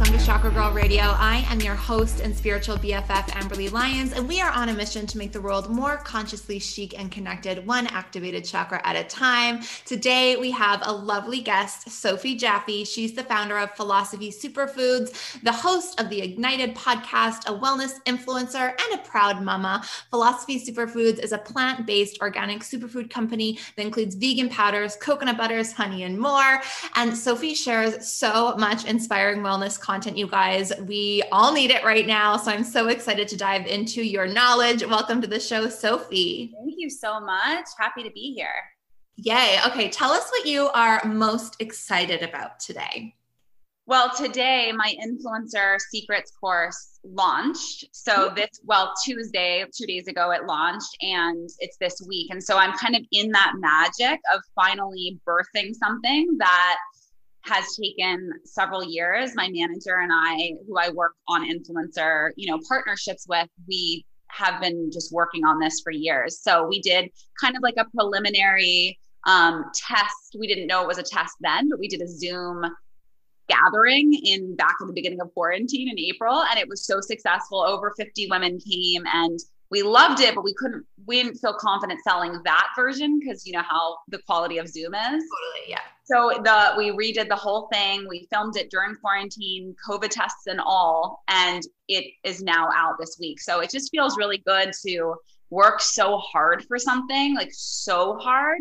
Welcome 0.00 0.18
to 0.18 0.24
Chakra 0.24 0.50
Girl 0.50 0.72
Radio. 0.72 1.02
I 1.02 1.44
am 1.50 1.60
your 1.60 1.74
host 1.74 2.20
and 2.20 2.34
spiritual 2.34 2.78
BFF, 2.78 3.28
Amberly 3.32 3.70
Lyons, 3.70 4.14
and 4.14 4.26
we 4.26 4.40
are 4.40 4.50
on 4.50 4.70
a 4.70 4.72
mission 4.72 5.06
to 5.06 5.18
make 5.18 5.30
the 5.30 5.42
world 5.42 5.68
more 5.68 5.98
consciously 5.98 6.58
chic 6.58 6.98
and 6.98 7.12
connected, 7.12 7.66
one 7.66 7.86
activated 7.88 8.46
chakra 8.46 8.80
at 8.86 8.96
a 8.96 9.04
time. 9.04 9.60
Today, 9.84 10.36
we 10.36 10.52
have 10.52 10.80
a 10.86 10.90
lovely 10.90 11.42
guest, 11.42 11.90
Sophie 11.90 12.34
Jaffe. 12.34 12.86
She's 12.86 13.12
the 13.12 13.24
founder 13.24 13.58
of 13.58 13.72
Philosophie 13.72 14.32
Superfoods, 14.32 15.42
the 15.42 15.52
host 15.52 16.00
of 16.00 16.08
the 16.08 16.22
Ignited 16.22 16.74
podcast, 16.74 17.46
a 17.46 17.52
wellness 17.52 18.02
influencer, 18.04 18.70
and 18.70 18.98
a 18.98 19.02
proud 19.06 19.42
mama. 19.42 19.84
Philosophie 20.08 20.64
Superfoods 20.64 21.18
is 21.18 21.32
a 21.32 21.38
plant 21.38 21.84
based 21.84 22.22
organic 22.22 22.60
superfood 22.60 23.10
company 23.10 23.58
that 23.76 23.84
includes 23.84 24.14
vegan 24.14 24.48
powders, 24.48 24.96
coconut 24.96 25.36
butters, 25.36 25.74
honey, 25.74 26.04
and 26.04 26.18
more. 26.18 26.62
And 26.94 27.14
Sophie 27.14 27.54
shares 27.54 28.10
so 28.10 28.56
much 28.56 28.86
inspiring 28.86 29.40
wellness 29.40 29.78
content, 29.78 29.89
you 30.16 30.28
guys. 30.28 30.72
We 30.86 31.22
all 31.32 31.52
need 31.52 31.72
it 31.72 31.84
right 31.84 32.06
now. 32.06 32.36
So 32.36 32.52
I'm 32.52 32.62
so 32.62 32.86
excited 32.88 33.26
to 33.28 33.36
dive 33.36 33.66
into 33.66 34.02
your 34.02 34.26
knowledge. 34.26 34.86
Welcome 34.86 35.20
to 35.20 35.26
the 35.26 35.40
show, 35.40 35.68
Sophie. 35.68 36.52
Thank 36.54 36.74
you 36.76 36.88
so 36.88 37.18
much. 37.18 37.66
Happy 37.76 38.04
to 38.04 38.10
be 38.10 38.32
here. 38.32 38.54
Yay. 39.16 39.58
Okay. 39.66 39.88
Tell 39.90 40.12
us 40.12 40.30
what 40.30 40.46
you 40.46 40.68
are 40.68 41.04
most 41.04 41.56
excited 41.60 42.22
about 42.22 42.60
today. 42.60 43.16
Well, 43.86 44.14
today 44.16 44.70
my 44.72 44.94
influencer 45.04 45.80
secrets 45.90 46.30
course 46.40 47.00
launched. 47.02 47.86
So 47.90 48.32
this, 48.36 48.60
well, 48.64 48.94
Tuesday, 49.04 49.64
two 49.76 49.86
days 49.86 50.06
ago, 50.06 50.30
it 50.30 50.46
launched 50.46 50.96
and 51.00 51.50
it's 51.58 51.76
this 51.78 52.00
week. 52.06 52.28
And 52.30 52.40
so 52.40 52.56
I'm 52.56 52.78
kind 52.78 52.94
of 52.94 53.02
in 53.10 53.32
that 53.32 53.54
magic 53.58 54.20
of 54.32 54.42
finally 54.54 55.18
birthing 55.26 55.74
something 55.74 56.36
that 56.38 56.78
has 57.42 57.76
taken 57.76 58.32
several 58.44 58.84
years. 58.84 59.34
My 59.34 59.48
manager 59.50 59.98
and 59.98 60.10
I, 60.12 60.52
who 60.66 60.78
I 60.78 60.90
work 60.90 61.14
on 61.28 61.48
influencer, 61.48 62.30
you 62.36 62.50
know, 62.50 62.60
partnerships 62.68 63.26
with, 63.28 63.48
we 63.66 64.04
have 64.28 64.60
been 64.60 64.90
just 64.92 65.12
working 65.12 65.44
on 65.44 65.58
this 65.58 65.80
for 65.80 65.90
years. 65.90 66.40
So 66.40 66.66
we 66.66 66.80
did 66.80 67.10
kind 67.40 67.56
of 67.56 67.62
like 67.62 67.74
a 67.78 67.86
preliminary 67.96 68.98
um, 69.26 69.64
test. 69.74 70.36
We 70.38 70.46
didn't 70.46 70.66
know 70.66 70.82
it 70.82 70.88
was 70.88 70.98
a 70.98 71.02
test 71.02 71.34
then, 71.40 71.68
but 71.68 71.78
we 71.78 71.88
did 71.88 72.02
a 72.02 72.08
Zoom 72.08 72.64
gathering 73.48 74.14
in 74.24 74.54
back 74.54 74.76
in 74.80 74.86
the 74.86 74.92
beginning 74.92 75.20
of 75.20 75.32
quarantine 75.34 75.90
in 75.90 75.98
April, 75.98 76.42
and 76.50 76.58
it 76.58 76.68
was 76.68 76.86
so 76.86 77.00
successful. 77.00 77.60
Over 77.60 77.92
50 77.96 78.28
women 78.30 78.58
came 78.60 79.02
and 79.12 79.38
we 79.70 79.82
loved 79.82 80.20
it, 80.20 80.34
but 80.34 80.42
we 80.42 80.54
couldn't, 80.54 80.84
we 81.06 81.22
didn't 81.22 81.38
feel 81.38 81.54
confident 81.54 82.00
selling 82.02 82.40
that 82.44 82.68
version 82.76 83.20
because 83.20 83.46
you 83.46 83.52
know 83.52 83.62
how 83.62 83.96
the 84.08 84.18
quality 84.26 84.58
of 84.58 84.68
Zoom 84.68 84.94
is. 84.94 85.02
Totally, 85.02 85.68
yeah. 85.68 85.80
So 86.04 86.40
the 86.42 86.74
we 86.76 86.90
redid 86.90 87.28
the 87.28 87.36
whole 87.36 87.68
thing. 87.72 88.06
We 88.08 88.26
filmed 88.32 88.56
it 88.56 88.68
during 88.70 88.96
quarantine, 88.96 89.76
COVID 89.88 90.10
tests 90.10 90.46
and 90.48 90.60
all, 90.60 91.22
and 91.28 91.62
it 91.88 92.04
is 92.24 92.42
now 92.42 92.68
out 92.74 92.96
this 92.98 93.16
week. 93.20 93.40
So 93.40 93.60
it 93.60 93.70
just 93.70 93.90
feels 93.92 94.16
really 94.18 94.38
good 94.38 94.72
to 94.86 95.14
work 95.50 95.80
so 95.80 96.18
hard 96.18 96.64
for 96.64 96.78
something, 96.78 97.36
like 97.36 97.50
so 97.52 98.16
hard. 98.18 98.60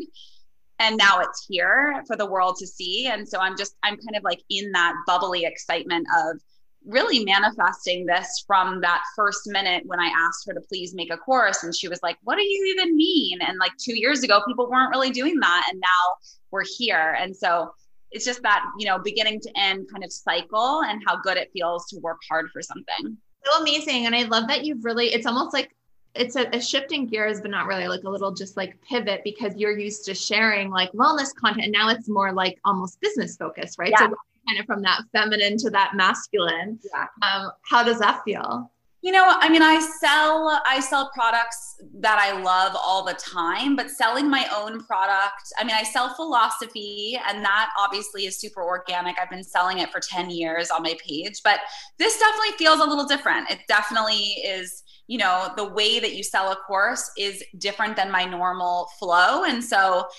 And 0.80 0.95
now 0.95 1.19
it's 1.19 1.45
here 1.49 2.03
for 2.07 2.15
the 2.15 2.26
world 2.26 2.55
to 2.59 2.67
see. 2.67 3.08
And 3.08 3.27
so 3.27 3.39
I'm 3.39 3.58
just, 3.58 3.76
I'm 3.83 3.97
kind 3.97 4.15
of 4.15 4.23
like 4.23 4.41
in 4.49 4.71
that 4.71 4.93
bubbly 5.05 5.43
excitement 5.43 6.08
of 6.23 6.39
really 6.85 7.23
manifesting 7.23 8.05
this 8.05 8.43
from 8.47 8.81
that 8.81 9.01
first 9.15 9.41
minute 9.47 9.83
when 9.85 9.99
I 9.99 10.07
asked 10.07 10.47
her 10.47 10.53
to 10.53 10.61
please 10.61 10.93
make 10.93 11.13
a 11.13 11.17
course. 11.17 11.63
And 11.63 11.75
she 11.75 11.87
was 11.87 11.99
like, 12.01 12.17
What 12.23 12.35
do 12.35 12.43
you 12.43 12.75
even 12.75 12.95
mean? 12.95 13.39
And 13.41 13.57
like 13.59 13.75
two 13.77 13.97
years 13.97 14.23
ago, 14.23 14.41
people 14.47 14.69
weren't 14.69 14.91
really 14.91 15.11
doing 15.11 15.39
that. 15.39 15.67
And 15.69 15.79
now 15.79 16.15
we're 16.51 16.65
here. 16.77 17.17
And 17.19 17.35
so 17.35 17.73
it's 18.11 18.25
just 18.25 18.41
that, 18.41 18.63
you 18.77 18.87
know, 18.87 18.97
beginning 18.99 19.39
to 19.41 19.51
end 19.55 19.87
kind 19.91 20.03
of 20.03 20.11
cycle 20.11 20.81
and 20.83 21.01
how 21.05 21.17
good 21.17 21.37
it 21.37 21.49
feels 21.53 21.87
to 21.87 21.99
work 21.99 22.17
hard 22.29 22.49
for 22.51 22.61
something. 22.61 23.17
So 23.45 23.61
amazing. 23.61 24.05
And 24.05 24.15
I 24.15 24.23
love 24.23 24.47
that 24.47 24.65
you've 24.65 24.83
really, 24.83 25.07
it's 25.07 25.25
almost 25.25 25.53
like, 25.53 25.75
it's 26.15 26.35
a, 26.35 26.49
a 26.49 26.59
shifting 26.59 27.05
gears, 27.05 27.39
but 27.39 27.51
not 27.51 27.67
really 27.67 27.87
like 27.87 28.03
a 28.03 28.09
little 28.09 28.33
just 28.33 28.57
like 28.57 28.81
pivot 28.81 29.21
because 29.23 29.55
you're 29.55 29.77
used 29.77 30.05
to 30.05 30.15
sharing 30.15 30.71
like 30.71 30.91
wellness 30.93 31.33
content. 31.35 31.65
And 31.65 31.71
now 31.71 31.89
it's 31.89 32.09
more 32.09 32.33
like 32.33 32.57
almost 32.65 32.99
business 32.99 33.37
focused, 33.37 33.77
right? 33.77 33.91
Yeah. 33.91 34.09
So 34.09 34.15
kind 34.49 34.60
of 34.60 34.65
from 34.65 34.82
that 34.82 35.02
feminine 35.11 35.58
to 35.58 35.70
that 35.70 35.92
masculine. 35.95 36.80
Yeah. 36.93 37.05
Um, 37.21 37.52
how 37.70 37.83
does 37.83 37.99
that 37.99 38.21
feel? 38.26 38.71
You 39.02 39.14
know, 39.14 39.23
I 39.26 39.48
mean, 39.48 39.61
I 39.61 39.80
sell 39.80 40.61
I 40.67 40.82
sell 40.82 41.10
products 41.14 41.77
that 42.02 42.20
I 42.20 42.42
love 42.42 42.76
all 42.76 43.05
the 43.05 43.14
time, 43.14 43.77
but 43.77 43.89
selling 43.89 44.30
my 44.30 44.45
own 44.54 44.83
product, 44.83 45.54
I 45.58 45.64
mean, 45.64 45.76
I 45.76 45.83
sell 45.83 46.14
Philosophie 46.15 47.17
and 47.30 47.43
that 47.45 47.70
obviously 47.80 48.26
is 48.26 48.38
super 48.38 48.61
organic. 48.61 49.17
I've 49.17 49.30
been 49.30 49.43
selling 49.43 49.77
it 49.77 49.89
for 49.89 50.02
10 50.02 50.30
years 50.32 50.70
on 50.70 50.83
my 50.83 50.98
page, 51.02 51.36
but 51.45 51.61
this 51.98 52.20
definitely 52.20 52.58
feels 52.58 52.82
a 52.82 52.83
little 52.83 53.05
different. 53.05 53.49
It 53.49 53.59
definitely 53.70 54.33
is, 54.43 54.83
you 55.08 55.17
know, 55.17 55.54
the 55.55 55.70
way 55.70 56.02
that 56.02 56.14
you 56.14 56.21
sell 56.21 56.52
a 56.52 56.58
course 56.58 57.09
is 57.17 57.42
different 57.58 57.95
than 57.95 58.11
my 58.11 58.26
normal 58.26 58.89
flow. 58.99 59.45
And 59.45 59.64
so 59.64 60.09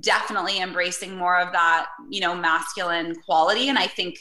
definitely 0.00 0.60
embracing 0.60 1.16
more 1.16 1.38
of 1.38 1.52
that, 1.52 1.86
you 2.10 2.20
know, 2.20 2.34
masculine 2.34 3.14
quality. 3.24 3.68
And 3.68 3.78
I 3.78 3.86
think 3.86 4.18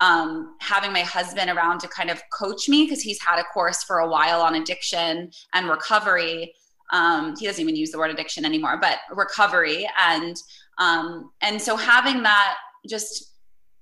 um, 0.00 0.56
having 0.60 0.92
my 0.92 1.02
husband 1.02 1.50
around 1.50 1.78
to 1.80 1.88
kind 1.88 2.10
of 2.10 2.20
coach 2.32 2.68
me 2.68 2.84
because 2.84 3.00
he's 3.00 3.20
had 3.22 3.38
a 3.38 3.44
course 3.44 3.82
for 3.84 3.98
a 3.98 4.08
while 4.08 4.40
on 4.40 4.54
addiction 4.54 5.30
and 5.54 5.68
recovery. 5.68 6.52
Um, 6.92 7.36
he 7.38 7.46
doesn't 7.46 7.62
even 7.62 7.76
use 7.76 7.90
the 7.90 7.98
word 7.98 8.10
addiction 8.10 8.44
anymore, 8.44 8.78
but 8.80 8.98
recovery 9.10 9.88
and 10.00 10.36
um, 10.78 11.30
and 11.40 11.60
so 11.60 11.76
having 11.76 12.22
that 12.22 12.56
just 12.88 13.32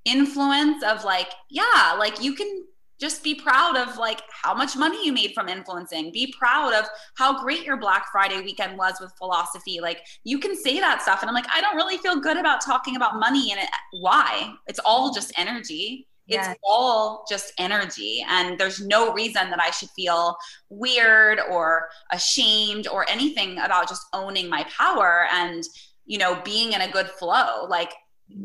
influence 0.05 0.83
of 0.85 1.05
like, 1.05 1.31
yeah, 1.49 1.97
like 1.99 2.23
you 2.23 2.35
can 2.35 2.65
just 3.01 3.25
be 3.25 3.35
proud 3.35 3.77
of 3.77 3.97
like 3.97 4.23
how 4.31 4.55
much 4.55 4.77
money 4.77 5.05
you 5.05 5.13
made 5.13 5.33
from 5.33 5.49
influencing. 5.49 6.13
Be 6.13 6.35
proud 6.39 6.75
of 6.75 6.87
how 7.17 7.43
great 7.43 7.65
your 7.65 7.79
black 7.79 8.07
friday 8.13 8.41
weekend 8.41 8.77
was 8.77 8.95
with 9.01 9.13
Philosophie. 9.19 9.81
Like 9.81 10.01
you 10.25 10.39
can 10.39 10.55
say 10.55 10.79
that 10.81 11.03
stuff 11.03 11.23
and 11.23 11.29
i'm 11.29 11.35
like 11.35 11.47
i 11.53 11.61
don't 11.61 11.77
really 11.77 11.97
feel 11.99 12.21
good 12.21 12.37
about 12.37 12.61
talking 12.61 12.97
about 12.97 13.19
money 13.19 13.51
and 13.53 13.61
it, 13.61 13.69
why? 14.01 14.53
It's 14.67 14.81
all 14.85 15.13
just 15.13 15.33
energy. 15.39 16.07
It's 16.29 16.47
yes. 16.47 16.57
all 16.63 17.25
just 17.29 17.53
energy 17.59 18.25
and 18.29 18.57
there's 18.57 18.81
no 18.81 19.13
reason 19.13 19.51
that 19.51 19.61
i 19.61 19.71
should 19.71 19.89
feel 19.97 20.37
weird 20.69 21.41
or 21.51 21.89
ashamed 22.13 22.87
or 22.87 23.09
anything 23.11 23.59
about 23.59 23.89
just 23.89 24.07
owning 24.13 24.49
my 24.49 24.65
power 24.77 25.27
and 25.33 25.65
you 26.07 26.19
know 26.19 26.41
being 26.45 26.73
in 26.73 26.83
a 26.83 26.91
good 26.91 27.09
flow. 27.09 27.67
Like 27.69 27.93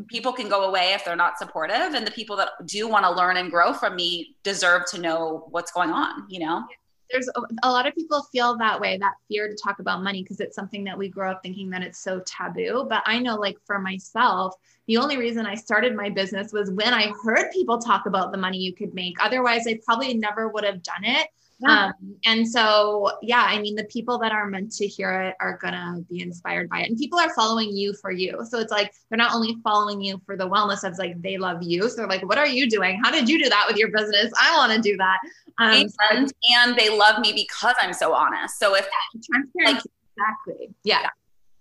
people 0.08 0.34
can 0.34 0.50
go 0.50 0.64
away 0.64 0.94
if 0.94 1.06
they're 1.06 1.16
not 1.16 1.38
supportive 1.38 1.94
and 1.94 2.06
the 2.06 2.12
people 2.12 2.36
that 2.36 2.50
do 2.66 2.88
want 2.88 3.06
to 3.06 3.12
learn 3.12 3.38
and 3.38 3.52
grow 3.52 3.74
from 3.74 3.96
me 3.96 4.36
deserve 4.44 4.84
to 4.90 5.00
know 5.00 5.48
what's 5.50 5.72
going 5.72 5.90
on 5.90 6.26
you 6.30 6.40
know? 6.40 6.64
There's 7.12 7.30
a, 7.62 7.70
lot 7.70 7.86
of 7.86 7.94
people 7.94 8.24
feel 8.32 8.58
that 8.58 8.82
way 8.82 8.98
that 8.98 9.14
fear 9.28 9.48
to 9.48 9.56
talk 9.64 9.78
about 9.78 10.02
money 10.02 10.24
because 10.24 10.40
it's 10.40 10.56
something 10.56 10.84
that 10.86 10.98
we 10.98 11.08
grow 11.08 11.32
up 11.32 11.42
thinking 11.44 11.70
that 11.70 11.84
it's 11.84 12.00
so 12.00 12.22
taboo. 12.26 12.88
But 12.90 13.04
i 13.06 13.20
know 13.20 13.36
like 13.36 13.58
for 13.66 13.80
myself 13.80 14.56
the 14.88 14.98
only 14.98 15.18
reason 15.18 15.46
i 15.46 15.56
started 15.56 15.96
my 15.96 16.10
business 16.10 16.52
was 16.52 16.72
when 16.72 16.94
i 16.94 17.12
heard 17.24 17.52
people 17.52 17.78
talk 17.78 18.06
about 18.06 18.32
the 18.32 18.38
money 18.38 18.58
you 18.58 18.74
could 18.74 18.94
make. 18.94 19.16
Otherwise 19.24 19.68
i 19.68 19.80
probably 19.86 20.14
never 20.16 20.50
would 20.50 20.64
have 20.64 20.82
done 20.84 21.04
it 21.04 21.28
yeah. 21.60 21.86
Um, 21.86 22.16
and 22.26 22.48
so, 22.48 23.12
yeah, 23.22 23.44
I 23.48 23.60
mean, 23.62 23.76
the 23.76 23.86
people 23.86 24.18
that 24.20 24.32
are 24.32 24.48
meant 24.48 24.74
to 24.74 24.88
hear 24.88 25.12
it 25.22 25.36
are 25.40 25.58
going 25.58 25.74
to 25.74 26.06
be 26.10 26.22
inspired 26.22 26.70
by 26.70 26.82
it. 26.82 26.90
And 26.90 26.98
people 26.98 27.18
are 27.18 27.34
following 27.34 27.76
you 27.76 27.94
for 27.94 28.12
you. 28.12 28.46
So 28.50 28.60
it's 28.60 28.72
like 28.72 28.94
they're 29.10 29.18
not 29.18 29.34
only 29.34 29.56
following 29.64 30.02
you 30.02 30.22
for 30.26 30.36
the 30.36 30.50
wellness 30.50 30.84
of 30.84 30.98
like 30.98 31.22
they 31.22 31.38
love 31.38 31.64
you. 31.64 31.90
So 31.90 31.98
they're 31.98 32.08
like, 32.08 32.28
what 32.28 32.38
are 32.38 32.48
you 32.48 32.70
doing? 32.70 33.00
How 33.04 33.12
did 33.12 33.30
you 33.30 33.42
do 33.42 33.50
that 33.50 33.66
with 33.68 33.78
your 33.78 33.90
business? 33.90 34.32
I 34.40 34.58
want 34.58 34.74
to 34.74 34.82
do 34.82 34.98
that. 34.98 35.18
Um, 35.58 35.88
and, 36.12 36.34
and 36.58 36.78
they 36.78 36.90
love 36.90 37.20
me 37.20 37.32
because 37.32 37.76
I'm 37.82 37.94
so 37.94 38.14
honest. 38.14 38.60
So 38.60 38.76
if 38.76 38.86
yeah, 39.14 39.38
like, 39.66 39.78
exactly. 39.78 40.76
Yeah. 40.84 41.02
yeah. 41.04 41.10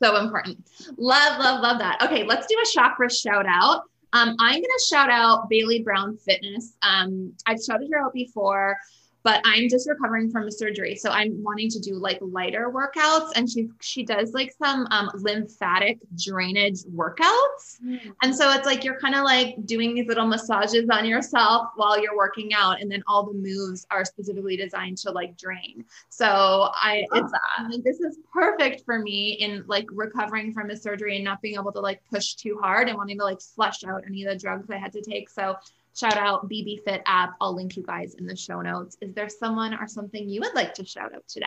So 0.02 0.17
important. 0.17 0.58
Love, 0.97 1.38
love, 1.38 1.61
love 1.61 1.79
that. 1.79 2.02
Okay, 2.02 2.25
let's 2.25 2.47
do 2.49 2.56
a 2.61 2.67
chakra 2.73 3.08
shout 3.08 3.47
out. 3.47 3.82
Um, 4.12 4.37
I'm 4.38 4.55
going 4.55 4.62
to 4.62 4.85
shout 4.88 5.11
out 5.11 5.49
Bailey 5.49 5.82
Brown 5.82 6.17
Fitness. 6.19 6.76
Um, 6.82 7.32
I've 7.47 7.61
shouted 7.61 7.88
her 7.93 8.05
out 8.05 8.12
before 8.12 8.76
but 9.25 9.41
I'm 9.47 9.71
just 9.71 9.88
recovering 9.88 10.31
from 10.31 10.47
a 10.47 10.53
surgery. 10.53 10.94
So 10.97 11.09
I'm 11.09 11.43
wanting 11.43 11.71
to 11.71 11.81
do 11.81 11.94
like 11.94 12.19
lighter 12.21 12.71
workouts. 12.71 13.31
And 13.35 13.50
she 13.50 13.71
she 13.81 14.05
does 14.05 14.35
like 14.35 14.53
some 14.62 14.87
um, 14.91 15.11
lymphatic 15.15 15.99
drainage 16.23 16.82
workouts. 16.94 17.81
Mm-hmm. 17.82 18.11
And 18.23 18.37
so 18.37 18.53
it's 18.53 18.67
like 18.67 18.85
you're 18.85 19.00
kind 19.00 19.15
of 19.15 19.25
like 19.25 19.56
doing 19.65 19.94
these 19.94 20.06
little 20.06 20.26
massages 20.26 20.91
on 20.93 21.06
yourself 21.06 21.69
while 21.76 21.99
you're 21.99 22.17
working 22.17 22.53
out. 22.53 22.82
And 22.82 22.93
then 22.93 23.03
all 23.06 23.25
the 23.25 23.32
moves 23.32 23.87
are 23.91 24.05
specifically 24.05 24.59
designed 24.59 24.99
to 24.99 25.11
like 25.11 25.38
drain. 25.38 25.87
So 26.11 26.26
I 26.26 27.06
it's 27.15 27.32
I 27.56 27.67
mean, 27.67 27.82
this 27.82 28.00
is 28.00 28.19
perfect 28.31 28.85
for 28.85 28.99
me 28.99 29.32
in 29.41 29.65
like 29.67 29.87
recovering 29.91 30.53
from 30.53 30.69
a 30.69 30.76
surgery 30.76 31.17
and 31.17 31.25
not 31.25 31.41
being 31.41 31.55
able 31.55 31.73
to 31.73 31.81
like 31.81 32.03
push 32.12 32.35
too 32.35 32.59
hard 32.61 32.88
and 32.88 32.99
wanting 32.99 33.19
to 33.19 33.25
like 33.25 33.41
flush 33.41 33.85
out 33.85 34.05
any 34.06 34.25
of 34.25 34.31
the 34.31 34.38
drugs 34.38 34.69
I 34.69 34.76
had 34.76 34.93
to 34.93 35.00
take. 35.00 35.31
So 35.31 35.56
shout 35.94 36.17
out 36.17 36.49
BB 36.49 36.85
Fit 36.85 37.02
app. 37.06 37.35
I'll 37.41 37.55
link 37.55 37.76
you 37.76 37.82
guys 37.82 38.14
in 38.14 38.26
the 38.26 38.37
show 38.37 38.61
notes. 38.61 38.96
Is 39.00 39.14
there 39.14 39.29
someone 39.29 39.75
or 39.75 39.87
something 39.87 40.29
you 40.29 40.41
would 40.41 40.55
like 40.55 40.75
to 40.75 40.85
shout 40.85 41.14
out 41.14 41.26
today? 41.29 41.46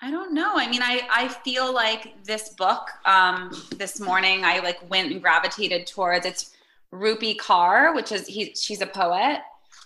I 0.00 0.10
don't 0.10 0.34
know. 0.34 0.52
I 0.56 0.68
mean, 0.68 0.82
I, 0.82 1.02
I 1.10 1.28
feel 1.28 1.72
like 1.72 2.24
this 2.24 2.50
book 2.50 2.90
um, 3.04 3.52
this 3.76 4.00
morning, 4.00 4.44
I 4.44 4.58
like 4.58 4.78
went 4.90 5.12
and 5.12 5.22
gravitated 5.22 5.86
towards 5.86 6.26
it's 6.26 6.50
Rupi 6.92 7.36
Kaur, 7.36 7.94
which 7.94 8.10
is 8.10 8.26
he, 8.26 8.52
she's 8.54 8.80
a 8.80 8.86
poet. 8.86 9.40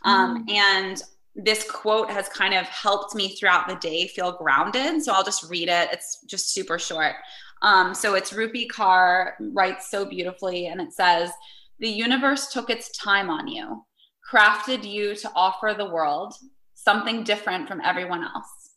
Um, 0.05 0.47
mm. 0.47 0.53
And 0.53 1.03
this 1.35 1.71
quote 1.71 2.11
has 2.11 2.31
kind 2.31 2.55
of 2.55 2.65
helped 2.65 3.15
me 3.15 3.37
throughout 3.37 3.69
the 3.69 3.77
day 3.77 4.09
feel 4.09 4.33
grounded. 4.33 5.03
So 5.03 5.13
I'll 5.13 5.23
just 5.23 5.51
read 5.51 5.69
it. 5.69 5.91
It's 5.93 6.23
just 6.27 6.53
super 6.53 6.79
short. 6.79 7.17
Um, 7.61 7.95
so 7.95 8.15
it's 8.15 8.33
Rupi 8.33 8.67
Kaur 8.69 9.33
writes 9.39 9.91
so 9.91 10.05
beautifully, 10.05 10.67
and 10.67 10.81
it 10.81 10.93
says, 10.93 11.31
the 11.79 11.89
universe 11.89 12.53
took 12.53 12.71
its 12.71 12.97
time 12.97 13.31
on 13.31 13.49
you, 13.49 13.85
crafted 14.33 14.89
you 14.89 15.15
to 15.17 15.31
offer 15.35 15.75
the 15.77 15.91
world 15.91 16.35
something 16.75 17.25
different 17.25 17.69
from 17.69 17.81
everyone 17.81 18.23
else. 18.23 18.71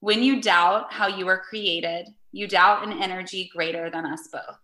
When 0.00 0.22
you 0.22 0.40
doubt 0.40 0.92
how 0.92 1.06
you 1.06 1.26
were 1.26 1.42
created, 1.48 2.08
you 2.32 2.46
doubt 2.46 2.86
an 2.86 3.02
energy 3.02 3.50
greater 3.54 3.90
than 3.90 4.04
us 4.04 4.28
both. 4.30 4.58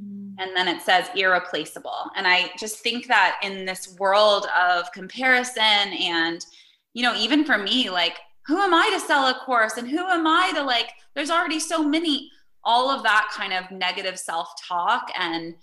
Mm. 0.00 0.34
And 0.38 0.56
then 0.56 0.68
it 0.68 0.82
says 0.82 1.08
irreplaceable. 1.16 2.10
And 2.16 2.26
I 2.26 2.50
just 2.58 2.78
think 2.78 3.06
that 3.08 3.40
in 3.42 3.64
this 3.64 3.96
world 3.98 4.46
of 4.56 4.90
comparison, 4.92 5.62
and, 5.62 6.44
you 6.92 7.02
know, 7.02 7.14
even 7.16 7.44
for 7.44 7.58
me, 7.58 7.90
like, 7.90 8.16
who 8.46 8.58
am 8.58 8.74
I 8.74 8.90
to 8.92 9.00
sell 9.00 9.26
a 9.26 9.34
course? 9.34 9.76
And 9.76 9.88
who 9.88 9.98
am 9.98 10.26
I 10.26 10.52
to, 10.54 10.62
like, 10.62 10.90
there's 11.14 11.30
already 11.30 11.58
so 11.58 11.82
many, 11.82 12.30
all 12.62 12.90
of 12.90 13.02
that 13.02 13.30
kind 13.32 13.52
of 13.52 13.70
negative 13.70 14.18
self 14.18 14.48
talk 14.68 15.10
and 15.18 15.54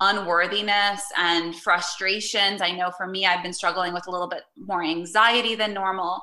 unworthiness 0.00 1.02
and 1.16 1.54
frustrations. 1.54 2.60
I 2.60 2.72
know 2.72 2.90
for 2.90 3.06
me, 3.06 3.26
I've 3.26 3.42
been 3.42 3.52
struggling 3.52 3.92
with 3.92 4.06
a 4.06 4.10
little 4.10 4.28
bit 4.28 4.42
more 4.56 4.82
anxiety 4.82 5.54
than 5.54 5.72
normal. 5.72 6.22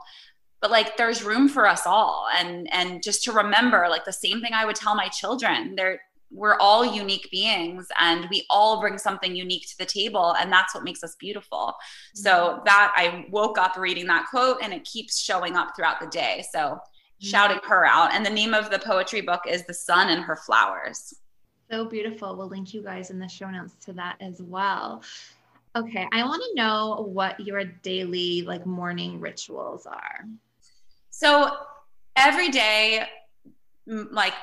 But 0.62 0.72
like 0.72 0.96
there's 0.96 1.24
room 1.24 1.50
for 1.50 1.68
us 1.68 1.86
all. 1.86 2.28
And 2.38 2.72
and 2.74 3.04
just 3.04 3.24
to 3.24 3.32
remember, 3.32 3.88
like 3.90 4.06
the 4.06 4.14
same 4.14 4.42
thing 4.42 4.54
I 4.54 4.66
would 4.66 4.76
tell 4.76 4.96
my 4.96 5.08
children, 5.10 5.76
they're 5.76 6.00
we're 6.34 6.58
all 6.58 6.84
unique 6.84 7.30
beings 7.32 7.88
and 8.00 8.28
we 8.30 8.46
all 8.50 8.82
bring 8.82 8.98
something 8.98 9.36
unique 9.36 9.68
to 9.68 9.78
the 9.78 9.86
table 9.86 10.36
and 10.40 10.52
that's 10.52 10.74
what 10.74 10.84
makes 10.84 11.04
us 11.04 11.16
beautiful 11.20 11.74
so 12.16 12.32
mm-hmm. 12.32 12.64
that 12.66 12.92
i 12.96 13.26
woke 13.30 13.58
up 13.58 13.78
reading 13.78 14.08
that 14.08 14.26
quote 14.30 14.58
and 14.64 14.74
it 14.74 14.84
keeps 14.84 15.20
showing 15.20 15.56
up 15.56 15.70
throughout 15.76 16.00
the 16.00 16.08
day 16.08 16.44
so 16.52 16.60
mm-hmm. 16.60 17.28
shouting 17.28 17.60
her 17.64 17.86
out 17.86 18.12
and 18.14 18.26
the 18.26 18.30
name 18.30 18.54
of 18.54 18.70
the 18.72 18.80
poetry 18.80 19.22
book 19.22 19.42
is 19.48 19.64
the 19.66 19.74
sun 19.74 20.10
and 20.10 20.24
her 20.24 20.36
flowers 20.36 21.14
so 21.72 21.86
beautiful. 21.86 22.36
We'll 22.36 22.48
link 22.48 22.74
you 22.74 22.84
guys 22.84 23.10
in 23.10 23.20
the 23.20 23.28
show 23.28 23.50
notes 23.50 23.74
to 23.86 23.94
that 23.94 24.18
as 24.20 24.42
well. 24.42 25.04
Okay, 25.76 26.08
I 26.14 26.24
want 26.24 26.44
to 26.44 26.56
know 26.56 27.08
what 27.12 27.40
your 27.40 27.64
daily 27.64 28.44
like 28.44 28.66
morning 28.66 29.20
rituals 29.20 29.86
are. 29.86 30.26
So 31.10 31.58
every 32.16 32.50
day, 32.50 33.06
like 33.88 34.34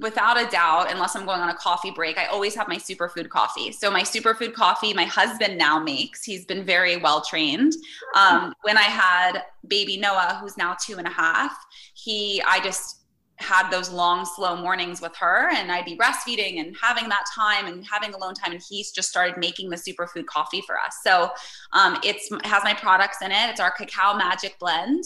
without 0.00 0.40
a 0.40 0.46
doubt, 0.50 0.92
unless 0.92 1.16
I'm 1.16 1.24
going 1.24 1.40
on 1.40 1.48
a 1.48 1.54
coffee 1.54 1.90
break, 1.90 2.18
I 2.18 2.26
always 2.26 2.54
have 2.54 2.68
my 2.68 2.76
superfood 2.76 3.28
coffee. 3.28 3.72
So 3.72 3.90
my 3.90 4.02
superfood 4.02 4.52
coffee, 4.52 4.92
my 4.92 5.04
husband 5.04 5.56
now 5.56 5.80
makes. 5.80 6.22
He's 6.24 6.44
been 6.44 6.64
very 6.64 6.98
well 6.98 7.22
trained. 7.22 7.72
Um, 8.14 8.52
when 8.62 8.76
I 8.76 8.82
had 8.82 9.42
baby 9.66 9.96
Noah, 9.96 10.38
who's 10.40 10.56
now 10.56 10.76
two 10.80 10.98
and 10.98 11.06
a 11.06 11.10
half, 11.10 11.56
he 11.94 12.42
I 12.46 12.60
just 12.60 12.98
had 13.40 13.70
those 13.70 13.90
long, 13.90 14.24
slow 14.24 14.56
mornings 14.56 15.00
with 15.00 15.14
her, 15.16 15.48
and 15.54 15.70
I'd 15.70 15.84
be 15.84 15.96
breastfeeding 15.96 16.60
and 16.60 16.76
having 16.80 17.08
that 17.08 17.24
time 17.34 17.66
and 17.66 17.84
having 17.86 18.12
alone 18.14 18.34
time. 18.34 18.52
And 18.52 18.62
he's 18.68 18.90
just 18.90 19.08
started 19.08 19.36
making 19.38 19.70
the 19.70 19.76
superfood 19.76 20.26
coffee 20.26 20.62
for 20.66 20.76
us. 20.78 20.96
So 21.04 21.30
um, 21.72 21.98
it 22.02 22.16
has 22.44 22.64
my 22.64 22.74
products 22.74 23.18
in 23.22 23.30
it. 23.30 23.50
It's 23.50 23.60
our 23.60 23.70
cacao 23.70 24.14
magic 24.16 24.58
blend. 24.58 25.04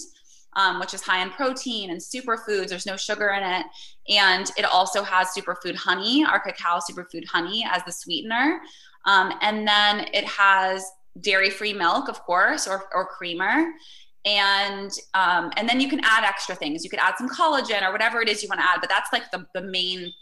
Um, 0.55 0.81
which 0.81 0.93
is 0.93 1.01
high 1.01 1.23
in 1.23 1.31
protein 1.31 1.89
and 1.93 1.99
superfoods. 1.99 2.69
There's 2.69 2.85
no 2.85 2.95
sugar 2.95 3.31
in 3.31 3.43
it. 3.43 3.65
And 4.11 4.53
it 4.59 4.67
also 4.67 5.03
has 5.03 5.29
superfood 5.29 5.77
honey, 5.77 6.27
our 6.27 6.39
cacao 6.39 6.79
superfood 6.79 7.25
honey, 7.27 7.67
as 7.67 7.83
the 7.85 7.93
sweetener. 7.93 8.61
Um, 9.07 9.33
and 9.41 9.67
then 9.67 10.09
it 10.13 10.25
has 10.27 10.85
dairy 11.23 11.49
free 11.49 11.73
milk, 11.73 12.11
of 12.11 12.23
course, 12.23 12.69
or, 12.69 12.85
or 12.95 13.07
creamer 13.07 13.73
and 14.25 14.91
um, 15.15 15.51
and 15.57 15.69
then 15.69 15.81
you 15.81 15.89
can 15.89 16.01
add 16.05 16.25
extra 16.25 16.55
things. 16.55 16.85
You 16.85 16.91
could 16.91 17.01
add 17.01 17.15
some 17.19 17.29
collagen 17.29 17.83
or 17.83 17.93
whatever 17.93 18.21
it 18.21 18.29
is 18.29 18.43
you 18.43 18.49
want 18.49 18.61
to 18.61 18.67
add 18.67 18.81
but 18.81 18.89
that's 18.89 19.13
like 19.13 19.31
the, 19.31 19.47
the 19.55 19.63
main 19.63 20.13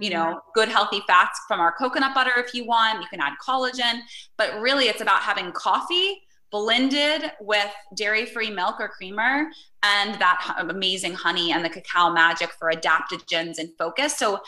you 0.00 0.10
know 0.10 0.26
mm-hmm. 0.26 0.38
good 0.54 0.68
healthy 0.68 1.00
fats 1.06 1.40
from 1.48 1.60
our 1.60 1.72
coconut 1.72 2.14
butter 2.14 2.32
if 2.36 2.54
you 2.54 2.66
want. 2.66 3.00
You 3.00 3.08
can 3.08 3.20
add 3.20 3.34
collagen 3.46 4.00
but 4.36 4.60
really 4.60 4.86
it's 4.86 5.00
about 5.00 5.20
having 5.20 5.52
coffee 5.52 6.22
blended 6.50 7.30
with 7.40 7.70
dairy 7.94 8.24
free 8.24 8.50
milk 8.50 8.76
or 8.78 8.88
creamer 8.88 9.48
and 9.82 10.14
that 10.18 10.54
amazing 10.58 11.12
honey 11.12 11.52
and 11.52 11.64
the 11.64 11.68
cacao 11.68 12.10
magic 12.10 12.50
for 12.52 12.72
adaptogens 12.72 13.58
and 13.58 13.68
focus. 13.76 14.16
So 14.16 14.40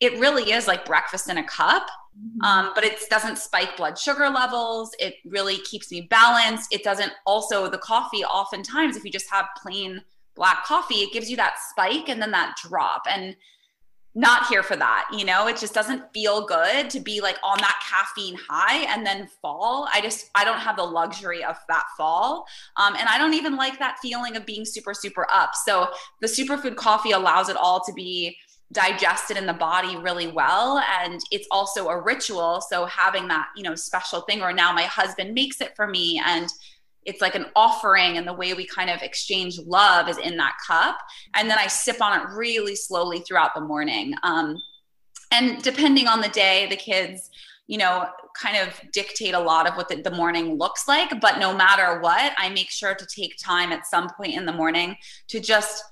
it 0.00 0.18
really 0.18 0.52
is 0.52 0.66
like 0.66 0.84
breakfast 0.84 1.30
in 1.30 1.38
a 1.38 1.44
cup 1.44 1.86
um, 2.42 2.72
but 2.74 2.84
it 2.84 2.98
doesn't 3.10 3.38
spike 3.38 3.76
blood 3.76 3.98
sugar 3.98 4.28
levels. 4.28 4.90
It 4.98 5.14
really 5.24 5.58
keeps 5.58 5.90
me 5.90 6.02
balanced. 6.02 6.72
It 6.72 6.82
doesn't 6.82 7.12
also 7.26 7.68
the 7.68 7.78
coffee 7.78 8.24
oftentimes 8.24 8.96
if 8.96 9.04
you 9.04 9.10
just 9.10 9.30
have 9.30 9.46
plain 9.56 10.02
black 10.34 10.66
coffee 10.66 10.96
it 10.96 11.14
gives 11.14 11.30
you 11.30 11.36
that 11.38 11.54
spike 11.70 12.08
and 12.08 12.20
then 12.20 12.30
that 12.32 12.56
drop. 12.62 13.02
And 13.10 13.36
not 14.18 14.46
here 14.46 14.62
for 14.62 14.76
that 14.76 15.06
you 15.12 15.26
know? 15.26 15.46
It 15.46 15.58
just 15.58 15.74
doesn't 15.74 16.12
feel 16.14 16.46
good 16.46 16.88
to 16.90 17.00
be 17.00 17.20
like 17.20 17.36
on 17.44 17.58
that 17.58 17.78
caffeine 17.86 18.38
high 18.48 18.84
and 18.94 19.06
then 19.06 19.28
fall. 19.42 19.88
I 19.92 20.00
just 20.00 20.30
i 20.34 20.44
don't 20.44 20.58
have 20.58 20.76
the 20.76 20.84
luxury 20.84 21.44
of 21.44 21.56
that 21.68 21.84
fall. 21.96 22.46
Um, 22.76 22.94
and 22.96 23.08
i 23.08 23.18
don't 23.18 23.34
even 23.34 23.56
like 23.56 23.78
that 23.78 23.98
feeling 24.00 24.36
of 24.36 24.46
being 24.46 24.64
super 24.64 24.94
super 24.94 25.26
up. 25.32 25.54
So 25.54 25.88
the 26.20 26.28
superfood 26.28 26.76
coffee 26.76 27.12
allows 27.12 27.48
it 27.48 27.56
all 27.56 27.82
to 27.84 27.92
be 27.92 28.36
digested 28.72 29.36
in 29.36 29.46
the 29.46 29.52
body 29.52 29.96
really 29.96 30.26
well. 30.26 30.82
And 31.00 31.20
it's 31.30 31.46
also 31.50 31.88
a 31.88 32.00
ritual. 32.00 32.60
So 32.60 32.86
having 32.86 33.28
that 33.28 33.48
you 33.56 33.62
know 33.62 33.74
special 33.74 34.22
thing 34.22 34.42
or 34.42 34.52
now 34.52 34.72
my 34.72 34.82
husband 34.82 35.34
makes 35.34 35.60
it 35.60 35.74
for 35.76 35.86
me 35.86 36.20
and 36.24 36.48
it's 37.04 37.20
like 37.20 37.36
an 37.36 37.46
offering 37.54 38.16
and 38.16 38.26
the 38.26 38.32
way 38.32 38.52
we 38.52 38.66
kind 38.66 38.90
of 38.90 39.00
exchange 39.00 39.60
love 39.60 40.08
is 40.08 40.18
in 40.18 40.36
that 40.38 40.56
cup. 40.66 40.98
And 41.34 41.48
then 41.48 41.58
i 41.58 41.68
sip 41.68 42.02
on 42.02 42.20
it 42.20 42.28
really 42.34 42.74
slowly 42.74 43.20
throughout 43.20 43.54
the 43.54 43.60
morning. 43.60 44.14
Um, 44.24 44.56
and 45.30 45.62
depending 45.62 46.08
on 46.08 46.20
the 46.20 46.28
day 46.28 46.66
the 46.68 46.76
kids 46.76 47.30
you 47.68 47.78
know 47.78 48.08
kind 48.40 48.56
of 48.56 48.80
dictate 48.92 49.34
a 49.34 49.40
lot 49.40 49.68
of 49.68 49.76
what 49.76 49.88
the, 49.88 50.02
the 50.02 50.10
morning 50.10 50.58
looks 50.58 50.86
like. 50.88 51.20
But 51.20 51.38
no 51.38 51.54
matter 51.54 52.00
what 52.00 52.32
i 52.38 52.48
make 52.48 52.70
sure 52.70 52.96
to 52.96 53.06
take 53.06 53.36
time 53.42 53.70
at 53.70 53.86
some 53.86 54.08
point 54.16 54.34
in 54.34 54.44
the 54.44 54.52
morning 54.52 54.96
to 55.28 55.38
just 55.38 55.84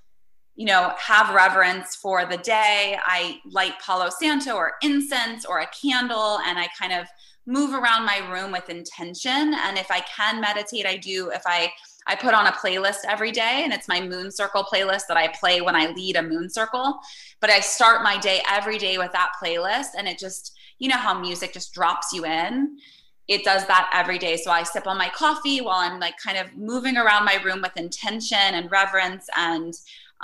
you 0.56 0.66
know, 0.66 0.92
have 0.98 1.34
reverence 1.34 1.96
for 1.96 2.24
the 2.24 2.36
day. 2.38 2.96
I 3.04 3.40
light 3.50 3.74
Palo 3.84 4.08
Santo 4.10 4.54
or 4.54 4.74
incense 4.82 5.44
or 5.44 5.60
a 5.60 5.68
candle, 5.68 6.38
and 6.46 6.58
I 6.58 6.68
kind 6.78 6.92
of 6.92 7.06
move 7.46 7.74
around 7.74 8.06
my 8.06 8.18
room 8.30 8.52
with 8.52 8.70
intention. 8.70 9.54
And 9.54 9.76
if 9.76 9.90
I 9.90 10.00
can 10.00 10.40
meditate, 10.40 10.86
I 10.86 10.96
do. 10.96 11.30
If 11.30 11.42
I 11.46 11.72
I 12.06 12.14
put 12.14 12.34
on 12.34 12.46
a 12.46 12.52
playlist 12.52 12.98
every 13.08 13.32
day, 13.32 13.62
and 13.64 13.72
it's 13.72 13.88
my 13.88 14.00
moon 14.00 14.30
circle 14.30 14.62
playlist 14.62 15.06
that 15.08 15.16
I 15.16 15.28
play 15.28 15.60
when 15.60 15.74
I 15.74 15.90
lead 15.90 16.16
a 16.16 16.22
moon 16.22 16.50
circle. 16.50 16.98
But 17.40 17.50
I 17.50 17.60
start 17.60 18.02
my 18.02 18.18
day 18.18 18.42
every 18.48 18.78
day 18.78 18.98
with 18.98 19.12
that 19.12 19.32
playlist, 19.42 19.90
and 19.96 20.06
it 20.06 20.18
just, 20.18 20.52
you 20.78 20.88
know, 20.88 20.96
how 20.96 21.18
music 21.18 21.52
just 21.52 21.72
drops 21.72 22.12
you 22.12 22.26
in. 22.26 22.76
It 23.26 23.42
does 23.42 23.66
that 23.66 23.90
every 23.94 24.18
day. 24.18 24.36
So 24.36 24.50
I 24.50 24.64
sip 24.64 24.86
on 24.86 24.98
my 24.98 25.08
coffee 25.08 25.62
while 25.62 25.78
I'm 25.78 25.98
like 25.98 26.14
kind 26.22 26.36
of 26.36 26.54
moving 26.54 26.98
around 26.98 27.24
my 27.24 27.40
room 27.42 27.62
with 27.62 27.74
intention 27.76 28.36
and 28.36 28.70
reverence 28.70 29.26
and 29.34 29.72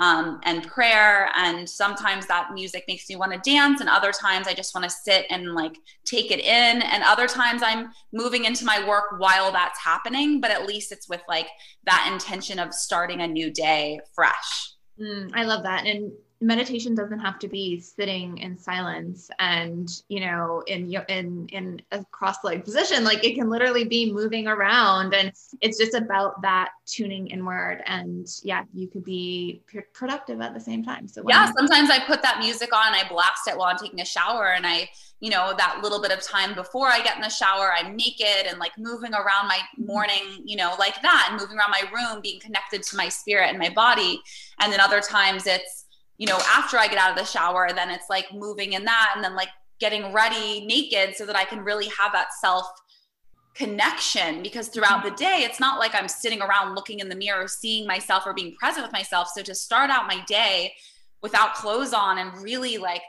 um, 0.01 0.41
and 0.45 0.67
prayer. 0.67 1.31
And 1.37 1.69
sometimes 1.69 2.27
that 2.27 2.53
music 2.53 2.85
makes 2.89 3.09
me 3.09 3.15
want 3.15 3.33
to 3.33 3.51
dance, 3.51 3.81
and 3.81 3.89
other 3.89 4.11
times 4.11 4.49
I 4.49 4.55
just 4.55 4.75
want 4.75 4.85
to 4.85 4.91
sit 4.91 5.27
and 5.31 5.55
like 5.55 5.77
take 6.05 6.33
it 6.33 6.41
in. 6.41 6.83
And 6.83 7.05
other 7.05 7.29
times 7.29 7.63
I'm 7.63 7.91
moving 8.13 8.47
into 8.47 8.65
my 8.65 8.85
work 8.89 9.19
while 9.19 9.53
that's 9.53 9.79
happening, 9.79 10.41
but 10.41 10.51
at 10.51 10.67
least 10.67 10.91
it's 10.91 11.09
with 11.09 11.23
like 11.29 11.49
that 11.85 12.09
intention 12.11 12.59
of 12.59 12.75
starting 12.75 13.21
a 13.21 13.29
new 13.29 13.53
day 13.53 14.01
fresh. 14.15 14.73
Mm, 14.99 15.31
I 15.35 15.45
love 15.45 15.63
that. 15.63 15.87
And 15.87 16.13
meditation 16.41 16.95
doesn't 16.95 17.19
have 17.19 17.39
to 17.41 17.49
be 17.49 17.81
sitting 17.81 18.39
in 18.39 18.57
silence 18.57 19.31
and 19.39 19.89
you 20.09 20.21
know 20.21 20.63
in 20.67 20.93
in 21.09 21.47
in 21.49 21.83
a 21.93 22.05
cross-legged 22.11 22.65
position. 22.65 23.05
Like 23.05 23.25
it 23.25 23.35
can 23.35 23.51
literally 23.51 23.85
be 23.85 24.13
moving 24.13 24.47
around 24.47 25.15
and 25.15 25.33
it's 25.61 25.79
just 25.79 25.95
about 25.95 26.41
that 26.43 26.71
tuning 26.87 27.29
inward. 27.29 27.83
And 27.87 28.27
yeah 28.43 28.65
you 28.75 28.89
could 28.89 29.05
be 29.05 29.63
productive 29.93 30.41
at 30.41 30.55
the 30.55 30.61
same 30.61 30.85
time. 30.85 31.09
So 31.09 31.23
yeah 31.29 31.51
sometimes 31.57 31.91
i 31.91 31.99
put 32.07 32.23
that 32.23 32.39
music 32.39 32.75
on 32.75 32.95
i 32.95 33.07
blast 33.09 33.47
it 33.47 33.57
while 33.57 33.69
i'm 33.69 33.79
taking 33.79 34.01
a 34.01 34.05
shower 34.05 34.53
and 34.53 34.67
i 34.67 34.89
you 35.21 35.31
know 35.31 35.55
that 35.57 35.81
little 35.83 36.01
bit 36.01 36.11
of 36.11 36.23
time 36.23 36.55
before 36.55 36.89
i 36.89 37.03
get 37.03 37.17
in 37.17 37.23
the 37.23 37.29
shower 37.29 37.73
i'm 37.77 37.95
naked 37.95 38.47
and 38.49 38.59
like 38.59 38.73
moving 38.79 39.13
around 39.13 39.49
my 39.49 39.59
mm-hmm. 39.59 39.87
morning 39.87 40.43
you 40.45 40.57
know 40.57 40.75
like 40.79 41.01
that 41.03 41.29
and 41.31 41.41
moving 41.41 41.59
around 41.59 41.71
my 41.71 41.83
room 41.93 42.21
being 42.23 42.41
connected 42.41 42.83
to 42.83 42.97
my 42.97 43.09
spirit 43.09 43.51
and 43.51 43.59
my 43.59 43.71
body. 43.71 44.21
And 44.61 44.73
then 44.73 44.81
other 44.81 45.01
times 45.01 45.47
it's 45.47 45.80
you 46.21 46.27
know, 46.27 46.39
after 46.55 46.77
I 46.77 46.87
get 46.87 46.99
out 46.99 47.11
of 47.11 47.17
the 47.17 47.25
shower, 47.25 47.71
then 47.75 47.91
it's 47.91 48.11
like 48.11 48.27
moving 48.31 48.75
in 48.75 48.85
that 48.85 49.13
and 49.15 49.25
then 49.25 49.35
like 49.35 49.49
getting 49.81 50.13
ready 50.13 50.67
naked 50.67 51.17
so 51.17 51.25
that 51.25 51.35
I 51.35 51.47
can 51.47 51.61
really 51.61 51.89
have 51.99 52.13
that 52.13 52.35
self 52.39 52.67
connection 53.55 54.43
because 54.43 54.69
throughout 54.69 55.03
the 55.03 55.11
day 55.13 55.47
it's 55.49 55.59
not 55.59 55.79
like 55.79 55.95
I'm 55.95 56.09
sitting 56.09 56.43
around 56.43 56.75
looking 56.75 57.01
in 57.01 57.09
the 57.09 57.17
mirror 57.17 57.49
seeing 57.49 57.87
myself 57.87 58.25
or 58.27 58.35
being 58.35 58.55
present 58.61 58.85
with 58.85 58.93
myself 58.93 59.29
so 59.35 59.43
to 59.43 59.55
start 59.55 59.91
out 59.91 60.07
my 60.07 60.23
day 60.27 60.73
without 61.21 61.55
clothes 61.55 61.93
on 61.93 62.19
and 62.19 62.43
really 62.43 62.79
like 62.79 63.03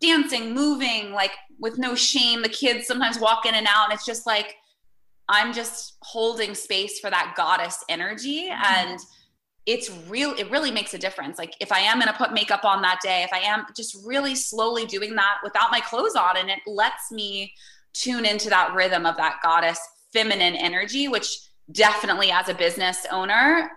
dancing 0.00 0.52
moving 0.52 1.12
like 1.12 1.32
with 1.58 1.78
no 1.78 1.94
shame 1.94 2.42
the 2.42 2.48
kids 2.48 2.86
sometimes 2.86 3.18
walk 3.18 3.46
in 3.46 3.54
and 3.54 3.66
out 3.66 3.84
and 3.84 3.94
it's 3.94 4.04
just 4.04 4.26
like 4.26 4.54
I'm 5.30 5.54
just 5.54 5.96
holding 6.02 6.54
space 6.54 7.00
for 7.00 7.08
that 7.08 7.32
goddess 7.34 7.82
energy 7.88 8.50
mm-hmm. 8.50 8.96
It's 9.66 9.90
real 10.08 10.34
it 10.34 10.50
really 10.50 10.70
makes 10.70 10.94
a 10.94 10.98
difference. 10.98 11.38
Like 11.38 11.54
if 11.60 11.72
i 11.72 11.78
am 11.78 11.98
going 11.98 12.10
to 12.10 12.18
put 12.18 12.32
makeup 12.32 12.64
on 12.64 12.82
that 12.82 13.00
day 13.02 13.22
if 13.22 13.32
i 13.32 13.38
am 13.38 13.66
just 13.76 13.96
really 14.04 14.34
slowly 14.34 14.84
doing 14.86 15.14
that 15.14 15.36
without 15.42 15.70
my 15.70 15.80
clothes 15.80 16.14
on 16.14 16.36
and 16.36 16.50
it 16.50 16.58
lets 16.66 17.10
me 17.10 17.52
tune 17.92 18.26
into 18.26 18.48
that 18.50 18.74
rhythm 18.74 19.06
of 19.06 19.16
that 19.16 19.36
goddess 19.42 19.78
feminine 20.12 20.54
energy 20.54 21.08
which 21.08 21.26
definitely 21.72 22.30
as 22.30 22.48
a 22.48 22.54
business 22.54 23.06
owner 23.10 23.70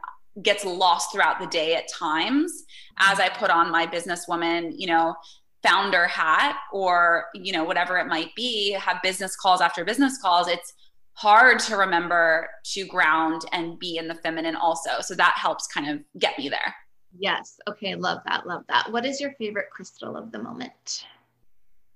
gets 0.44 0.66
lost 0.66 1.12
throughout 1.12 1.40
the 1.40 1.48
day 1.48 1.76
at 1.76 1.88
times. 1.88 2.64
As 3.00 3.20
i 3.20 3.30
put 3.30 3.50
on 3.50 3.72
my 3.72 3.88
businesswoman 3.88 4.74
you 4.78 4.88
know 4.88 5.16
founder 5.64 6.06
hat 6.08 6.58
or 6.72 7.26
you 7.34 7.52
know 7.52 7.64
whatever 7.64 7.98
it 7.98 8.08
might 8.08 8.34
be 8.36 8.72
have 8.72 9.02
business 9.02 9.36
calls 9.36 9.60
after 9.60 9.84
business 9.84 10.20
calls 10.22 10.48
it's 10.48 10.74
hard 11.18 11.58
to 11.58 11.76
remember 11.76 12.48
to 12.64 12.86
ground 12.86 13.42
and 13.52 13.80
be 13.80 13.98
in 13.98 14.08
the 14.08 14.14
feminine 14.14 14.56
also. 14.56 15.02
So 15.02 15.16
that 15.16 15.34
helps 15.36 15.66
kind 15.66 15.90
of 15.90 16.00
get 16.20 16.38
me 16.38 16.48
there. 16.48 16.76
Yes. 17.18 17.60
Okay. 17.68 17.96
Love 17.96 18.20
that. 18.28 18.46
Love 18.46 18.64
that. 18.70 18.92
What 18.92 19.04
is 19.04 19.20
your 19.20 19.32
favorite 19.40 19.72
crystal 19.72 20.16
of 20.16 20.32
the 20.32 20.38
moment? 20.38 21.08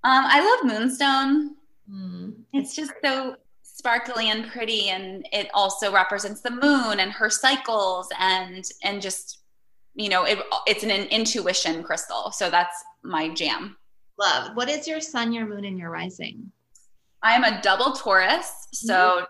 Um, 0.03 0.25
I 0.25 0.43
love 0.43 0.79
moonstone. 0.79 1.55
Mm, 1.87 2.33
it's 2.53 2.75
just 2.75 2.93
so 3.03 3.35
sparkly 3.61 4.31
and 4.31 4.49
pretty, 4.49 4.89
and 4.89 5.27
it 5.31 5.49
also 5.53 5.93
represents 5.93 6.41
the 6.41 6.49
moon 6.49 6.99
and 6.99 7.11
her 7.11 7.29
cycles, 7.29 8.07
and 8.19 8.65
and 8.83 9.01
just 9.01 9.41
you 9.93 10.09
know, 10.09 10.23
it, 10.23 10.39
it's 10.65 10.83
an, 10.83 10.89
an 10.89 11.07
intuition 11.07 11.83
crystal. 11.83 12.31
So 12.31 12.49
that's 12.49 12.83
my 13.03 13.29
jam. 13.29 13.77
Love. 14.17 14.55
What 14.55 14.69
is 14.69 14.87
your 14.87 15.01
sun, 15.01 15.33
your 15.33 15.45
moon, 15.45 15.65
and 15.65 15.77
your 15.77 15.91
rising? 15.91 16.51
I 17.23 17.33
am 17.33 17.43
a 17.43 17.61
double 17.61 17.93
Taurus. 17.93 18.67
So 18.73 18.93
mm-hmm. 18.93 19.25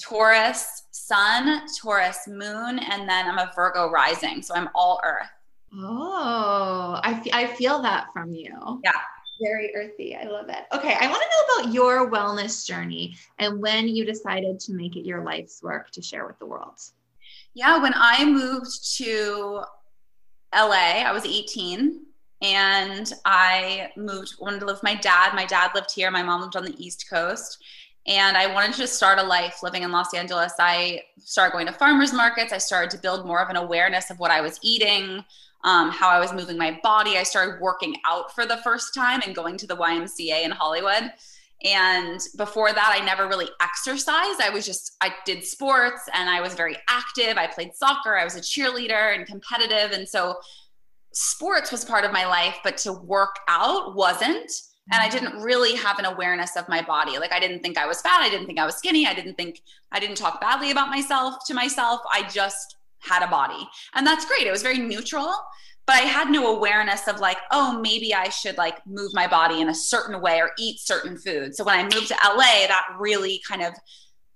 Taurus 0.00 0.84
sun, 0.90 1.66
Taurus 1.80 2.28
moon, 2.28 2.78
and 2.78 3.08
then 3.08 3.26
I'm 3.26 3.38
a 3.38 3.52
Virgo 3.54 3.90
rising. 3.90 4.42
So 4.42 4.54
I'm 4.54 4.68
all 4.74 5.00
earth. 5.04 5.28
Oh, 5.74 7.00
I, 7.02 7.12
f- 7.12 7.34
I 7.34 7.46
feel 7.46 7.82
that 7.82 8.06
from 8.12 8.32
you. 8.32 8.80
Yeah. 8.84 8.92
Very 9.40 9.72
earthy. 9.76 10.16
I 10.16 10.24
love 10.24 10.48
it. 10.48 10.64
Okay. 10.72 10.96
I 10.98 11.08
want 11.08 11.22
to 11.22 11.28
know 11.28 11.62
about 11.62 11.74
your 11.74 12.10
wellness 12.10 12.66
journey 12.66 13.16
and 13.38 13.60
when 13.60 13.86
you 13.86 14.04
decided 14.04 14.58
to 14.60 14.72
make 14.72 14.96
it 14.96 15.06
your 15.06 15.22
life's 15.22 15.62
work 15.62 15.90
to 15.92 16.02
share 16.02 16.26
with 16.26 16.38
the 16.38 16.46
world. 16.46 16.80
Yeah. 17.54 17.80
When 17.80 17.92
I 17.94 18.24
moved 18.24 18.96
to 18.96 19.62
LA, 20.54 21.04
I 21.04 21.12
was 21.12 21.24
18 21.24 22.07
and 22.40 23.12
I 23.24 23.90
moved, 23.96 24.36
wanted 24.40 24.60
to 24.60 24.66
live 24.66 24.76
with 24.76 24.82
my 24.84 24.94
dad. 24.94 25.34
My 25.34 25.44
dad 25.44 25.72
lived 25.74 25.90
here, 25.92 26.10
my 26.10 26.22
mom 26.22 26.40
lived 26.40 26.56
on 26.56 26.64
the 26.64 26.84
East 26.84 27.08
Coast. 27.10 27.62
And 28.06 28.38
I 28.38 28.52
wanted 28.52 28.74
to 28.76 28.86
start 28.86 29.18
a 29.18 29.22
life 29.22 29.62
living 29.62 29.82
in 29.82 29.92
Los 29.92 30.14
Angeles. 30.14 30.54
I 30.58 31.02
started 31.18 31.52
going 31.52 31.66
to 31.66 31.72
farmers 31.72 32.12
markets. 32.12 32.54
I 32.54 32.58
started 32.58 32.90
to 32.92 32.98
build 32.98 33.26
more 33.26 33.42
of 33.42 33.50
an 33.50 33.56
awareness 33.56 34.08
of 34.10 34.18
what 34.18 34.30
I 34.30 34.40
was 34.40 34.58
eating, 34.62 35.22
um, 35.64 35.90
how 35.90 36.08
I 36.08 36.18
was 36.18 36.32
moving 36.32 36.56
my 36.56 36.80
body. 36.82 37.18
I 37.18 37.22
started 37.22 37.60
working 37.60 37.96
out 38.06 38.34
for 38.34 38.46
the 38.46 38.56
first 38.58 38.94
time 38.94 39.20
and 39.26 39.34
going 39.34 39.58
to 39.58 39.66
the 39.66 39.76
YMCA 39.76 40.42
in 40.42 40.52
Hollywood. 40.52 41.12
And 41.64 42.20
before 42.36 42.72
that, 42.72 42.96
I 42.98 43.04
never 43.04 43.26
really 43.26 43.48
exercised. 43.60 44.40
I 44.40 44.50
was 44.50 44.64
just, 44.64 44.96
I 45.00 45.12
did 45.26 45.44
sports 45.44 46.08
and 46.14 46.30
I 46.30 46.40
was 46.40 46.54
very 46.54 46.76
active. 46.88 47.36
I 47.36 47.46
played 47.48 47.74
soccer. 47.74 48.16
I 48.16 48.24
was 48.24 48.36
a 48.36 48.40
cheerleader 48.40 49.14
and 49.14 49.26
competitive. 49.26 49.90
And 49.90 50.08
so 50.08 50.36
sports 51.18 51.72
was 51.72 51.84
part 51.84 52.04
of 52.04 52.12
my 52.12 52.24
life, 52.26 52.58
but 52.62 52.76
to 52.76 52.92
work 52.92 53.40
out 53.48 53.96
wasn't. 53.96 54.52
And 54.92 55.02
I 55.02 55.08
didn't 55.08 55.42
really 55.42 55.74
have 55.74 55.98
an 55.98 56.04
awareness 56.04 56.56
of 56.56 56.68
my 56.68 56.80
body. 56.80 57.18
Like 57.18 57.32
I 57.32 57.40
didn't 57.40 57.60
think 57.60 57.76
I 57.76 57.86
was 57.86 58.00
fat. 58.00 58.20
I 58.20 58.30
didn't 58.30 58.46
think 58.46 58.60
I 58.60 58.64
was 58.64 58.76
skinny. 58.76 59.04
I 59.04 59.14
didn't 59.14 59.34
think 59.34 59.60
I 59.90 59.98
didn't 59.98 60.16
talk 60.16 60.40
badly 60.40 60.70
about 60.70 60.90
myself 60.90 61.34
to 61.46 61.54
myself. 61.54 62.00
I 62.12 62.22
just 62.28 62.76
had 63.00 63.24
a 63.24 63.28
body. 63.28 63.68
And 63.94 64.06
that's 64.06 64.26
great. 64.26 64.46
It 64.46 64.52
was 64.52 64.62
very 64.62 64.78
neutral, 64.78 65.34
but 65.86 65.96
I 65.96 66.06
had 66.06 66.30
no 66.30 66.54
awareness 66.56 67.08
of 67.08 67.18
like, 67.18 67.38
oh, 67.50 67.80
maybe 67.80 68.14
I 68.14 68.28
should 68.28 68.56
like 68.56 68.78
move 68.86 69.12
my 69.12 69.26
body 69.26 69.60
in 69.60 69.70
a 69.70 69.74
certain 69.74 70.20
way 70.20 70.40
or 70.40 70.52
eat 70.56 70.78
certain 70.78 71.18
foods. 71.18 71.56
So 71.56 71.64
when 71.64 71.78
I 71.78 71.82
moved 71.82 72.08
to 72.08 72.16
LA, 72.24 72.66
that 72.68 72.86
really 72.98 73.42
kind 73.46 73.62
of 73.62 73.74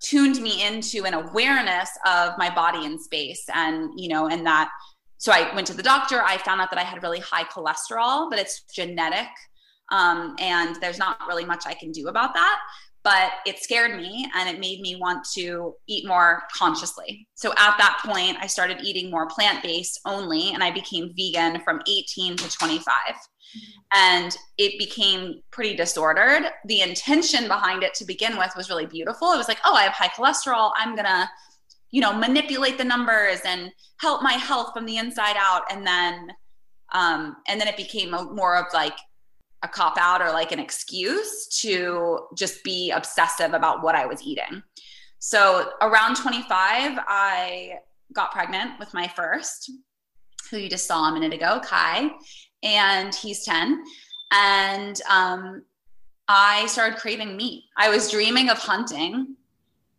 tuned 0.01 0.43
me 0.43 0.67
into 0.67 1.05
an 1.05 1.15
awareness 1.15 1.91
of 2.05 2.37
my 2.39 2.53
body 2.53 2.85
in 2.85 2.99
space 2.99 3.45
and, 3.55 3.93
you 3.97 4.09
know, 4.09 4.27
and 4.27 4.45
that 4.47 4.69
so 5.23 5.31
I 5.31 5.55
went 5.55 5.69
to 5.69 5.73
the 5.73 5.85
doctor. 5.85 6.21
I 6.21 6.37
found 6.39 6.61
out 6.61 6.69
that 6.71 6.81
I 6.81 6.83
had 6.83 7.01
really 7.01 7.21
high 7.21 7.45
cholesterol, 7.45 8.29
but 8.29 8.41
it's 8.41 8.65
genetic. 8.75 9.29
Um, 9.93 10.35
and 10.41 10.75
there's 10.81 10.99
not 10.99 11.17
really 11.29 11.45
much 11.45 11.63
I 11.65 11.75
can 11.75 11.93
do 11.93 12.09
about 12.09 12.35
that. 12.35 12.59
But 13.05 13.31
it 13.47 13.61
scared 13.61 13.97
me 13.97 14.29
and 14.35 14.49
it 14.49 14.59
made 14.59 14.81
me 14.81 14.97
want 14.97 15.25
to 15.35 15.77
eat 15.87 16.09
more 16.09 16.43
consciously. 16.53 17.29
So 17.37 17.53
at 17.53 17.77
that 17.79 18.03
point, 18.05 18.37
I 18.41 18.49
started 18.49 18.81
eating 18.83 19.13
more 19.13 19.29
plant 19.29 19.63
based 19.63 20.01
only, 20.05 20.55
and 20.55 20.65
I 20.65 20.73
became 20.73 21.15
vegan 21.17 21.61
from 21.61 21.81
18 21.89 22.37
to 22.39 22.51
25. 22.51 22.93
And 23.95 24.37
it 24.59 24.77
became 24.77 25.41
pretty 25.53 25.77
disordered. 25.77 26.51
The 26.65 26.81
intention 26.81 27.47
behind 27.47 27.85
it 27.85 27.95
to 27.95 28.05
begin 28.05 28.37
with 28.37 28.55
was 28.57 28.69
really 28.71 28.87
beautiful. 28.87 29.31
It 29.31 29.39
was 29.39 29.47
like, 29.47 29.61
oh, 29.65 29.75
I 29.77 29.85
have 29.85 29.93
high 29.93 30.09
cholesterol. 30.09 30.73
I'm 30.77 30.97
going 30.97 31.07
to 31.07 31.31
you 31.93 32.01
know 32.01 32.13
manipulate 32.13 32.77
the 32.77 32.85
numbers 32.85 33.41
and 33.45 33.71
help 33.99 34.23
my 34.23 34.33
health 34.33 34.73
from 34.75 34.85
the 34.85 34.97
inside 34.97 35.37
out 35.39 35.63
and 35.71 35.87
then 35.87 36.33
um 36.93 37.37
and 37.47 37.61
then 37.61 37.69
it 37.69 37.77
became 37.77 38.13
a, 38.15 38.25
more 38.25 38.57
of 38.57 38.67
like 38.75 38.97
a 39.63 39.69
cop 39.69 39.97
out 39.97 40.21
or 40.21 40.31
like 40.31 40.53
an 40.53 40.59
excuse 40.59 41.47
to 41.61 42.27
just 42.37 42.65
be 42.65 42.91
obsessive 42.91 43.55
about 43.55 43.83
what 43.83 43.95
I 43.95 44.07
was 44.07 44.23
eating. 44.23 44.63
So 45.21 45.71
around 45.81 46.17
25, 46.17 46.49
I 47.07 47.75
got 48.13 48.33
pregnant 48.33 48.79
with 48.81 48.93
my 48.93 49.07
first, 49.07 49.71
who 50.51 50.59
you 50.59 50.69
just 50.69 50.87
saw 50.87 51.09
a 51.09 51.15
minute 51.15 51.33
ago, 51.33 51.61
Kai, 51.65 52.11
and 52.63 53.15
he's 53.15 53.45
10. 53.45 53.85
And 54.33 55.01
um, 55.09 55.63
I 56.27 56.67
started 56.67 56.99
craving 56.99 57.37
meat. 57.37 57.65
I 57.77 57.89
was 57.89 58.11
dreaming 58.11 58.51
of 58.51 58.59
hunting 58.59 59.37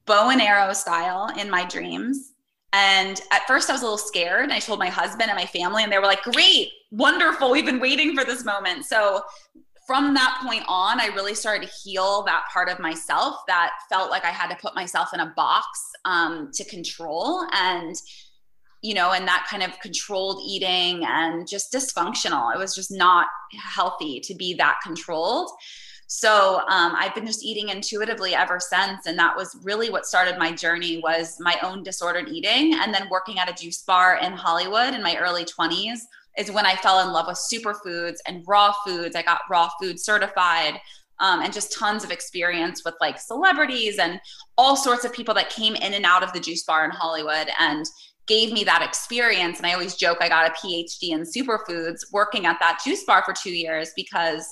bow 0.05 0.29
and 0.29 0.41
arrow 0.41 0.73
style 0.73 1.29
in 1.39 1.49
my 1.49 1.65
dreams. 1.65 2.33
And 2.73 3.21
at 3.31 3.45
first, 3.47 3.69
I 3.69 3.73
was 3.73 3.81
a 3.81 3.85
little 3.85 3.99
scared. 3.99 4.49
I 4.51 4.59
told 4.59 4.79
my 4.79 4.89
husband 4.89 5.29
and 5.29 5.37
my 5.37 5.45
family, 5.45 5.83
and 5.83 5.91
they 5.91 5.99
were 5.99 6.05
like, 6.05 6.23
Great, 6.23 6.69
wonderful. 6.91 7.51
We've 7.51 7.65
been 7.65 7.79
waiting 7.79 8.15
for 8.15 8.25
this 8.25 8.43
moment. 8.43 8.85
So, 8.85 9.21
from 9.85 10.13
that 10.13 10.39
point 10.41 10.63
on, 10.67 10.99
I 10.99 11.07
really 11.07 11.35
started 11.35 11.67
to 11.67 11.73
heal 11.83 12.23
that 12.23 12.45
part 12.51 12.69
of 12.69 12.79
myself 12.79 13.35
that 13.47 13.71
felt 13.89 14.09
like 14.09 14.23
I 14.23 14.29
had 14.29 14.49
to 14.49 14.55
put 14.55 14.75
myself 14.75 15.09
in 15.13 15.19
a 15.19 15.33
box 15.35 15.67
um, 16.05 16.51
to 16.53 16.63
control. 16.63 17.45
And, 17.53 17.93
you 18.81 18.93
know, 18.93 19.11
and 19.11 19.27
that 19.27 19.45
kind 19.49 19.61
of 19.61 19.77
controlled 19.81 20.41
eating 20.47 21.03
and 21.05 21.47
just 21.47 21.73
dysfunctional. 21.73 22.55
It 22.55 22.57
was 22.57 22.73
just 22.73 22.91
not 22.91 23.27
healthy 23.51 24.21
to 24.21 24.33
be 24.33 24.53
that 24.53 24.79
controlled. 24.83 25.51
So 26.15 26.59
um, 26.67 26.93
I've 26.95 27.15
been 27.15 27.25
just 27.25 27.43
eating 27.43 27.69
intuitively 27.69 28.35
ever 28.35 28.59
since, 28.59 29.07
and 29.07 29.17
that 29.17 29.35
was 29.35 29.57
really 29.63 29.89
what 29.89 30.05
started 30.05 30.37
my 30.37 30.51
journey 30.51 30.99
was 30.99 31.37
my 31.39 31.57
own 31.63 31.81
disordered 31.81 32.29
eating, 32.29 32.75
and 32.75 32.93
then 32.93 33.09
working 33.09 33.39
at 33.39 33.49
a 33.49 33.53
juice 33.61 33.81
bar 33.81 34.19
in 34.21 34.31
Hollywood 34.31 34.93
in 34.93 35.01
my 35.01 35.17
early 35.17 35.43
20s 35.43 36.01
is 36.37 36.51
when 36.51 36.67
I 36.67 36.75
fell 36.75 36.99
in 36.99 37.11
love 37.11 37.25
with 37.25 37.37
superfoods 37.37 38.17
and 38.27 38.43
raw 38.47 38.73
foods. 38.85 39.15
I 39.15 39.23
got 39.23 39.41
raw 39.49 39.71
food 39.81 39.99
certified. 39.99 40.79
Um, 41.19 41.41
and 41.41 41.53
just 41.53 41.77
tons 41.77 42.03
of 42.03 42.11
experience 42.11 42.83
with 42.83 42.95
like 42.99 43.19
celebrities 43.19 43.97
and 43.97 44.19
all 44.57 44.75
sorts 44.75 45.05
of 45.05 45.13
people 45.13 45.33
that 45.35 45.49
came 45.49 45.75
in 45.75 45.93
and 45.93 46.05
out 46.05 46.23
of 46.23 46.33
the 46.33 46.39
juice 46.39 46.63
bar 46.63 46.83
in 46.85 46.91
Hollywood. 46.91 47.47
And 47.59 47.85
gave 48.25 48.51
me 48.51 48.63
that 48.63 48.81
experience. 48.81 49.57
And 49.57 49.67
I 49.67 49.73
always 49.73 49.95
joke 49.95 50.17
I 50.21 50.29
got 50.29 50.49
a 50.49 50.53
PhD 50.53 51.09
in 51.09 51.21
superfoods 51.21 52.11
working 52.11 52.45
at 52.45 52.59
that 52.59 52.79
juice 52.83 53.03
bar 53.03 53.23
for 53.25 53.33
two 53.33 53.51
years 53.53 53.91
because 53.95 54.45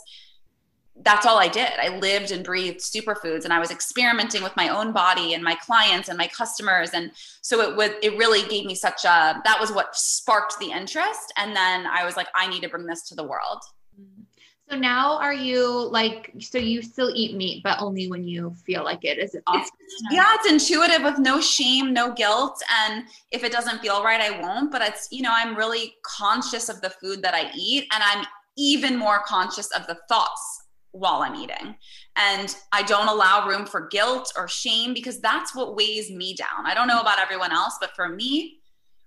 that's 1.04 1.26
all 1.26 1.40
I 1.40 1.48
did. 1.48 1.72
I 1.82 1.98
lived 1.98 2.32
and 2.32 2.44
breathed 2.44 2.80
superfoods 2.80 3.44
and 3.44 3.54
I 3.54 3.60
was 3.60 3.72
experimenting 3.72 4.44
with 4.44 4.56
my 4.56 4.70
own 4.70 4.92
body 4.92 5.34
and 5.34 5.44
my 5.44 5.56
clients 5.56 6.10
and 6.10 6.18
my 6.18 6.28
customers. 6.28 6.92
And 6.92 7.12
so 7.42 7.62
it 7.62 7.76
would, 7.76 7.96
it 8.04 8.18
really 8.18 8.48
gave 8.48 8.66
me 8.66 8.76
such 8.76 9.06
a, 9.06 9.42
that 9.44 9.58
was 9.60 9.72
what 9.72 9.96
sparked 9.96 10.60
the 10.60 10.72
interest. 10.72 11.34
And 11.38 11.56
then 11.56 11.88
I 11.88 12.06
was 12.06 12.18
like, 12.18 12.28
I 12.36 12.48
need 12.48 12.62
to 12.62 12.70
bring 12.70 12.86
this 12.86 13.08
to 13.10 13.16
the 13.16 13.24
world. 13.24 13.62
Mm-hmm. 14.00 14.24
So 14.70 14.78
now 14.78 15.18
are 15.18 15.34
you 15.34 15.90
like, 15.90 16.32
so 16.40 16.58
you 16.58 16.82
still 16.82 17.12
eat 17.14 17.36
meat, 17.36 17.62
but 17.62 17.82
only 17.82 18.10
when 18.10 18.24
you 18.24 18.56
feel 18.66 18.86
like 18.86 19.04
it? 19.04 19.18
Is 19.18 19.36
it 19.36 19.44
awesome? 19.48 19.64
It's, 19.80 20.04
yeah, 20.12 20.34
it's 20.36 20.50
intuitive 20.50 21.04
with 21.04 21.20
no 21.20 21.42
shame, 21.42 21.94
no 21.94 22.14
guilt. 22.14 22.62
And 22.84 23.04
if 23.32 23.44
it 23.44 23.52
doesn't 23.52 23.80
feel 23.80 24.02
right, 24.02 24.22
I 24.22 24.40
won't. 24.40 24.72
But 24.72 24.82
it's, 24.82 25.10
you 25.12 25.24
know, 25.24 25.32
I'm 25.34 25.58
really 25.58 25.96
conscious 26.04 26.70
of 26.70 26.80
the 26.80 26.90
food 26.90 27.22
that 27.22 27.34
I 27.34 27.52
eat 27.54 27.86
and 27.94 28.02
I'm 28.02 28.26
even 28.58 28.98
more 28.98 29.20
conscious 29.26 29.70
of 29.72 29.88
the 29.88 29.98
thoughts 30.08 30.61
while 30.92 31.22
I'm 31.22 31.36
eating. 31.36 31.76
And 32.16 32.56
I 32.72 32.84
don't 32.84 33.08
allow 33.08 33.48
room 33.48 33.66
for 33.66 33.88
guilt 33.88 34.34
or 34.38 34.48
shame 34.48 34.94
because 34.94 35.20
that's 35.20 35.56
what 35.56 35.76
weighs 35.76 36.12
me 36.12 36.36
down. 36.36 36.66
I 36.66 36.74
don't 36.74 36.88
know 36.88 37.00
about 37.00 37.20
everyone 37.20 37.52
else, 37.52 37.78
but 37.80 37.96
for 37.96 38.10
me, 38.10 38.60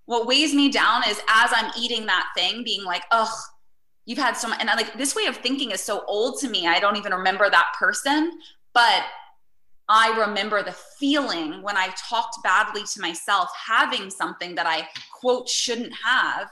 what 0.07 0.27
weighs 0.27 0.55
me 0.55 0.71
down 0.71 1.03
is 1.09 1.21
as 1.29 1.51
I'm 1.55 1.73
eating 1.79 2.07
that 2.07 2.27
thing, 2.37 2.65
being 2.65 2.85
like, 2.85 3.05
ugh, 3.11 3.35
you've 4.07 4.19
had 4.19 4.37
so 4.37 4.49
much. 4.49 4.61
And 4.61 4.71
I, 4.71 4.75
like 4.75 4.97
this 4.99 5.15
way 5.15 5.27
of 5.27 5.37
thinking 5.37 5.71
is 5.71 5.81
so 5.81 6.05
old 6.07 6.41
to 6.41 6.49
me. 6.49 6.67
I 6.67 6.81
don't 6.81 6.97
even 6.97 7.13
remember 7.13 7.49
that 7.49 7.73
person, 7.79 8.33
but 8.73 9.05
I 9.89 10.19
remember 10.27 10.63
the 10.63 10.73
feeling 10.99 11.63
when 11.63 11.77
I 11.77 11.95
talked 12.09 12.43
badly 12.43 12.83
to 12.95 13.01
myself, 13.01 13.51
having 13.67 14.11
something 14.11 14.55
that 14.55 14.67
I 14.67 14.89
quote 15.13 15.49
shouldn't 15.49 15.93
have 16.05 16.49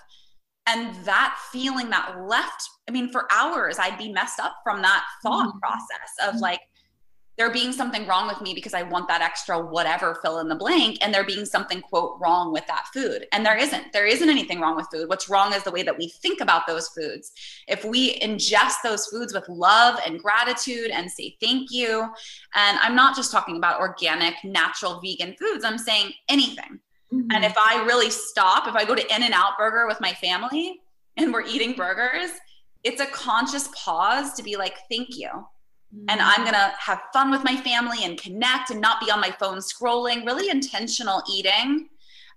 and 0.67 0.95
that 1.05 1.39
feeling 1.51 1.91
that 1.91 2.21
left 2.27 2.69
i 2.89 2.91
mean 2.91 3.11
for 3.11 3.27
hours 3.33 3.79
i'd 3.79 3.99
be 3.99 4.13
messed 4.13 4.41
up 4.41 4.57
from 4.63 4.83
that 4.83 5.05
thought 5.23 5.49
mm-hmm. 5.49 5.59
process 5.59 6.35
of 6.35 6.41
like 6.41 6.61
there 7.39 7.51
being 7.51 7.73
something 7.73 8.07
wrong 8.07 8.29
with 8.29 8.41
me 8.43 8.55
because 8.55 8.75
i 8.75 8.83
want 8.83 9.09
that 9.09 9.23
extra 9.23 9.59
whatever 9.59 10.19
fill 10.23 10.39
in 10.41 10.49
the 10.49 10.55
blank 10.55 10.99
and 11.01 11.13
there 11.13 11.25
being 11.25 11.45
something 11.45 11.81
quote 11.81 12.19
wrong 12.21 12.53
with 12.53 12.67
that 12.67 12.87
food. 12.93 13.27
And 13.33 13.45
there 13.45 13.57
isn't. 13.57 13.93
There 13.93 14.07
isn't 14.07 14.29
anything 14.29 14.61
wrong 14.61 14.77
with 14.77 14.87
food. 14.93 15.09
What's 15.09 15.29
wrong 15.29 15.53
is 15.55 15.63
the 15.63 15.71
way 15.71 15.83
that 15.83 15.97
we 15.97 16.09
think 16.09 16.41
about 16.41 16.67
those 16.67 16.89
foods. 16.89 17.33
If 17.69 17.85
we 17.85 18.19
ingest 18.19 18.77
those 18.85 19.07
foods 19.07 19.33
with 19.33 19.49
love 19.49 19.99
and 20.07 20.21
gratitude 20.21 20.91
and 20.91 21.11
say 21.11 21.37
thank 21.41 21.71
you 21.71 22.03
and 22.55 22.79
i'm 22.83 22.95
not 22.95 23.17
just 23.17 23.33
talking 23.33 23.57
about 23.57 23.81
organic 23.81 24.35
natural 24.45 25.01
vegan 25.01 25.35
foods. 25.39 25.65
I'm 25.65 25.79
saying 25.79 26.13
anything. 26.29 26.81
Mm-hmm. 27.13 27.31
And 27.33 27.45
if 27.45 27.55
I 27.57 27.85
really 27.87 28.11
stop, 28.11 28.67
if 28.67 28.75
I 28.75 28.85
go 28.85 28.95
to 28.95 29.15
In-N-Out 29.15 29.59
Burger 29.59 29.87
with 29.87 30.01
my 30.01 30.13
family 30.15 30.81
and 31.17 31.33
we're 31.33 31.45
eating 31.45 31.75
burgers, 31.75 32.31
it's 32.85 33.01
a 33.01 33.07
conscious 33.07 33.69
pause 33.75 34.35
to 34.35 34.43
be 34.43 34.57
like, 34.57 34.77
thank 34.91 35.17
you. 35.17 35.29
Mm-hmm. 35.29 36.07
And 36.09 36.21
I'm 36.21 36.41
going 36.41 36.55
to 36.55 36.73
have 36.79 37.03
fun 37.13 37.31
with 37.31 37.45
my 37.45 37.57
family 37.57 38.05
and 38.05 38.21
connect 38.21 38.71
and 38.71 38.81
not 38.81 39.01
be 39.01 39.11
on 39.11 39.21
my 39.21 39.31
phone 39.31 39.59
scrolling, 39.59 40.27
really 40.27 40.51
intentional 40.51 41.23
eating. 41.31 41.89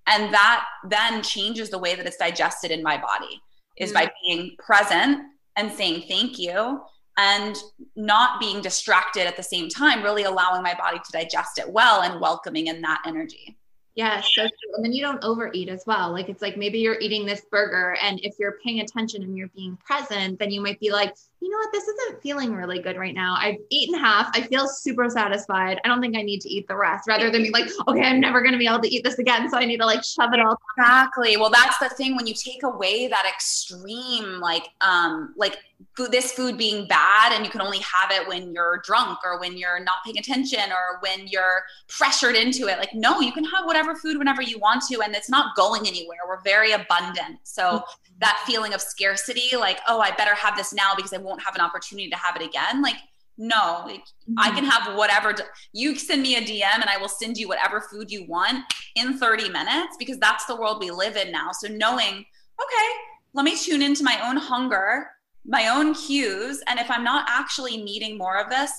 And 0.08 0.34
that 0.34 0.66
then 0.88 1.24
changes 1.24 1.70
the 1.70 1.80
way 1.80 1.96
that 1.96 2.06
it's 2.06 2.18
digested 2.18 2.72
in 2.72 2.84
my 2.84 2.98
body 2.98 3.42
is 3.78 3.92
mm-hmm. 3.92 4.06
by 4.06 4.12
being 4.24 4.56
present 4.60 5.24
and 5.56 5.72
saying 5.72 6.04
thank 6.08 6.38
you 6.38 6.82
and 7.18 7.58
not 7.96 8.40
being 8.40 8.62
distracted 8.62 9.26
at 9.26 9.38
the 9.38 9.44
same 9.44 9.70
time, 9.70 10.04
really 10.04 10.24
allowing 10.24 10.62
my 10.62 10.76
body 10.76 10.98
to 10.98 11.12
digest 11.12 11.58
it 11.58 11.70
well 11.70 12.02
and 12.02 12.20
welcoming 12.20 12.68
in 12.68 12.82
that 12.82 13.02
energy. 13.06 13.58
Yeah, 13.96 14.20
so 14.20 14.42
true. 14.42 14.76
And 14.76 14.84
then 14.84 14.92
you 14.92 15.02
don't 15.02 15.24
overeat 15.24 15.70
as 15.70 15.86
well. 15.88 16.12
Like 16.12 16.28
it's 16.28 16.42
like 16.42 16.58
maybe 16.58 16.80
you're 16.80 17.00
eating 17.00 17.26
this 17.26 17.46
burger, 17.50 17.96
and 18.02 18.20
if 18.24 18.36
you're 18.38 18.58
paying 18.64 18.82
attention 18.82 19.24
and 19.24 19.38
you're 19.38 19.52
being 19.56 19.78
present, 19.78 20.38
then 20.38 20.52
you 20.52 20.60
might 20.62 20.80
be 20.82 20.92
like, 20.92 21.16
you 21.42 21.50
know 21.50 21.58
what, 21.58 21.72
this 21.72 21.88
isn't 21.88 22.22
feeling 22.22 22.54
really 22.54 22.80
good 22.80 22.98
right 22.98 23.14
now. 23.14 23.36
I've 23.38 23.58
eaten 23.70 24.00
half. 24.00 24.30
I 24.34 24.42
feel 24.42 24.68
super 24.68 25.10
satisfied. 25.10 25.80
I 25.84 25.88
don't 25.88 26.02
think 26.02 26.16
I 26.16 26.22
need 26.22 26.42
to 26.42 26.50
eat 26.50 26.68
the 26.68 26.76
rest. 26.76 27.08
Rather 27.08 27.30
than 27.30 27.44
be 27.44 27.52
like, 27.52 27.70
okay, 27.88 28.02
I'm 28.02 28.20
never 28.20 28.42
going 28.42 28.54
to 28.54 28.58
be 28.58 28.68
able 28.68 28.82
to 28.82 28.88
eat 28.88 29.04
this 29.04 29.20
again, 29.20 29.50
so 29.50 29.58
I 29.58 29.66
need 29.66 29.78
to 29.78 29.86
like 29.86 30.04
shove 30.04 30.34
it 30.34 30.40
all. 30.40 30.58
Exactly. 30.78 31.38
Well, 31.38 31.50
that's 31.50 31.78
the 31.78 31.90
thing 31.90 32.16
when 32.16 32.26
you 32.26 32.34
take 32.34 32.64
away 32.64 33.08
that 33.08 33.26
extreme, 33.28 34.40
like, 34.40 34.68
um, 34.82 35.34
like 35.38 35.58
food, 35.96 36.12
this 36.12 36.32
food 36.32 36.58
being 36.58 36.88
bad, 36.88 37.34
and 37.34 37.46
you 37.46 37.52
can 37.52 37.62
only 37.62 37.80
have 37.80 38.12
it 38.12 38.28
when 38.28 38.54
you're 38.54 38.82
drunk 38.84 39.20
or 39.24 39.40
when 39.40 39.58
you're 39.58 39.84
not 39.84 39.98
paying 40.04 40.18
attention 40.18 40.72
or 40.72 41.00
when 41.02 41.28
you're 41.28 41.64
pressured 41.90 42.36
into 42.36 42.68
it. 42.68 42.80
Like, 42.80 42.94
no, 42.94 43.20
you 43.20 43.32
can 43.32 43.44
have 43.44 43.66
whatever 43.66 43.96
food 43.96 44.18
whenever 44.18 44.42
you 44.42 44.58
want 44.60 44.84
to, 44.90 45.02
and 45.02 45.14
it's 45.14 45.30
not 45.30 45.56
going 45.56 45.88
anywhere. 45.88 46.20
We're 46.28 46.42
very 46.42 46.72
abundant. 46.72 47.40
So 47.44 47.64
mm-hmm. 47.64 48.15
That 48.20 48.42
feeling 48.46 48.74
of 48.74 48.82
scarcity, 48.82 49.56
like, 49.58 49.80
oh, 49.88 50.00
I 50.00 50.12
better 50.12 50.36
have 50.36 50.56
this 50.56 50.74
now 50.74 50.94
because 50.96 51.14
I 51.14 51.18
won't 51.18 51.44
have 51.44 51.56
an 51.56 51.62
opportunity 51.62 52.10
to 52.10 52.18
have 52.18 52.36
it 52.36 52.46
again. 52.46 52.82
Like, 52.82 52.96
no, 53.38 53.84
like, 53.86 54.04
mm-hmm. 54.04 54.40
I 54.40 54.52
can 54.52 54.64
have 54.64 54.96
whatever. 54.96 55.36
You 55.74 55.96
send 55.96 56.22
me 56.22 56.38
a 56.38 56.42
DM 56.42 56.76
and 56.76 56.90
I 56.90 56.98
will 56.98 57.10
send 57.10 57.38
you 57.38 57.48
whatever 57.48 57.82
food 57.82 58.10
you 58.10 58.26
want 58.26 58.64
in 58.96 59.18
30 59.18 59.50
minutes 59.50 59.98
because 60.00 60.18
that's 60.20 60.46
the 60.46 60.56
world 60.56 60.80
we 60.80 60.92
live 60.92 61.18
in 61.18 61.32
now. 61.32 61.52
So 61.52 61.68
knowing, 61.68 62.14
okay, 62.14 62.90
let 63.34 63.44
me 63.44 63.58
tune 63.58 63.82
into 63.82 64.04
my 64.04 64.18
own 64.26 64.38
hunger, 64.38 65.08
my 65.46 65.68
own 65.68 65.94
cues. 65.94 66.64
And 66.68 66.80
if 66.80 66.90
I'm 66.90 67.04
not 67.04 67.26
actually 67.30 67.78
needing 67.78 68.18
more 68.18 68.40
of 68.40 68.50
this, 68.50 68.72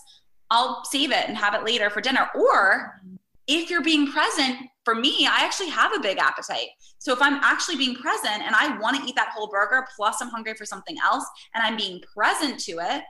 I'll 0.50 0.84
save 0.84 1.11
it 1.11 1.28
and 1.28 1.37
have 1.37 1.54
it 1.54 1.64
later 1.64 1.90
for 1.90 2.00
dinner. 2.00 2.28
Or 2.34 3.00
if 3.46 3.70
you're 3.70 3.82
being 3.82 4.11
present, 4.11 4.59
for 4.85 4.94
me, 4.94 5.26
I 5.26 5.44
actually 5.44 5.68
have 5.70 5.94
a 5.94 6.00
big 6.00 6.18
appetite. 6.18 6.68
So 6.98 7.12
if 7.12 7.20
I'm 7.20 7.35
actually 7.35 7.76
being 7.76 7.96
present 7.96 8.42
and 8.42 8.54
I 8.54 8.78
want 8.78 8.96
to 9.00 9.09
eat 9.09 9.16
that 9.16 9.30
whole 9.35 9.48
burger, 9.48 9.87
plus 9.96 10.20
I'm 10.20 10.28
hungry 10.28 10.54
for 10.54 10.64
something 10.64 10.96
else, 11.04 11.24
and 11.54 11.64
I'm 11.64 11.76
being 11.76 12.00
present 12.14 12.59
to 12.61 12.72
it, 12.72 13.02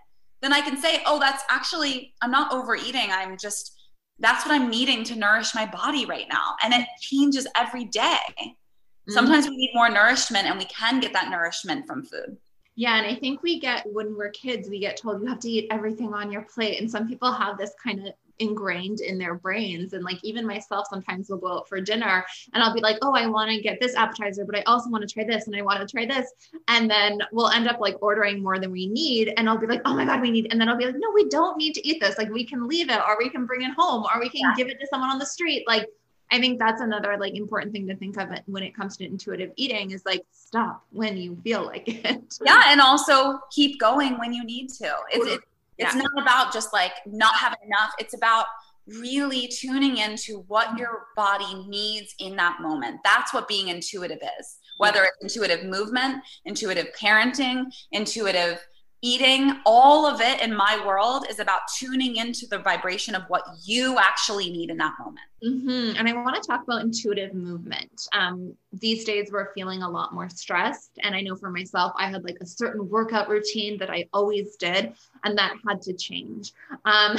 then 0.42 0.53
I 0.53 0.61
can 0.61 0.77
say, 0.77 1.03
oh, 1.07 1.18
that's 1.18 1.42
actually, 1.51 2.14
I'm 2.22 2.31
not 2.31 2.53
overeating. 2.53 3.09
I'm 3.11 3.37
just, 3.38 3.75
that's 4.18 4.44
what 4.44 4.55
I'm 4.55 4.70
needing 4.70 5.05
to 5.05 5.16
nourish 5.16 5.55
my 5.55 5.66
body 5.66 6.07
right 6.07 6.27
now. 6.31 6.57
And 6.62 6.75
it 6.75 6.87
changes 7.01 7.46
every 7.57 7.85
day. 7.85 8.18
Mm-hmm. 8.38 9.12
Sometimes 9.12 9.49
we 9.49 9.57
need 9.57 9.70
more 9.75 9.88
nourishment 9.88 10.46
and 10.46 10.59
we 10.59 10.66
can 10.66 11.01
get 11.01 11.12
that 11.12 11.31
nourishment 11.31 11.87
from 11.87 12.05
food. 12.05 12.37
Yeah, 12.75 12.99
and 12.99 13.07
I 13.07 13.18
think 13.18 13.42
we 13.42 13.59
get 13.59 13.87
when 13.90 14.14
we're 14.14 14.31
kids, 14.31 14.68
we 14.68 14.79
get 14.79 14.99
told 14.99 15.22
you 15.22 15.29
have 15.29 15.40
to 15.40 15.51
eat 15.51 15.68
everything 15.70 16.12
on 16.12 16.31
your 16.31 16.42
plate. 16.42 16.79
And 16.79 16.90
some 16.90 17.09
people 17.09 17.33
have 17.33 17.57
this 17.57 17.72
kind 17.83 18.07
of 18.07 18.12
ingrained 18.38 19.01
in 19.01 19.18
their 19.18 19.35
brains. 19.35 19.92
And 19.92 20.05
like 20.05 20.18
even 20.22 20.46
myself, 20.46 20.87
sometimes 20.88 21.29
will 21.29 21.38
go 21.38 21.59
out 21.59 21.68
for 21.68 21.81
dinner 21.81 22.25
and 22.53 22.62
I'll 22.62 22.75
be 22.75 22.81
like, 22.81 22.99
oh, 23.03 23.14
I 23.14 23.27
want 23.27 23.51
to 23.51 23.61
get 23.61 23.81
this 23.81 23.94
appetizer, 23.94 24.44
but 24.44 24.57
I 24.57 24.62
also 24.62 24.90
want 24.90 25.07
to 25.07 25.12
try 25.12 25.25
this 25.25 25.46
and 25.46 25.57
I 25.57 25.62
want 25.62 25.81
to 25.81 25.87
try 25.87 26.07
this. 26.07 26.33
And 26.68 26.90
then 26.90 27.20
we'll 27.33 27.51
end 27.51 27.68
up 27.68 27.81
like 27.81 27.96
ordering 28.01 28.42
more 28.42 28.59
than 28.59 28.70
we 28.70 28.87
need. 28.87 29.33
And 29.37 29.49
I'll 29.49 29.59
be 29.59 29.66
like, 29.66 29.83
oh 29.85 29.94
my 29.94 30.05
God, 30.05 30.20
we 30.20 30.31
need. 30.31 30.49
And 30.51 30.61
then 30.61 30.68
I'll 30.68 30.77
be 30.77 30.87
like, 30.87 30.96
no, 30.99 31.11
we 31.14 31.29
don't 31.29 31.57
need 31.57 31.75
to 31.75 31.87
eat 31.87 32.01
this. 32.01 32.18
Like 32.18 32.31
we 32.31 32.44
can 32.44 32.66
leave 32.66 32.90
it 32.90 32.99
or 32.99 33.16
we 33.18 33.29
can 33.29 33.46
bring 33.46 33.62
it 33.62 33.72
home 33.77 34.05
or 34.05 34.20
we 34.20 34.29
can 34.29 34.40
yeah. 34.40 34.55
give 34.57 34.68
it 34.68 34.79
to 34.81 34.87
someone 34.87 35.11
on 35.11 35.18
the 35.18 35.27
street. 35.27 35.64
Like 35.66 35.87
I 36.31 36.40
think 36.40 36.59
that's 36.59 36.81
another 36.81 37.16
like 37.18 37.37
important 37.37 37.72
thing 37.72 37.87
to 37.88 37.96
think 37.96 38.16
of 38.18 38.29
when 38.46 38.62
it 38.62 38.75
comes 38.75 38.96
to 38.96 39.05
intuitive 39.05 39.53
eating 39.57 39.92
is 39.92 40.05
like 40.05 40.22
stop 40.33 40.85
when 40.90 41.16
you 41.16 41.38
feel 41.44 41.64
like 41.64 41.85
it. 41.87 42.38
Yeah, 42.44 42.62
and 42.66 42.81
also 42.81 43.40
keep 43.51 43.79
going 43.79 44.18
when 44.18 44.33
you 44.33 44.44
need 44.44 44.70
to. 44.75 44.92
It's 45.11 45.27
it, 45.27 45.40
it's 45.79 45.95
yeah. 45.95 46.03
not 46.03 46.23
about 46.23 46.53
just 46.53 46.73
like 46.73 46.93
not 47.07 47.35
having 47.37 47.59
enough. 47.65 47.91
It's 47.99 48.15
about 48.15 48.47
really 48.87 49.49
tuning 49.49 49.99
into 49.99 50.45
what 50.47 50.79
your 50.79 51.07
body 51.17 51.67
needs 51.69 52.15
in 52.19 52.37
that 52.37 52.61
moment. 52.61 53.01
That's 53.05 53.35
what 53.35 53.49
being 53.49 53.69
intuitive 53.69 54.21
is. 54.39 54.59
Whether 54.79 55.05
it's 55.05 55.17
intuitive 55.35 55.65
movement, 55.65 56.23
intuitive 56.45 56.89
parenting, 57.01 57.65
intuitive 57.93 58.61
eating, 59.02 59.61
all 59.64 60.06
of 60.06 60.20
it 60.20 60.40
in 60.40 60.54
my 60.54 60.82
world 60.87 61.26
is 61.28 61.38
about 61.38 61.61
tuning 61.78 62.16
into 62.16 62.46
the 62.46 62.59
vibration 62.59 63.14
of 63.14 63.22
what 63.28 63.44
you 63.62 63.98
actually 63.98 64.50
need 64.50 64.70
in 64.70 64.76
that 64.78 64.94
moment. 64.98 65.26
Mm-hmm. 65.44 65.98
And 65.98 66.09
I 66.09 66.12
want 66.14 66.42
to 66.42 66.46
talk 66.46 66.62
about 66.62 66.82
intuitive 66.82 67.35
movement. 67.35 68.09
Um, 68.12 68.54
these 68.72 69.04
days, 69.04 69.30
we're 69.30 69.52
feeling 69.54 69.82
a 69.82 69.88
lot 69.88 70.14
more 70.14 70.28
stressed. 70.28 70.92
And 71.02 71.14
I 71.14 71.20
know 71.20 71.37
for 71.37 71.50
myself, 71.50 71.92
I 71.98 72.09
had 72.09 72.24
like 72.24 72.38
a 72.40 72.46
certain 72.46 72.88
workout 72.88 73.28
routine 73.28 73.78
that 73.78 73.90
I 73.90 74.06
always 74.12 74.56
did, 74.56 74.94
and 75.24 75.37
that 75.38 75.54
had 75.66 75.82
to 75.82 75.92
change. 75.92 76.52
Um, 76.85 77.16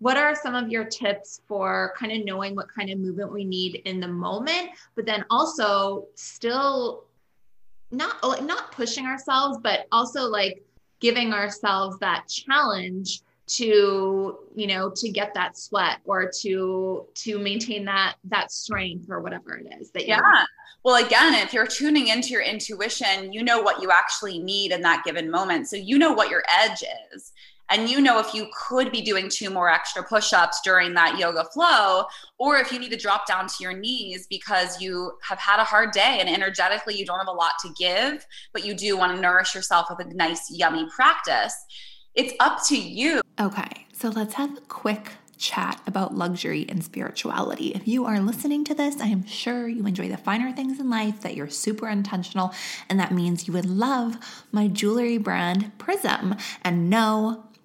what 0.00 0.16
are 0.16 0.34
some 0.34 0.54
of 0.54 0.70
your 0.70 0.84
tips 0.84 1.42
for 1.46 1.94
kind 1.96 2.10
of 2.10 2.24
knowing 2.24 2.56
what 2.56 2.66
kind 2.74 2.90
of 2.90 2.98
movement 2.98 3.32
we 3.32 3.44
need 3.44 3.82
in 3.84 4.00
the 4.00 4.08
moment, 4.08 4.70
but 4.96 5.06
then 5.06 5.24
also 5.30 6.06
still 6.14 7.04
not 7.92 8.16
not 8.42 8.72
pushing 8.72 9.04
ourselves, 9.06 9.58
but 9.62 9.86
also 9.92 10.22
like 10.22 10.62
giving 11.00 11.32
ourselves 11.32 11.98
that 11.98 12.28
challenge 12.28 13.22
to 13.46 14.38
you 14.54 14.66
know 14.68 14.92
to 14.94 15.08
get 15.08 15.34
that 15.34 15.58
sweat 15.58 15.98
or 16.04 16.30
to 16.40 17.04
to 17.14 17.38
maintain 17.38 17.84
that 17.84 18.14
that 18.24 18.52
strength 18.52 19.06
or 19.10 19.20
whatever 19.20 19.56
it 19.56 19.66
is 19.80 19.90
that 19.90 20.06
yeah. 20.06 20.20
Well 20.84 21.04
again 21.04 21.34
if 21.34 21.52
you're 21.52 21.66
tuning 21.66 22.08
into 22.08 22.28
your 22.28 22.42
intuition 22.42 23.32
you 23.32 23.42
know 23.42 23.60
what 23.60 23.82
you 23.82 23.90
actually 23.90 24.38
need 24.38 24.70
in 24.70 24.82
that 24.82 25.04
given 25.04 25.30
moment. 25.30 25.68
So 25.68 25.76
you 25.76 25.98
know 25.98 26.12
what 26.12 26.30
your 26.30 26.44
edge 26.48 26.84
is 27.12 27.32
and 27.70 27.88
you 27.88 28.00
know 28.00 28.18
if 28.18 28.34
you 28.34 28.48
could 28.52 28.92
be 28.92 29.00
doing 29.00 29.28
two 29.28 29.48
more 29.48 29.70
extra 29.70 30.02
push-ups 30.02 30.60
during 30.62 30.94
that 30.94 31.18
yoga 31.18 31.44
flow 31.44 32.04
or 32.38 32.56
if 32.56 32.72
you 32.72 32.78
need 32.78 32.90
to 32.90 32.96
drop 32.96 33.26
down 33.26 33.46
to 33.46 33.54
your 33.60 33.72
knees 33.72 34.26
because 34.28 34.80
you 34.80 35.12
have 35.22 35.38
had 35.38 35.60
a 35.60 35.64
hard 35.64 35.92
day 35.92 36.18
and 36.20 36.28
energetically 36.28 36.94
you 36.94 37.06
don't 37.06 37.18
have 37.18 37.28
a 37.28 37.32
lot 37.32 37.52
to 37.60 37.72
give 37.78 38.26
but 38.52 38.64
you 38.64 38.74
do 38.74 38.96
want 38.96 39.14
to 39.14 39.20
nourish 39.20 39.54
yourself 39.54 39.86
with 39.96 40.06
a 40.06 40.14
nice 40.14 40.50
yummy 40.50 40.86
practice 40.94 41.54
it's 42.14 42.34
up 42.40 42.62
to 42.66 42.76
you 42.76 43.20
okay 43.40 43.86
so 43.92 44.08
let's 44.08 44.34
have 44.34 44.56
a 44.56 44.60
quick 44.62 45.12
chat 45.40 45.80
about 45.86 46.14
luxury 46.14 46.66
and 46.68 46.84
spirituality. 46.84 47.68
If 47.68 47.88
you 47.88 48.04
are 48.04 48.20
listening 48.20 48.62
to 48.64 48.74
this, 48.74 49.00
I 49.00 49.06
am 49.06 49.26
sure 49.26 49.66
you 49.66 49.86
enjoy 49.86 50.08
the 50.08 50.18
finer 50.18 50.52
things 50.52 50.78
in 50.78 50.90
life, 50.90 51.22
that 51.22 51.34
you're 51.34 51.48
super 51.48 51.88
intentional, 51.88 52.52
and 52.90 53.00
that 53.00 53.12
means 53.12 53.48
you 53.48 53.54
would 53.54 53.64
love 53.64 54.18
my 54.52 54.68
jewelry 54.68 55.16
brand 55.16 55.72
Prism. 55.78 56.36
And 56.62 56.90
no, 56.90 57.44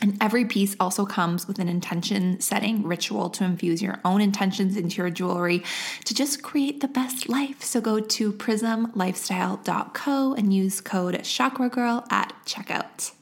and 0.00 0.16
every 0.20 0.44
piece 0.44 0.76
also 0.78 1.04
comes 1.04 1.48
with 1.48 1.58
an 1.58 1.68
intention 1.68 2.40
setting 2.40 2.84
ritual 2.84 3.30
to 3.30 3.44
infuse 3.44 3.82
your 3.82 3.98
own 4.04 4.20
intentions 4.20 4.76
into 4.76 4.98
your 4.98 5.10
jewelry 5.10 5.64
to 6.04 6.14
just 6.14 6.42
create 6.42 6.80
the 6.80 6.88
best 6.88 7.28
life. 7.28 7.62
So 7.62 7.80
go 7.80 7.98
to 7.98 8.32
prismlifestyle.co 8.32 10.34
and 10.34 10.54
use 10.54 10.80
code 10.80 11.24
Chakra 11.24 11.68
Girl 11.68 12.04
at 12.10 12.32
checkout. 12.46 13.12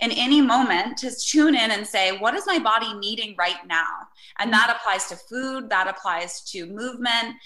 In 0.00 0.10
any 0.10 0.40
moment, 0.40 0.98
just 0.98 1.30
tune 1.30 1.54
in 1.54 1.70
and 1.70 1.86
say, 1.86 2.18
what 2.18 2.34
is 2.34 2.46
my 2.46 2.58
body 2.58 2.92
needing 2.94 3.34
right 3.38 3.64
now? 3.66 3.88
And 4.38 4.52
that 4.52 4.74
applies 4.76 5.08
to 5.08 5.16
food, 5.16 5.70
that 5.70 5.86
applies 5.86 6.40
to 6.50 6.66
movement. 6.66 7.36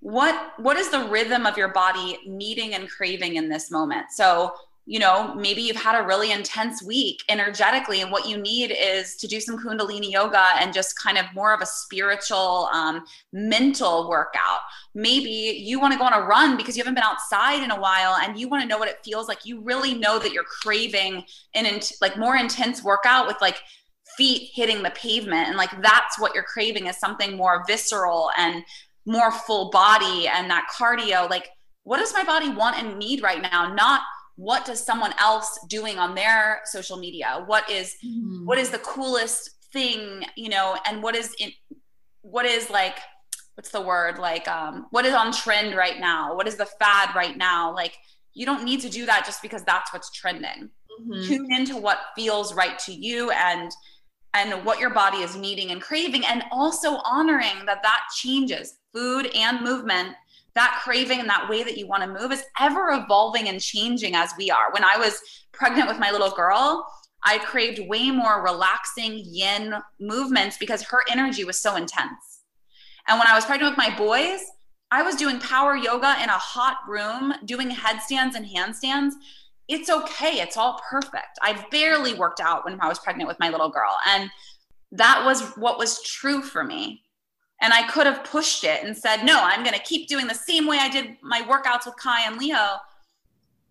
What 0.00 0.52
what 0.58 0.76
is 0.76 0.90
the 0.90 1.08
rhythm 1.08 1.46
of 1.46 1.56
your 1.56 1.68
body 1.68 2.18
needing 2.26 2.74
and 2.74 2.88
craving 2.88 3.36
in 3.36 3.48
this 3.48 3.70
moment? 3.70 4.06
So 4.10 4.54
you 4.88 5.00
know, 5.00 5.34
maybe 5.34 5.62
you've 5.62 5.76
had 5.76 6.00
a 6.00 6.06
really 6.06 6.30
intense 6.30 6.80
week 6.82 7.18
energetically, 7.28 8.00
and 8.00 8.12
what 8.12 8.28
you 8.28 8.38
need 8.38 8.70
is 8.70 9.16
to 9.16 9.26
do 9.26 9.40
some 9.40 9.58
Kundalini 9.58 10.12
yoga 10.12 10.44
and 10.60 10.72
just 10.72 10.96
kind 10.96 11.18
of 11.18 11.26
more 11.34 11.52
of 11.52 11.60
a 11.60 11.66
spiritual, 11.66 12.68
um, 12.72 13.04
mental 13.32 14.08
workout. 14.08 14.60
Maybe 14.94 15.30
you 15.30 15.80
want 15.80 15.92
to 15.92 15.98
go 15.98 16.04
on 16.04 16.12
a 16.12 16.24
run 16.24 16.56
because 16.56 16.76
you 16.76 16.84
haven't 16.84 16.94
been 16.94 17.02
outside 17.02 17.64
in 17.64 17.72
a 17.72 17.80
while 17.80 18.16
and 18.22 18.38
you 18.38 18.48
want 18.48 18.62
to 18.62 18.68
know 18.68 18.78
what 18.78 18.88
it 18.88 19.04
feels 19.04 19.26
like. 19.26 19.44
You 19.44 19.60
really 19.60 19.92
know 19.92 20.20
that 20.20 20.32
you're 20.32 20.44
craving 20.44 21.24
an 21.54 21.66
int- 21.66 21.94
like 22.00 22.16
more 22.16 22.36
intense 22.36 22.84
workout 22.84 23.26
with 23.26 23.36
like 23.40 23.60
feet 24.16 24.50
hitting 24.54 24.82
the 24.82 24.90
pavement. 24.90 25.48
And 25.48 25.56
like 25.56 25.82
that's 25.82 26.18
what 26.18 26.34
you're 26.34 26.44
craving 26.44 26.86
is 26.86 26.96
something 26.96 27.36
more 27.36 27.64
visceral 27.66 28.30
and 28.38 28.62
more 29.04 29.32
full 29.32 29.70
body 29.70 30.28
and 30.28 30.50
that 30.50 30.68
cardio. 30.72 31.28
Like, 31.28 31.48
what 31.84 31.98
does 31.98 32.14
my 32.14 32.24
body 32.24 32.50
want 32.50 32.78
and 32.78 32.98
need 32.98 33.22
right 33.22 33.42
now? 33.42 33.72
Not 33.72 34.02
what 34.36 34.64
does 34.64 34.84
someone 34.84 35.14
else 35.18 35.58
doing 35.68 35.98
on 35.98 36.14
their 36.14 36.60
social 36.64 36.96
media? 36.96 37.42
What 37.46 37.68
is, 37.70 37.96
mm-hmm. 38.04 38.46
what 38.46 38.58
is 38.58 38.70
the 38.70 38.78
coolest 38.78 39.50
thing 39.72 40.24
you 40.36 40.48
know 40.48 40.76
and 40.86 41.02
what 41.02 41.14
is 41.14 41.34
in 41.38 41.50
what 42.22 42.46
is 42.46 42.70
like 42.70 42.98
what's 43.54 43.70
the 43.70 43.80
word? 43.80 44.18
Like 44.18 44.46
um 44.48 44.86
what 44.90 45.04
is 45.04 45.14
on 45.14 45.32
trend 45.32 45.74
right 45.74 45.98
now? 46.00 46.34
What 46.34 46.46
is 46.46 46.56
the 46.56 46.66
fad 46.66 47.14
right 47.14 47.36
now? 47.36 47.74
Like 47.74 47.96
you 48.34 48.46
don't 48.46 48.64
need 48.64 48.80
to 48.82 48.88
do 48.88 49.06
that 49.06 49.24
just 49.24 49.42
because 49.42 49.62
that's 49.64 49.92
what's 49.92 50.10
trending. 50.10 50.70
Mm-hmm. 50.98 51.28
tune 51.28 51.52
into 51.52 51.76
what 51.76 51.98
feels 52.16 52.54
right 52.54 52.78
to 52.80 52.92
you 52.92 53.30
and 53.30 53.70
and 54.32 54.64
what 54.64 54.80
your 54.80 54.88
body 54.88 55.18
is 55.18 55.36
needing 55.36 55.70
and 55.70 55.82
craving 55.82 56.24
and 56.24 56.42
also 56.50 56.96
honoring 57.04 57.66
that 57.66 57.82
that 57.82 58.00
changes. 58.14 58.78
Food 58.94 59.26
and 59.34 59.62
movement 59.62 60.14
that 60.56 60.80
craving 60.82 61.20
and 61.20 61.28
that 61.28 61.48
way 61.48 61.62
that 61.62 61.78
you 61.78 61.86
want 61.86 62.02
to 62.02 62.20
move 62.20 62.32
is 62.32 62.42
ever 62.58 62.90
evolving 62.90 63.48
and 63.48 63.60
changing 63.60 64.14
as 64.14 64.30
we 64.36 64.50
are. 64.50 64.72
When 64.72 64.82
I 64.82 64.96
was 64.96 65.20
pregnant 65.52 65.88
with 65.88 65.98
my 65.98 66.10
little 66.10 66.30
girl, 66.30 66.84
I 67.22 67.38
craved 67.38 67.88
way 67.88 68.10
more 68.10 68.42
relaxing 68.42 69.22
yin 69.24 69.74
movements 70.00 70.56
because 70.58 70.82
her 70.82 71.02
energy 71.10 71.44
was 71.44 71.60
so 71.60 71.76
intense. 71.76 72.40
And 73.06 73.18
when 73.18 73.28
I 73.28 73.34
was 73.34 73.44
pregnant 73.44 73.76
with 73.76 73.78
my 73.78 73.96
boys, 73.96 74.40
I 74.90 75.02
was 75.02 75.16
doing 75.16 75.38
power 75.40 75.76
yoga 75.76 76.16
in 76.22 76.28
a 76.28 76.32
hot 76.32 76.78
room, 76.88 77.34
doing 77.44 77.70
headstands 77.70 78.34
and 78.34 78.46
handstands. 78.46 79.12
It's 79.68 79.90
okay. 79.90 80.40
It's 80.40 80.56
all 80.56 80.80
perfect. 80.88 81.38
I 81.42 81.64
barely 81.70 82.14
worked 82.14 82.40
out 82.40 82.64
when 82.64 82.80
I 82.80 82.88
was 82.88 82.98
pregnant 82.98 83.28
with 83.28 83.40
my 83.40 83.50
little 83.50 83.68
girl. 83.68 83.98
And 84.06 84.30
that 84.92 85.22
was 85.24 85.42
what 85.56 85.78
was 85.78 86.02
true 86.02 86.40
for 86.40 86.64
me. 86.64 87.02
And 87.60 87.72
I 87.72 87.88
could 87.88 88.06
have 88.06 88.22
pushed 88.24 88.64
it 88.64 88.84
and 88.84 88.96
said, 88.96 89.24
no, 89.24 89.40
I'm 89.42 89.62
going 89.62 89.74
to 89.74 89.82
keep 89.82 90.08
doing 90.08 90.26
the 90.26 90.34
same 90.34 90.66
way 90.66 90.78
I 90.78 90.88
did 90.88 91.16
my 91.22 91.40
workouts 91.42 91.86
with 91.86 91.96
Kai 91.96 92.26
and 92.26 92.38
Leo. 92.38 92.76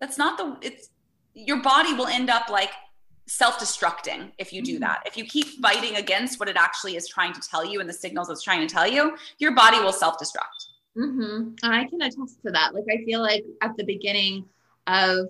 That's 0.00 0.18
not 0.18 0.36
the, 0.38 0.56
it's, 0.60 0.90
your 1.34 1.62
body 1.62 1.94
will 1.94 2.08
end 2.08 2.28
up 2.28 2.48
like 2.48 2.70
self-destructing 3.26 4.32
if 4.38 4.52
you 4.52 4.62
do 4.62 4.74
mm-hmm. 4.74 4.80
that. 4.80 5.02
If 5.06 5.16
you 5.16 5.24
keep 5.24 5.46
fighting 5.62 5.96
against 5.96 6.40
what 6.40 6.48
it 6.48 6.56
actually 6.56 6.96
is 6.96 7.08
trying 7.08 7.32
to 7.34 7.40
tell 7.40 7.64
you 7.64 7.80
and 7.80 7.88
the 7.88 7.92
signals 7.92 8.28
it's 8.28 8.42
trying 8.42 8.66
to 8.66 8.72
tell 8.72 8.88
you, 8.88 9.16
your 9.38 9.54
body 9.54 9.78
will 9.78 9.92
self-destruct. 9.92 10.66
Mm-hmm. 10.96 11.54
And 11.62 11.74
I 11.74 11.84
can 11.86 12.00
attest 12.02 12.42
to 12.44 12.52
that. 12.52 12.74
Like 12.74 12.86
I 12.90 13.04
feel 13.04 13.20
like 13.20 13.44
at 13.62 13.76
the 13.76 13.84
beginning 13.84 14.46
of 14.86 15.28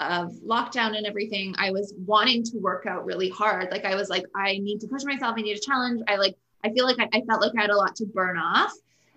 of 0.00 0.32
lockdown 0.46 0.96
and 0.96 1.06
everything, 1.06 1.56
I 1.58 1.72
was 1.72 1.92
wanting 2.06 2.44
to 2.44 2.58
work 2.58 2.86
out 2.86 3.04
really 3.04 3.28
hard. 3.28 3.72
Like 3.72 3.84
I 3.84 3.96
was 3.96 4.08
like, 4.08 4.24
I 4.36 4.58
need 4.58 4.80
to 4.82 4.86
push 4.86 5.02
myself. 5.02 5.34
I 5.36 5.42
need 5.42 5.56
a 5.56 5.60
challenge. 5.60 6.02
I 6.06 6.14
like 6.16 6.36
I 6.64 6.70
feel 6.70 6.84
like 6.84 6.98
I, 6.98 7.08
I 7.12 7.22
felt 7.22 7.40
like 7.40 7.52
I 7.56 7.62
had 7.62 7.70
a 7.70 7.76
lot 7.76 7.96
to 7.96 8.06
burn 8.06 8.38
off. 8.38 8.72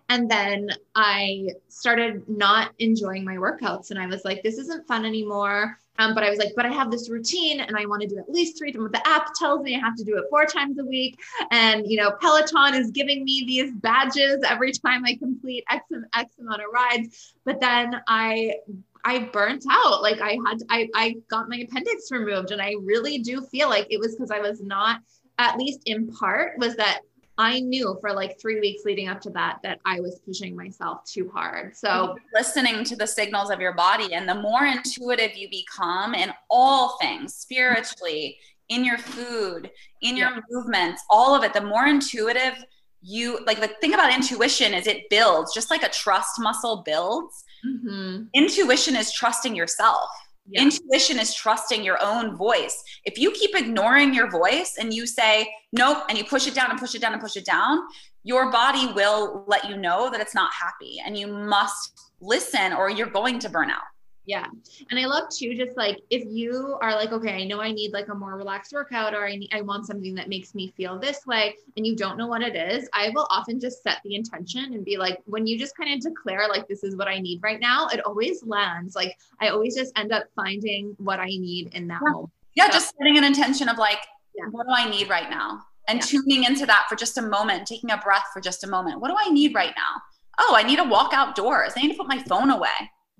And 0.10 0.30
then 0.30 0.69
I 0.93 1.47
started 1.69 2.27
not 2.27 2.73
enjoying 2.80 3.23
my 3.23 3.38
workouts 3.38 3.91
and 3.91 3.99
I 3.99 4.08
was 4.08 4.25
like, 4.25 4.43
this 4.43 4.58
isn't 4.58 4.86
fun 4.86 5.06
anymore. 5.06 5.77
Um, 5.99 6.13
but 6.13 6.23
I 6.23 6.30
was 6.30 6.38
like, 6.38 6.51
but 6.56 6.65
I 6.65 6.69
have 6.69 6.91
this 6.91 7.10
routine 7.10 7.62
and 7.62 7.77
I 7.77 7.86
want 7.86 8.01
to 8.01 8.08
do 8.08 8.17
at 8.17 8.30
least 8.30 8.58
three 8.58 8.73
times. 8.73 8.91
The 8.91 9.08
app 9.08 9.30
tells 9.36 9.62
me 9.62 9.75
I 9.75 9.80
have 9.80 9.95
to 9.95 10.04
do 10.04 10.17
it 10.17 10.25
four 10.30 10.45
times 10.45 10.80
a 10.80 10.84
week. 10.84 11.17
And, 11.51 11.86
you 11.89 11.97
know, 11.97 12.12
Peloton 12.19 12.73
is 12.73 12.91
giving 12.91 13.23
me 13.23 13.45
these 13.45 13.71
badges 13.71 14.43
every 14.43 14.73
time 14.73 15.06
I 15.06 15.15
complete 15.15 15.63
X, 15.69 15.86
X 16.13 16.39
amount 16.39 16.62
of 16.62 16.67
rides. 16.73 17.34
But 17.45 17.62
then 17.62 18.01
I 18.08 18.56
I 19.04 19.19
burnt 19.19 19.65
out. 19.69 20.01
Like 20.01 20.21
I 20.21 20.38
had, 20.45 20.63
I, 20.69 20.89
I 20.93 21.15
got 21.30 21.49
my 21.49 21.58
appendix 21.58 22.12
removed, 22.12 22.51
and 22.51 22.62
I 22.62 22.75
really 22.82 23.19
do 23.19 23.41
feel 23.41 23.69
like 23.69 23.88
it 23.89 23.99
was 23.99 24.15
because 24.15 24.32
I 24.32 24.39
was 24.39 24.62
not, 24.62 25.01
at 25.39 25.58
least 25.58 25.82
in 25.86 26.08
part, 26.12 26.58
was 26.58 26.75
that 26.75 27.01
I 27.41 27.60
knew 27.60 27.97
for 27.99 28.13
like 28.13 28.39
three 28.39 28.60
weeks 28.60 28.84
leading 28.86 29.08
up 29.08 29.19
to 29.21 29.32
that 29.32 29.60
that 29.63 29.80
I 29.84 29.99
was 29.99 30.19
pushing 30.25 30.56
myself 30.56 31.04
too 31.06 31.30
hard. 31.34 31.75
So 31.75 32.15
listening 32.36 32.84
to 32.84 32.95
the 32.95 33.08
signals 33.08 33.49
of 33.49 33.60
your 33.60 33.73
body 33.73 34.13
and 34.13 34.30
the 34.30 34.36
more 34.36 34.65
intuitive 34.65 35.36
you 35.36 35.49
become 35.49 36.13
in 36.13 36.32
all 36.51 36.99
things 37.01 37.34
spiritually, 37.34 38.38
in 38.69 38.86
your 38.86 38.99
food, 38.99 39.71
in 40.04 40.15
your 40.15 40.30
yeah. 40.30 40.39
movements, 40.51 41.04
all 41.10 41.34
of 41.34 41.43
it, 41.43 41.54
the 41.54 41.63
more 41.63 41.88
intuitive 41.88 42.63
you 43.01 43.39
like 43.47 43.60
the 43.60 43.67
thing 43.82 43.95
about 43.95 44.13
intuition 44.13 44.75
is 44.75 44.86
it 44.86 45.10
builds 45.10 45.56
just 45.56 45.71
like 45.71 45.82
a 45.82 45.89
trust 45.89 46.39
muscle 46.39 46.84
builds 46.86 47.43
Mm-hmm. 47.65 48.23
Intuition 48.34 48.95
is 48.95 49.12
trusting 49.12 49.56
yourself. 49.56 50.10
Yeah. 50.49 50.63
Intuition 50.63 51.19
is 51.19 51.34
trusting 51.34 51.84
your 51.84 51.97
own 52.01 52.36
voice. 52.36 52.84
If 53.06 53.17
you 53.17 53.32
keep 53.32 53.56
ignoring 53.56 54.13
your 54.13 54.30
voice 54.30 54.75
and 54.80 54.93
you 54.93 55.06
say, 55.06 55.49
nope, 55.71 56.04
and 56.10 56.17
you 56.17 56.23
push 56.23 56.47
it 56.47 56.56
down 56.56 56.71
and 56.71 56.80
push 56.80 56.95
it 56.95 57.01
down 57.01 57.13
and 57.13 57.21
push 57.21 57.36
it 57.36 57.45
down, 57.45 57.80
your 58.23 58.51
body 58.51 58.91
will 58.93 59.45
let 59.47 59.69
you 59.69 59.77
know 59.77 60.10
that 60.10 60.19
it's 60.19 60.36
not 60.36 60.51
happy 60.54 60.97
and 61.06 61.17
you 61.17 61.27
must 61.27 62.12
listen 62.21 62.73
or 62.73 62.89
you're 62.89 63.10
going 63.10 63.39
to 63.39 63.49
burn 63.49 63.69
out. 63.69 63.82
Yeah. 64.25 64.45
And 64.89 64.99
I 64.99 65.05
love 65.05 65.29
too, 65.29 65.55
just 65.55 65.75
like 65.77 65.99
if 66.10 66.23
you 66.27 66.77
are 66.81 66.93
like, 66.93 67.12
okay, 67.12 67.41
I 67.41 67.43
know 67.45 67.60
I 67.60 67.71
need 67.71 67.91
like 67.91 68.07
a 68.10 68.15
more 68.15 68.36
relaxed 68.38 68.71
workout 68.71 69.15
or 69.15 69.25
I 69.25 69.36
need, 69.36 69.49
I 69.51 69.62
want 69.62 69.88
something 69.88 70.13
that 70.15 70.29
makes 70.29 70.53
me 70.53 70.73
feel 70.77 70.99
this 70.99 71.25
way 71.25 71.55
and 71.75 71.88
you 71.88 71.95
don't 71.95 72.17
know 72.17 72.27
what 72.27 72.41
it 72.41 72.55
is, 72.55 72.88
I 72.93 73.10
will 73.15 73.27
often 73.29 73.60
just 73.60 73.81
set 73.81 73.97
the 74.03 74.15
intention 74.15 74.73
and 74.73 74.86
be 74.86 74.97
like, 74.97 75.19
when 75.25 75.47
you 75.47 75.57
just 75.57 75.75
kind 75.75 75.93
of 75.93 76.01
declare 76.01 76.47
like, 76.47 76.67
this 76.67 76.84
is 76.84 76.95
what 76.95 77.07
I 77.07 77.19
need 77.19 77.41
right 77.41 77.60
now, 77.60 77.88
it 77.88 77.99
always 78.05 78.43
lands. 78.45 78.95
Like 78.95 79.17
I 79.39 79.49
always 79.49 79.75
just 79.75 79.91
end 79.97 80.12
up 80.12 80.25
finding 80.36 80.95
what 80.99 81.19
I 81.19 81.25
need 81.25 81.73
in 81.73 81.88
that 81.88 82.01
yeah. 82.05 82.12
moment. 82.12 82.31
Yeah. 82.53 82.65
So, 82.67 82.73
just 82.73 82.93
setting 82.97 83.17
an 83.17 83.23
intention 83.23 83.69
of 83.69 83.77
like, 83.77 83.99
yeah. 84.36 84.45
what 84.51 84.67
do 84.67 84.73
I 84.73 84.89
need 84.89 85.10
right 85.10 85.29
now? 85.29 85.63
And 85.88 85.99
yeah. 85.99 86.05
tuning 86.05 86.43
into 86.43 86.67
that 86.67 86.86
for 86.88 86.95
just 86.95 87.17
a 87.17 87.23
moment, 87.23 87.65
taking 87.65 87.89
a 87.89 87.97
breath 87.97 88.25
for 88.31 88.39
just 88.39 88.63
a 88.63 88.67
moment. 88.67 89.01
What 89.01 89.10
do 89.10 89.17
I 89.19 89.31
need 89.31 89.55
right 89.55 89.73
now? 89.75 90.01
Oh, 90.39 90.55
I 90.55 90.63
need 90.63 90.77
to 90.77 90.84
walk 90.84 91.12
outdoors. 91.13 91.73
I 91.75 91.81
need 91.81 91.91
to 91.91 91.97
put 91.97 92.07
my 92.07 92.19
phone 92.19 92.51
away. 92.51 92.69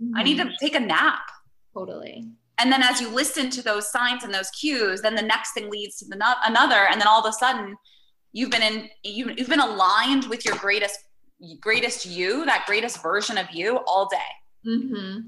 Mm-hmm. 0.02 0.18
I 0.18 0.24
need 0.24 0.38
to 0.38 0.50
take 0.60 0.76
a 0.76 0.80
nap. 0.80 1.22
Totally. 1.74 2.28
And 2.58 2.72
then 2.72 2.84
as 2.84 3.02
you 3.02 3.10
listen 3.10 3.50
to 3.52 3.64
those 3.64 3.92
signs 3.92 4.24
and 4.24 4.34
those 4.34 4.50
cues, 4.52 5.02
then 5.02 5.16
the 5.16 5.22
next 5.22 5.54
thing 5.54 5.70
leads 5.70 5.98
to 5.98 6.06
the 6.06 6.16
no- 6.16 6.36
another. 6.46 6.88
And 6.90 7.00
then 7.00 7.08
all 7.08 7.20
of 7.20 7.26
a 7.26 7.34
sudden 7.34 7.76
you've 8.34 8.52
been 8.52 8.62
in, 8.62 8.90
you, 9.04 9.32
you've 9.36 9.50
been 9.50 9.60
aligned 9.60 10.26
with 10.26 10.46
your 10.46 10.56
greatest, 10.58 11.00
greatest 11.60 12.06
you, 12.06 12.46
that 12.46 12.66
greatest 12.68 13.02
version 13.02 13.38
of 13.38 13.50
you 13.52 13.78
all 13.88 14.08
day. 14.08 14.70
Mm-hmm. 14.70 15.20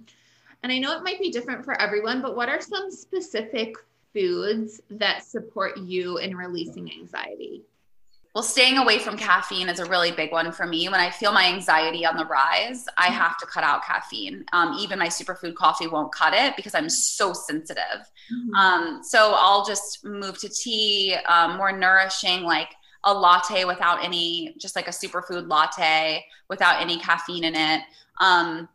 And 0.63 0.71
I 0.71 0.77
know 0.79 0.95
it 0.95 1.03
might 1.03 1.19
be 1.19 1.31
different 1.31 1.65
for 1.65 1.79
everyone, 1.81 2.21
but 2.21 2.36
what 2.36 2.49
are 2.49 2.62
some 2.62 2.91
specific 2.91 3.75
foods 4.13 4.79
that 4.91 5.23
support 5.23 5.77
you 5.77 6.19
in 6.19 6.36
releasing 6.36 6.91
anxiety? 6.91 7.63
Well, 8.33 8.43
staying 8.43 8.79
away 8.79 8.97
from 8.97 9.15
caffeine 9.15 9.69
is 9.69 9.79
a 9.79 9.85
really 9.85 10.11
big 10.11 10.31
one 10.31 10.51
for 10.51 10.65
me. 10.65 10.89
When 10.89 10.99
I 10.99 11.11
feel 11.11 11.31
my 11.31 11.45
anxiety 11.45 12.03
on 12.03 12.17
the 12.17 12.25
rise, 12.25 12.85
I 12.97 13.07
mm-hmm. 13.07 13.13
have 13.13 13.37
to 13.37 13.45
cut 13.45 13.63
out 13.63 13.85
caffeine. 13.85 14.43
Um, 14.53 14.75
even 14.79 14.97
my 14.97 15.07
superfood 15.07 15.53
coffee 15.53 15.85
won't 15.85 16.11
cut 16.11 16.33
it 16.33 16.55
because 16.55 16.73
I'm 16.73 16.89
so 16.89 17.31
sensitive. 17.33 17.83
Mm-hmm. 18.33 18.53
Um, 18.55 19.03
so 19.03 19.33
I'll 19.37 19.63
just 19.63 20.03
move 20.03 20.39
to 20.39 20.49
tea, 20.49 21.15
um, 21.27 21.57
more 21.57 21.71
nourishing, 21.71 22.41
like 22.41 22.69
a 23.03 23.13
latte 23.13 23.65
without 23.65 24.03
any, 24.03 24.55
just 24.59 24.75
like 24.75 24.87
a 24.87 24.91
superfood 24.91 25.47
latte 25.47 26.25
without 26.49 26.81
any 26.81 26.97
caffeine 26.97 27.43
in 27.43 27.53
it. 27.53 27.81
Um, 28.19 28.67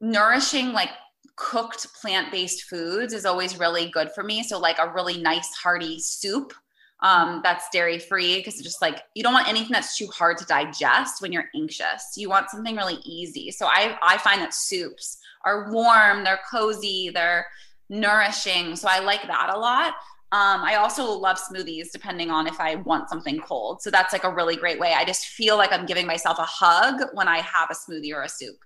nourishing, 0.00 0.72
like 0.72 0.90
cooked 1.36 1.86
plant 1.94 2.32
based 2.32 2.64
foods, 2.64 3.12
is 3.12 3.26
always 3.26 3.60
really 3.60 3.90
good 3.90 4.10
for 4.10 4.24
me. 4.24 4.42
So, 4.42 4.58
like 4.58 4.78
a 4.80 4.92
really 4.92 5.22
nice, 5.22 5.54
hearty 5.54 6.00
soup 6.00 6.52
um, 7.02 7.40
that's 7.42 7.68
dairy 7.70 7.98
free 7.98 8.36
because 8.36 8.54
it's 8.54 8.62
just 8.62 8.82
like 8.82 9.02
you 9.14 9.22
don't 9.22 9.32
want 9.32 9.48
anything 9.48 9.72
that's 9.72 9.96
too 9.96 10.06
hard 10.08 10.36
to 10.38 10.44
digest 10.44 11.22
when 11.22 11.32
you're 11.32 11.48
anxious. 11.54 12.12
You 12.16 12.28
want 12.28 12.50
something 12.50 12.76
really 12.76 12.98
easy. 13.04 13.50
So 13.50 13.66
I 13.66 13.96
I 14.02 14.18
find 14.18 14.40
that 14.42 14.54
soups 14.54 15.18
are 15.44 15.72
warm, 15.72 16.24
they're 16.24 16.40
cozy, 16.50 17.10
they're 17.12 17.46
nourishing. 17.88 18.76
So 18.76 18.88
I 18.88 19.00
like 19.00 19.22
that 19.22 19.50
a 19.54 19.58
lot. 19.58 19.94
Um, 20.32 20.62
I 20.62 20.76
also 20.76 21.10
love 21.10 21.38
smoothies 21.38 21.90
depending 21.92 22.30
on 22.30 22.46
if 22.46 22.60
I 22.60 22.76
want 22.76 23.08
something 23.08 23.40
cold. 23.40 23.82
So 23.82 23.90
that's 23.90 24.12
like 24.12 24.22
a 24.22 24.32
really 24.32 24.56
great 24.56 24.78
way. 24.78 24.94
I 24.96 25.04
just 25.04 25.26
feel 25.26 25.56
like 25.56 25.72
I'm 25.72 25.86
giving 25.86 26.06
myself 26.06 26.38
a 26.38 26.46
hug 26.46 27.02
when 27.14 27.26
I 27.26 27.38
have 27.38 27.68
a 27.70 27.74
smoothie 27.74 28.14
or 28.14 28.22
a 28.22 28.28
soup. 28.28 28.56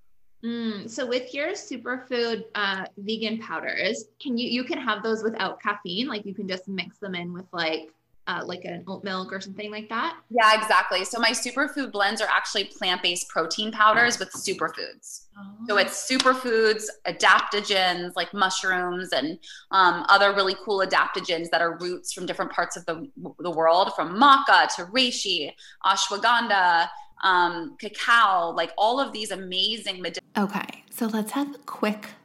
Mm, 0.44 0.90
so 0.90 1.06
with 1.06 1.32
your 1.32 1.52
superfood 1.52 2.44
uh, 2.54 2.84
vegan 2.98 3.38
powders, 3.38 4.04
can 4.20 4.36
you 4.36 4.46
you 4.46 4.62
can 4.62 4.76
have 4.76 5.02
those 5.02 5.22
without 5.22 5.58
caffeine? 5.62 6.06
Like 6.06 6.26
you 6.26 6.34
can 6.34 6.46
just 6.46 6.68
mix 6.68 6.98
them 6.98 7.14
in 7.14 7.32
with 7.32 7.46
like 7.52 7.88
uh, 8.26 8.42
like 8.44 8.64
an 8.64 8.84
oat 8.86 9.04
milk 9.04 9.32
or 9.32 9.40
something 9.40 9.70
like 9.70 9.88
that? 9.88 10.16
Yeah, 10.30 10.60
exactly. 10.60 11.04
So 11.04 11.20
my 11.20 11.30
superfood 11.30 11.92
blends 11.92 12.20
are 12.20 12.28
actually 12.28 12.64
plant-based 12.64 13.28
protein 13.28 13.70
powders 13.70 14.18
with 14.18 14.30
superfoods. 14.32 15.26
Oh. 15.38 15.42
So 15.68 15.76
it's 15.76 16.10
superfoods, 16.10 16.84
adaptogens 17.06 18.12
like 18.16 18.32
mushrooms 18.32 19.10
and 19.12 19.38
um, 19.70 20.06
other 20.08 20.34
really 20.34 20.56
cool 20.64 20.84
adaptogens 20.86 21.50
that 21.50 21.60
are 21.60 21.76
roots 21.78 22.12
from 22.12 22.26
different 22.26 22.52
parts 22.52 22.76
of 22.76 22.86
the, 22.86 23.08
the 23.40 23.50
world, 23.50 23.92
from 23.94 24.16
maca 24.16 24.74
to 24.76 24.84
reishi, 24.86 25.52
ashwagandha, 25.84 26.88
um, 27.22 27.76
cacao, 27.80 28.50
like 28.50 28.72
all 28.78 29.00
of 29.00 29.12
these 29.12 29.30
amazing. 29.30 30.00
Med- 30.00 30.18
okay, 30.36 30.84
so 30.90 31.06
let's 31.06 31.32
have 31.32 31.54
a 31.54 31.58
quick 31.58 32.10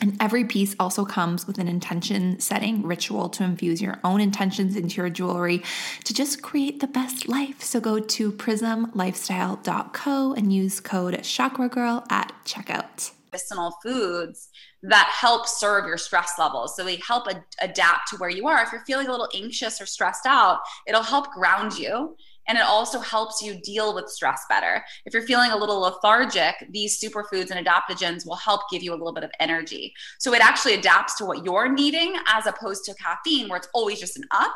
and 0.00 0.16
every 0.20 0.44
piece 0.44 0.74
also 0.78 1.04
comes 1.04 1.46
with 1.46 1.58
an 1.58 1.68
intention 1.68 2.38
setting 2.40 2.82
ritual 2.82 3.28
to 3.30 3.44
infuse 3.44 3.80
your 3.80 3.98
own 4.04 4.20
intentions 4.20 4.76
into 4.76 4.96
your 4.96 5.08
jewelry 5.08 5.62
to 6.04 6.12
just 6.12 6.42
create 6.42 6.80
the 6.80 6.86
best 6.86 7.28
life. 7.28 7.62
So 7.62 7.80
go 7.80 8.00
to 8.00 8.32
prismlifestyle.co 8.32 10.34
and 10.34 10.52
use 10.52 10.80
code 10.80 11.14
chakragirl 11.14 12.10
at 12.10 12.32
checkout. 12.44 13.12
Medicinal 13.32 13.74
foods 13.82 14.48
that 14.82 15.08
help 15.08 15.48
serve 15.48 15.86
your 15.86 15.96
stress 15.96 16.34
levels. 16.38 16.76
So 16.76 16.84
they 16.84 16.96
help 16.96 17.26
ad- 17.28 17.44
adapt 17.62 18.10
to 18.10 18.16
where 18.16 18.30
you 18.30 18.46
are. 18.46 18.62
If 18.62 18.72
you're 18.72 18.84
feeling 18.84 19.06
a 19.06 19.10
little 19.10 19.28
anxious 19.34 19.80
or 19.80 19.86
stressed 19.86 20.26
out, 20.26 20.60
it'll 20.86 21.02
help 21.02 21.32
ground 21.32 21.78
you 21.78 22.16
and 22.48 22.58
it 22.58 22.64
also 22.64 22.98
helps 22.98 23.42
you 23.42 23.54
deal 23.60 23.94
with 23.94 24.08
stress 24.08 24.42
better. 24.48 24.84
If 25.06 25.14
you're 25.14 25.22
feeling 25.22 25.50
a 25.50 25.56
little 25.56 25.80
lethargic, 25.80 26.54
these 26.70 27.00
superfoods 27.00 27.50
and 27.50 27.66
adaptogens 27.66 28.26
will 28.26 28.36
help 28.36 28.62
give 28.70 28.82
you 28.82 28.92
a 28.92 28.96
little 28.96 29.14
bit 29.14 29.24
of 29.24 29.30
energy. 29.40 29.92
So 30.18 30.34
it 30.34 30.40
actually 30.40 30.74
adapts 30.74 31.16
to 31.16 31.24
what 31.24 31.44
you're 31.44 31.72
needing 31.72 32.14
as 32.26 32.46
opposed 32.46 32.84
to 32.84 32.94
caffeine, 32.94 33.48
where 33.48 33.58
it's 33.58 33.68
always 33.74 34.00
just 34.00 34.16
an 34.16 34.24
up. 34.30 34.54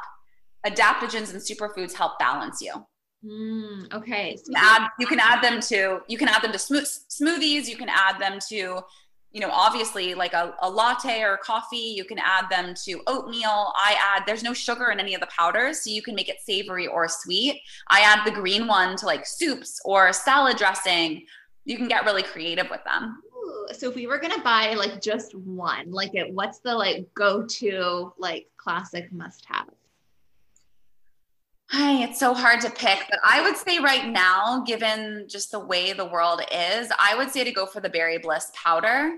Adaptogens 0.67 1.33
and 1.33 1.41
superfoods 1.41 1.95
help 1.95 2.19
balance 2.19 2.61
you. 2.61 2.73
Mm, 3.25 3.93
okay. 3.93 4.37
So 4.37 4.45
you, 4.49 4.55
can 4.55 4.65
add, 4.65 4.89
you 4.99 5.07
can 5.07 5.21
add 5.21 5.43
them 5.43 5.61
to 5.61 6.01
you 6.07 6.17
can 6.17 6.29
add 6.29 6.43
them 6.43 6.53
to 6.53 6.59
smoothies. 6.59 7.67
You 7.67 7.77
can 7.77 7.89
add 7.89 8.21
them 8.21 8.39
to 8.49 8.81
you 9.33 9.41
know, 9.41 9.51
obviously 9.53 10.15
like 10.15 10.33
a, 10.33 10.55
a 10.63 10.71
latte 10.71 11.23
or 11.23 11.37
coffee, 11.37 11.77
you 11.77 12.05
can 12.05 12.19
add 12.19 12.49
them 12.51 12.75
to 12.85 13.03
oatmeal. 13.07 13.73
I 13.77 13.97
add, 14.01 14.23
there's 14.27 14.43
no 14.43 14.55
sugar 14.55 14.91
in 14.91 15.01
any 15.01 15.15
of 15.15 15.21
the 15.21 15.29
powders, 15.37 15.85
so 15.85 15.91
you 15.91 16.03
can 16.03 16.15
make 16.15 16.29
it 16.29 16.41
savory 16.41 16.87
or 16.87 17.09
sweet. 17.09 17.61
I 17.91 18.01
add 18.01 18.25
the 18.25 18.31
green 18.31 18.67
one 18.67 18.97
to 18.97 19.07
like 19.07 19.27
soups 19.27 19.81
or 19.85 20.13
salad 20.13 20.57
dressing. 20.57 21.27
you 21.65 21.77
can 21.77 21.89
get 21.89 22.05
really 22.05 22.23
creative 22.23 22.71
with 22.71 22.81
them. 22.85 23.19
So 23.73 23.91
if 23.91 23.95
we 23.95 24.07
were 24.07 24.19
gonna 24.19 24.43
buy 24.43 24.73
like 24.75 25.03
just 25.03 25.35
one, 25.35 25.91
like 25.91 26.15
it, 26.15 26.33
what's 26.33 26.61
the 26.61 26.75
like 26.75 27.07
go-to 27.15 28.13
like 28.19 28.47
classic 28.57 29.13
must-have? 29.13 29.69
Hi, 31.71 32.03
it's 32.03 32.19
so 32.19 32.33
hard 32.33 32.63
to 32.63 32.71
pick, 32.71 33.05
but 33.11 33.21
I 33.23 33.43
would 33.43 33.55
say 33.55 33.79
right 33.79 34.09
now, 34.09 34.65
given 34.67 35.27
just 35.29 35.51
the 35.51 35.59
way 35.59 35.93
the 35.93 36.07
world 36.07 36.41
is, 36.51 36.91
I 36.99 37.15
would 37.15 37.31
say 37.31 37.45
to 37.45 37.53
go 37.53 37.67
for 37.67 37.81
the 37.81 37.91
Berry 37.91 38.17
Bliss 38.17 38.51
powder. 38.55 39.17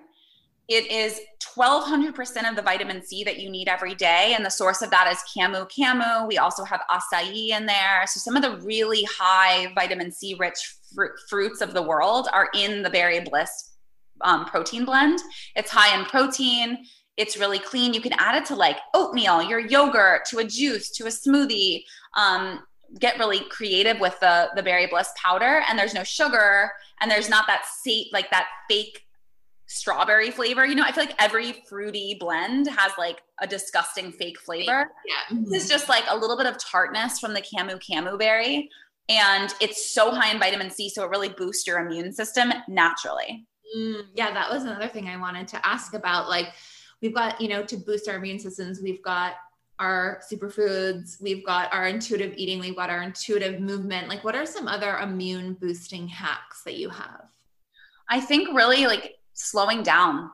It 0.66 0.90
is 0.90 1.20
1200% 1.56 2.50
of 2.50 2.56
the 2.56 2.62
vitamin 2.62 3.04
C 3.04 3.22
that 3.22 3.38
you 3.38 3.50
need 3.50 3.68
every 3.68 3.94
day. 3.94 4.34
And 4.36 4.44
the 4.44 4.50
source 4.50 4.82
of 4.82 4.90
that 4.90 5.08
is 5.12 5.18
camu 5.32 5.70
camu. 5.70 6.26
We 6.26 6.38
also 6.38 6.64
have 6.64 6.80
acai 6.90 7.50
in 7.50 7.66
there. 7.66 8.02
So 8.06 8.18
some 8.18 8.34
of 8.34 8.42
the 8.42 8.64
really 8.66 9.04
high 9.04 9.72
vitamin 9.76 10.10
C 10.10 10.34
rich 10.36 10.58
fr- 10.92 11.16
fruits 11.28 11.60
of 11.60 11.72
the 11.72 11.82
world 11.82 12.28
are 12.32 12.48
in 12.52 12.82
the 12.82 12.90
Berry 12.90 13.20
Bliss 13.20 13.76
um, 14.22 14.44
protein 14.44 14.84
blend. 14.84 15.20
It's 15.54 15.70
high 15.70 15.96
in 15.96 16.04
protein. 16.04 16.84
It's 17.20 17.36
really 17.36 17.58
clean. 17.58 17.92
You 17.92 18.00
can 18.00 18.14
add 18.14 18.34
it 18.40 18.46
to 18.46 18.54
like 18.56 18.78
oatmeal, 18.94 19.42
your 19.42 19.60
yogurt, 19.60 20.24
to 20.30 20.38
a 20.38 20.44
juice, 20.44 20.90
to 20.92 21.04
a 21.04 21.08
smoothie. 21.08 21.84
Um, 22.16 22.60
get 22.98 23.18
really 23.18 23.40
creative 23.50 24.00
with 24.00 24.18
the 24.20 24.48
the 24.56 24.62
berry 24.62 24.86
bliss 24.86 25.10
powder, 25.16 25.62
and 25.68 25.78
there's 25.78 25.94
no 25.94 26.02
sugar, 26.02 26.72
and 27.00 27.10
there's 27.10 27.28
not 27.28 27.46
that 27.46 27.64
sate 27.82 28.08
like 28.12 28.30
that 28.30 28.46
fake 28.68 29.06
strawberry 29.66 30.30
flavor. 30.32 30.66
You 30.66 30.74
know, 30.74 30.82
I 30.82 30.92
feel 30.92 31.04
like 31.04 31.14
every 31.22 31.62
fruity 31.68 32.16
blend 32.18 32.66
has 32.68 32.92
like 32.98 33.22
a 33.40 33.46
disgusting 33.46 34.10
fake 34.10 34.40
flavor. 34.40 34.90
Yeah. 35.06 35.38
This 35.44 35.64
is 35.64 35.70
just 35.70 35.88
like 35.88 36.04
a 36.08 36.16
little 36.16 36.36
bit 36.36 36.46
of 36.46 36.56
tartness 36.58 37.20
from 37.20 37.34
the 37.34 37.42
camu 37.42 37.80
camu 37.80 38.18
berry. 38.18 38.68
And 39.08 39.52
it's 39.60 39.92
so 39.92 40.12
high 40.12 40.32
in 40.32 40.38
vitamin 40.38 40.70
C, 40.70 40.88
so 40.88 41.04
it 41.04 41.10
really 41.10 41.28
boosts 41.28 41.66
your 41.66 41.78
immune 41.84 42.12
system 42.12 42.52
naturally. 42.68 43.46
Mm, 43.76 44.02
yeah, 44.14 44.32
that 44.32 44.50
was 44.50 44.64
another 44.64 44.88
thing 44.88 45.08
I 45.08 45.16
wanted 45.16 45.48
to 45.48 45.66
ask 45.66 45.94
about. 45.94 46.28
Like, 46.28 46.48
we've 47.02 47.14
got, 47.14 47.40
you 47.40 47.48
know, 47.48 47.62
to 47.64 47.76
boost 47.76 48.08
our 48.08 48.16
immune 48.16 48.38
systems, 48.38 48.80
we've 48.82 49.02
got 49.02 49.34
our 49.78 50.20
superfoods, 50.30 51.20
we've 51.20 51.44
got 51.44 51.72
our 51.72 51.86
intuitive 51.86 52.34
eating, 52.36 52.60
we've 52.60 52.76
got 52.76 52.90
our 52.90 53.02
intuitive 53.02 53.60
movement. 53.60 54.08
Like, 54.08 54.22
what 54.22 54.36
are 54.36 54.44
some 54.44 54.68
other 54.68 54.98
immune 54.98 55.54
boosting 55.54 56.06
hacks 56.06 56.62
that 56.64 56.76
you 56.76 56.90
have? 56.90 57.24
I 58.08 58.20
think 58.20 58.54
really 58.54 58.86
like 58.86 59.16
slowing 59.32 59.82
down. 59.82 60.30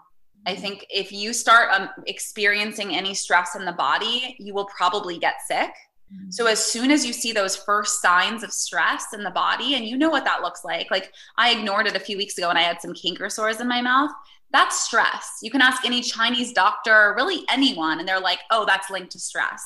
I 0.46 0.52
mm-hmm. 0.52 0.62
think 0.62 0.86
if 0.90 1.12
you 1.12 1.32
start 1.32 1.70
um, 1.72 1.90
experiencing 2.06 2.94
any 2.94 3.14
stress 3.14 3.54
in 3.54 3.64
the 3.64 3.72
body, 3.72 4.36
you 4.40 4.52
will 4.52 4.66
probably 4.66 5.18
get 5.18 5.36
sick. 5.46 5.70
Mm-hmm. 6.12 6.30
So 6.30 6.46
as 6.46 6.64
soon 6.64 6.90
as 6.90 7.04
you 7.04 7.12
see 7.12 7.32
those 7.32 7.56
first 7.56 8.00
signs 8.00 8.42
of 8.42 8.52
stress 8.52 9.12
in 9.12 9.22
the 9.22 9.30
body, 9.30 9.74
and 9.74 9.84
you 9.84 9.96
know 9.96 10.10
what 10.10 10.24
that 10.24 10.42
looks 10.42 10.64
like, 10.64 10.90
like 10.90 11.12
I 11.36 11.52
ignored 11.52 11.86
it 11.86 11.96
a 11.96 12.00
few 12.00 12.16
weeks 12.16 12.38
ago 12.38 12.48
and 12.48 12.58
I 12.58 12.62
had 12.62 12.80
some 12.80 12.94
canker 12.94 13.28
sores 13.28 13.60
in 13.60 13.68
my 13.68 13.82
mouth. 13.82 14.10
That's 14.52 14.80
stress. 14.80 15.38
You 15.42 15.50
can 15.50 15.60
ask 15.60 15.84
any 15.84 16.00
Chinese 16.00 16.52
doctor, 16.52 17.14
really 17.16 17.44
anyone, 17.50 17.98
and 17.98 18.08
they're 18.08 18.20
like, 18.20 18.40
oh, 18.50 18.64
that's 18.64 18.90
linked 18.90 19.12
to 19.12 19.18
stress. 19.18 19.62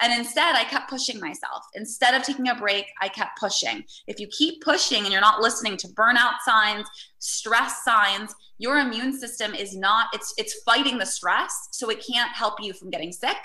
And 0.00 0.18
instead, 0.18 0.54
I 0.54 0.64
kept 0.64 0.88
pushing 0.88 1.20
myself. 1.20 1.62
Instead 1.74 2.14
of 2.14 2.22
taking 2.22 2.48
a 2.48 2.54
break, 2.54 2.86
I 3.02 3.08
kept 3.08 3.38
pushing. 3.38 3.84
If 4.06 4.18
you 4.18 4.28
keep 4.28 4.62
pushing 4.62 5.04
and 5.04 5.12
you're 5.12 5.20
not 5.20 5.42
listening 5.42 5.76
to 5.78 5.88
burnout 5.88 6.38
signs, 6.42 6.88
stress 7.18 7.84
signs, 7.84 8.34
your 8.56 8.78
immune 8.78 9.18
system 9.18 9.54
is 9.54 9.76
not 9.76 10.08
it's 10.14 10.32
it's 10.38 10.62
fighting 10.62 10.96
the 10.96 11.04
stress, 11.04 11.68
so 11.72 11.90
it 11.90 12.04
can't 12.06 12.30
help 12.34 12.62
you 12.62 12.72
from 12.72 12.88
getting 12.88 13.12
sick, 13.12 13.36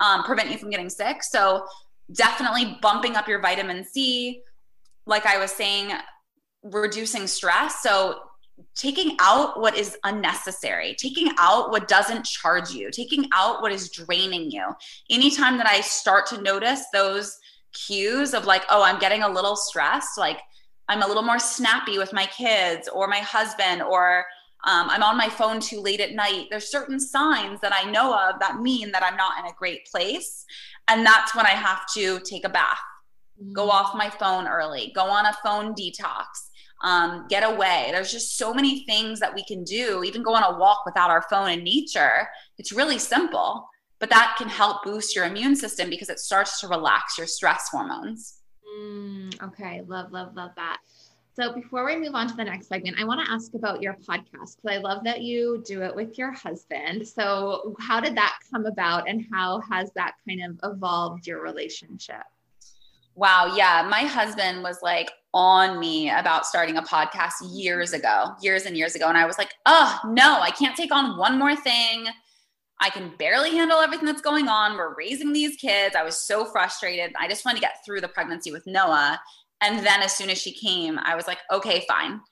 um, 0.00 0.22
prevent 0.24 0.50
you 0.50 0.56
from 0.56 0.70
getting 0.70 0.88
sick. 0.88 1.22
So 1.22 1.66
definitely 2.12 2.78
bumping 2.80 3.16
up 3.16 3.28
your 3.28 3.40
vitamin 3.40 3.84
C, 3.84 4.42
like 5.06 5.26
I 5.26 5.38
was 5.38 5.50
saying, 5.50 5.92
reducing 6.62 7.26
stress. 7.26 7.82
So 7.82 8.20
taking 8.74 9.16
out 9.20 9.60
what 9.60 9.76
is 9.76 9.96
unnecessary, 10.04 10.94
taking 10.98 11.32
out 11.38 11.70
what 11.70 11.88
doesn't 11.88 12.24
charge 12.24 12.70
you, 12.70 12.90
taking 12.90 13.28
out 13.32 13.62
what 13.62 13.72
is 13.72 13.90
draining 13.90 14.50
you. 14.50 14.64
Anytime 15.10 15.56
that 15.58 15.66
I 15.66 15.80
start 15.80 16.26
to 16.26 16.40
notice 16.40 16.84
those 16.92 17.38
cues 17.72 18.34
of 18.34 18.46
like, 18.46 18.64
oh, 18.70 18.82
I'm 18.82 18.98
getting 18.98 19.22
a 19.22 19.28
little 19.28 19.56
stressed, 19.56 20.18
like 20.18 20.40
I'm 20.88 21.02
a 21.02 21.06
little 21.06 21.22
more 21.22 21.38
snappy 21.38 21.98
with 21.98 22.12
my 22.12 22.26
kids 22.26 22.88
or 22.88 23.06
my 23.06 23.18
husband, 23.18 23.82
or 23.82 24.24
um, 24.66 24.90
I'm 24.90 25.02
on 25.02 25.16
my 25.16 25.28
phone 25.28 25.60
too 25.60 25.80
late 25.80 26.00
at 26.00 26.12
night. 26.12 26.46
There's 26.50 26.70
certain 26.70 26.98
signs 26.98 27.60
that 27.60 27.72
I 27.72 27.90
know 27.90 28.12
of 28.12 28.40
that 28.40 28.60
mean 28.60 28.90
that 28.92 29.02
I'm 29.02 29.16
not 29.16 29.38
in 29.38 29.46
a 29.46 29.54
great 29.58 29.86
place. 29.90 30.44
And 30.88 31.06
that's 31.06 31.34
when 31.34 31.46
I 31.46 31.50
have 31.50 31.82
to 31.94 32.20
take 32.20 32.44
a 32.44 32.48
bath, 32.48 32.78
mm-hmm. 33.40 33.52
go 33.52 33.70
off 33.70 33.94
my 33.94 34.10
phone 34.10 34.48
early, 34.48 34.92
go 34.94 35.04
on 35.04 35.26
a 35.26 35.36
phone 35.44 35.74
detox 35.74 36.24
um, 36.82 37.26
get 37.28 37.42
away. 37.42 37.88
There's 37.92 38.12
just 38.12 38.36
so 38.36 38.54
many 38.54 38.84
things 38.84 39.20
that 39.20 39.34
we 39.34 39.44
can 39.44 39.64
do, 39.64 40.02
even 40.04 40.22
go 40.22 40.34
on 40.34 40.42
a 40.42 40.58
walk 40.58 40.84
without 40.86 41.10
our 41.10 41.22
phone 41.28 41.50
in 41.50 41.64
nature. 41.64 42.28
It's 42.58 42.72
really 42.72 42.98
simple, 42.98 43.68
but 43.98 44.10
that 44.10 44.36
can 44.38 44.48
help 44.48 44.82
boost 44.84 45.14
your 45.14 45.26
immune 45.26 45.56
system 45.56 45.90
because 45.90 46.08
it 46.08 46.18
starts 46.18 46.60
to 46.60 46.68
relax 46.68 47.18
your 47.18 47.26
stress 47.26 47.68
hormones. 47.70 48.38
Mm, 48.78 49.42
okay, 49.42 49.82
love, 49.86 50.12
love, 50.12 50.34
love 50.34 50.52
that. 50.56 50.78
So 51.34 51.52
before 51.52 51.84
we 51.86 51.96
move 51.96 52.14
on 52.14 52.28
to 52.28 52.34
the 52.34 52.44
next 52.44 52.66
segment, 52.66 52.98
I 53.00 53.04
want 53.04 53.24
to 53.24 53.32
ask 53.32 53.54
about 53.54 53.80
your 53.80 53.94
podcast 53.94 54.56
because 54.56 54.66
I 54.68 54.76
love 54.78 55.04
that 55.04 55.22
you 55.22 55.62
do 55.64 55.82
it 55.82 55.94
with 55.94 56.18
your 56.18 56.32
husband. 56.32 57.06
So 57.06 57.76
how 57.78 58.00
did 58.00 58.16
that 58.16 58.38
come 58.50 58.66
about 58.66 59.08
and 59.08 59.24
how 59.32 59.60
has 59.70 59.92
that 59.92 60.14
kind 60.28 60.42
of 60.44 60.72
evolved 60.72 61.26
your 61.26 61.40
relationship? 61.40 62.24
Wow. 63.20 63.52
Yeah. 63.54 63.86
My 63.86 64.04
husband 64.04 64.62
was 64.62 64.78
like 64.80 65.10
on 65.34 65.78
me 65.78 66.08
about 66.08 66.46
starting 66.46 66.78
a 66.78 66.82
podcast 66.82 67.34
years 67.52 67.92
ago, 67.92 68.32
years 68.40 68.64
and 68.64 68.74
years 68.74 68.94
ago. 68.94 69.08
And 69.08 69.18
I 69.18 69.26
was 69.26 69.36
like, 69.36 69.52
oh, 69.66 70.00
no, 70.06 70.40
I 70.40 70.50
can't 70.50 70.74
take 70.74 70.90
on 70.90 71.18
one 71.18 71.38
more 71.38 71.54
thing. 71.54 72.06
I 72.80 72.88
can 72.88 73.12
barely 73.18 73.50
handle 73.50 73.80
everything 73.80 74.06
that's 74.06 74.22
going 74.22 74.48
on. 74.48 74.78
We're 74.78 74.96
raising 74.96 75.34
these 75.34 75.56
kids. 75.56 75.94
I 75.94 76.02
was 76.02 76.16
so 76.16 76.46
frustrated. 76.46 77.12
I 77.20 77.28
just 77.28 77.44
wanted 77.44 77.56
to 77.56 77.60
get 77.60 77.84
through 77.84 78.00
the 78.00 78.08
pregnancy 78.08 78.52
with 78.52 78.66
Noah. 78.66 79.20
And 79.60 79.84
then 79.86 80.00
as 80.00 80.16
soon 80.16 80.30
as 80.30 80.40
she 80.40 80.52
came, 80.52 80.98
I 81.00 81.14
was 81.14 81.26
like, 81.26 81.40
okay, 81.52 81.84
fine. 81.86 82.22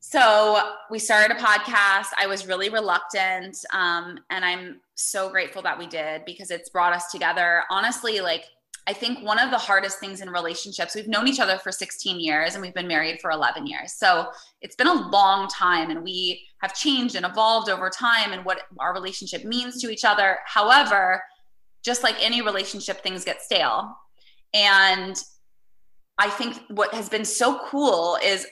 So 0.00 0.72
we 0.90 0.98
started 0.98 1.36
a 1.36 1.40
podcast. 1.40 2.08
I 2.18 2.26
was 2.26 2.48
really 2.48 2.70
reluctant. 2.70 3.56
Um, 3.72 4.18
and 4.30 4.44
I'm 4.44 4.80
so 4.96 5.30
grateful 5.30 5.62
that 5.62 5.78
we 5.78 5.86
did 5.86 6.24
because 6.24 6.50
it's 6.50 6.70
brought 6.70 6.92
us 6.92 7.12
together. 7.12 7.62
Honestly, 7.70 8.20
like 8.20 8.46
I 8.86 8.92
think 8.92 9.24
one 9.24 9.38
of 9.38 9.50
the 9.50 9.58
hardest 9.58 10.00
things 10.00 10.20
in 10.20 10.30
relationships, 10.30 10.94
we've 10.94 11.06
known 11.06 11.28
each 11.28 11.38
other 11.38 11.56
for 11.58 11.70
16 11.70 12.18
years 12.18 12.54
and 12.54 12.62
we've 12.62 12.74
been 12.74 12.88
married 12.88 13.20
for 13.20 13.30
11 13.30 13.66
years. 13.66 13.92
So 13.92 14.26
it's 14.60 14.74
been 14.74 14.88
a 14.88 15.08
long 15.08 15.46
time 15.48 15.90
and 15.90 16.02
we 16.02 16.42
have 16.62 16.74
changed 16.74 17.14
and 17.14 17.24
evolved 17.24 17.70
over 17.70 17.90
time 17.90 18.32
and 18.32 18.44
what 18.44 18.62
our 18.80 18.92
relationship 18.92 19.44
means 19.44 19.80
to 19.82 19.90
each 19.90 20.04
other. 20.04 20.38
However, 20.46 21.22
just 21.84 22.02
like 22.02 22.16
any 22.20 22.42
relationship, 22.42 23.02
things 23.02 23.24
get 23.24 23.40
stale. 23.40 23.96
And 24.52 25.16
I 26.18 26.28
think 26.28 26.60
what 26.68 26.92
has 26.92 27.08
been 27.08 27.24
so 27.24 27.60
cool 27.66 28.18
is 28.22 28.46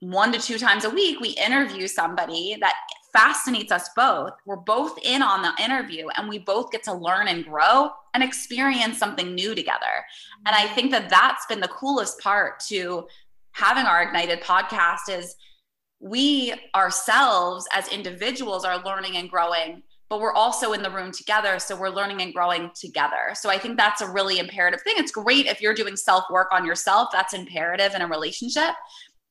one 0.00 0.32
to 0.32 0.38
two 0.38 0.58
times 0.58 0.84
a 0.84 0.90
week, 0.90 1.20
we 1.20 1.30
interview 1.30 1.86
somebody 1.86 2.56
that 2.60 2.74
fascinates 3.14 3.72
us 3.72 3.88
both. 3.96 4.32
We're 4.44 4.56
both 4.56 4.98
in 5.02 5.22
on 5.22 5.40
the 5.40 5.52
interview 5.62 6.08
and 6.16 6.28
we 6.28 6.38
both 6.40 6.70
get 6.70 6.82
to 6.84 6.92
learn 6.92 7.28
and 7.28 7.44
grow 7.44 7.90
and 8.12 8.22
experience 8.22 8.98
something 8.98 9.34
new 9.34 9.54
together. 9.54 10.04
And 10.46 10.54
I 10.54 10.66
think 10.66 10.90
that 10.90 11.08
that's 11.08 11.46
been 11.46 11.60
the 11.60 11.68
coolest 11.68 12.20
part 12.20 12.60
to 12.68 13.06
having 13.52 13.86
our 13.86 14.02
Ignited 14.02 14.40
podcast 14.42 15.08
is 15.08 15.36
we 16.00 16.52
ourselves 16.74 17.66
as 17.72 17.88
individuals 17.88 18.64
are 18.64 18.84
learning 18.84 19.16
and 19.16 19.30
growing 19.30 19.82
but 20.10 20.20
we're 20.20 20.34
also 20.34 20.74
in 20.74 20.82
the 20.82 20.90
room 20.90 21.10
together. 21.10 21.58
So 21.58 21.74
we're 21.74 21.88
learning 21.88 22.20
and 22.20 22.32
growing 22.32 22.70
together. 22.74 23.32
So 23.32 23.50
i 23.50 23.58
think 23.58 23.76
that's 23.76 24.02
a 24.02 24.08
really 24.08 24.38
imperative 24.38 24.82
thing. 24.82 24.94
It's 24.98 25.10
great 25.10 25.46
if 25.46 25.60
you're 25.60 25.74
doing 25.74 25.96
self 25.96 26.24
work 26.30 26.48
on 26.52 26.64
yourself. 26.64 27.08
That's 27.10 27.32
imperative 27.32 27.94
in 27.94 28.02
a 28.02 28.06
relationship 28.06 28.74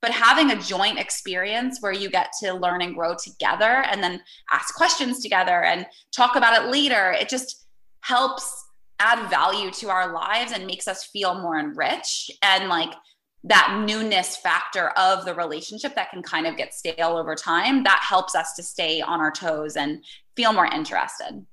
but 0.03 0.11
having 0.11 0.51
a 0.51 0.61
joint 0.61 0.99
experience 0.99 1.81
where 1.81 1.93
you 1.93 2.09
get 2.09 2.31
to 2.43 2.53
learn 2.53 2.83
and 2.83 2.93
grow 2.93 3.15
together 3.15 3.83
and 3.89 4.03
then 4.03 4.21
ask 4.51 4.75
questions 4.75 5.21
together 5.21 5.63
and 5.63 5.87
talk 6.11 6.35
about 6.35 6.61
it 6.61 6.69
later 6.69 7.11
it 7.13 7.27
just 7.27 7.65
helps 8.01 8.63
add 8.99 9.29
value 9.29 9.71
to 9.71 9.89
our 9.89 10.13
lives 10.13 10.51
and 10.51 10.65
makes 10.65 10.87
us 10.87 11.03
feel 11.05 11.35
more 11.35 11.59
enriched. 11.59 12.31
And 12.41 12.69
like 12.69 12.93
that 13.43 13.83
newness 13.85 14.37
factor 14.37 14.89
of 14.91 15.25
the 15.25 15.33
relationship 15.33 15.95
that 15.95 16.09
can 16.11 16.23
kind 16.23 16.47
of 16.47 16.55
get 16.55 16.73
stale 16.73 17.17
over 17.17 17.35
time 17.35 17.83
that 17.83 18.01
helps 18.07 18.35
us 18.35 18.53
to 18.53 18.63
stay 18.63 19.01
on 19.01 19.19
our 19.19 19.31
toes 19.31 19.75
and 19.75 20.03
feel 20.37 20.53
more 20.53 20.65
interested 20.65 21.45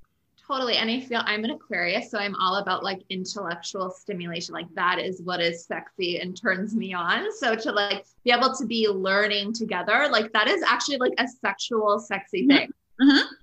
Totally. 0.50 0.78
And 0.78 0.90
I 0.90 0.98
feel 0.98 1.22
I'm 1.26 1.44
an 1.44 1.52
Aquarius, 1.52 2.10
so 2.10 2.18
I'm 2.18 2.34
all 2.34 2.56
about 2.56 2.82
like 2.82 3.02
intellectual 3.08 3.88
stimulation. 3.88 4.52
Like 4.52 4.66
that 4.74 4.98
is 4.98 5.22
what 5.22 5.40
is 5.40 5.64
sexy 5.64 6.18
and 6.18 6.36
turns 6.36 6.74
me 6.74 6.92
on. 6.92 7.32
So 7.38 7.54
to 7.54 7.70
like 7.70 8.04
be 8.24 8.32
able 8.32 8.52
to 8.54 8.66
be 8.66 8.88
learning 8.88 9.52
together, 9.52 10.08
like 10.10 10.32
that 10.32 10.48
is 10.48 10.60
actually 10.64 10.96
like 10.96 11.12
a 11.18 11.28
sexual, 11.28 12.00
sexy 12.00 12.48
mm-hmm. 12.48 12.56
thing. 12.56 12.70
Mm-hmm. 13.00 13.34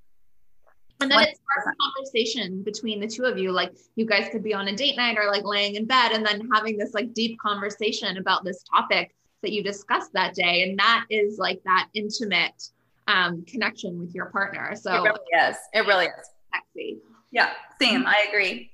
And 1.00 1.12
then 1.12 1.20
100%. 1.20 1.22
it 1.22 1.38
starts 1.38 1.68
a 1.68 1.76
conversation 1.82 2.62
between 2.64 3.00
the 3.00 3.08
two 3.08 3.24
of 3.24 3.38
you. 3.38 3.54
Like 3.54 3.72
you 3.96 4.06
guys 4.06 4.28
could 4.30 4.44
be 4.44 4.54
on 4.54 4.68
a 4.68 4.76
date 4.76 4.98
night 4.98 5.18
or 5.18 5.32
like 5.32 5.46
laying 5.46 5.76
in 5.76 5.86
bed 5.86 6.12
and 6.12 6.26
then 6.26 6.50
having 6.52 6.78
this 6.78 6.94
like 6.94 7.14
deep 7.14 7.40
conversation 7.40 8.18
about 8.18 8.44
this 8.44 8.64
topic 8.64 9.16
that 9.44 9.54
you 9.54 9.64
discussed 9.64 10.12
that 10.12 10.34
day. 10.34 10.64
And 10.64 10.78
that 10.78 11.06
is 11.10 11.38
like 11.38 11.62
that 11.64 11.88
intimate 11.94 12.70
um, 13.08 13.46
connection 13.46 13.98
with 13.98 14.14
your 14.14 14.26
partner. 14.26 14.76
So 14.76 14.94
it 14.94 15.08
really 15.08 15.50
is. 15.50 15.56
It 15.74 15.88
really 15.88 16.08
is. 16.08 16.32
Sexy. 16.54 17.00
Yeah, 17.32 17.52
same. 17.80 18.06
I 18.06 18.26
agree. 18.28 18.72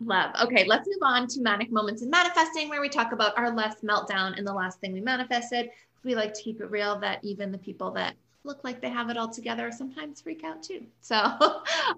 Love. 0.00 0.32
Okay, 0.42 0.64
let's 0.66 0.88
move 0.88 1.02
on 1.02 1.26
to 1.28 1.40
manic 1.40 1.70
moments 1.70 2.02
in 2.02 2.10
manifesting, 2.10 2.68
where 2.68 2.80
we 2.80 2.88
talk 2.88 3.12
about 3.12 3.36
our 3.36 3.54
last 3.54 3.84
meltdown 3.84 4.36
and 4.38 4.46
the 4.46 4.52
last 4.52 4.80
thing 4.80 4.92
we 4.92 5.00
manifested. 5.00 5.70
We 6.04 6.14
like 6.14 6.32
to 6.34 6.42
keep 6.42 6.60
it 6.60 6.70
real 6.70 6.98
that 7.00 7.22
even 7.22 7.52
the 7.52 7.58
people 7.58 7.90
that 7.92 8.14
look 8.44 8.64
like 8.64 8.80
they 8.80 8.88
have 8.88 9.10
it 9.10 9.18
all 9.18 9.28
together 9.28 9.70
sometimes 9.70 10.22
freak 10.22 10.44
out 10.44 10.62
too. 10.62 10.86
So 11.00 11.16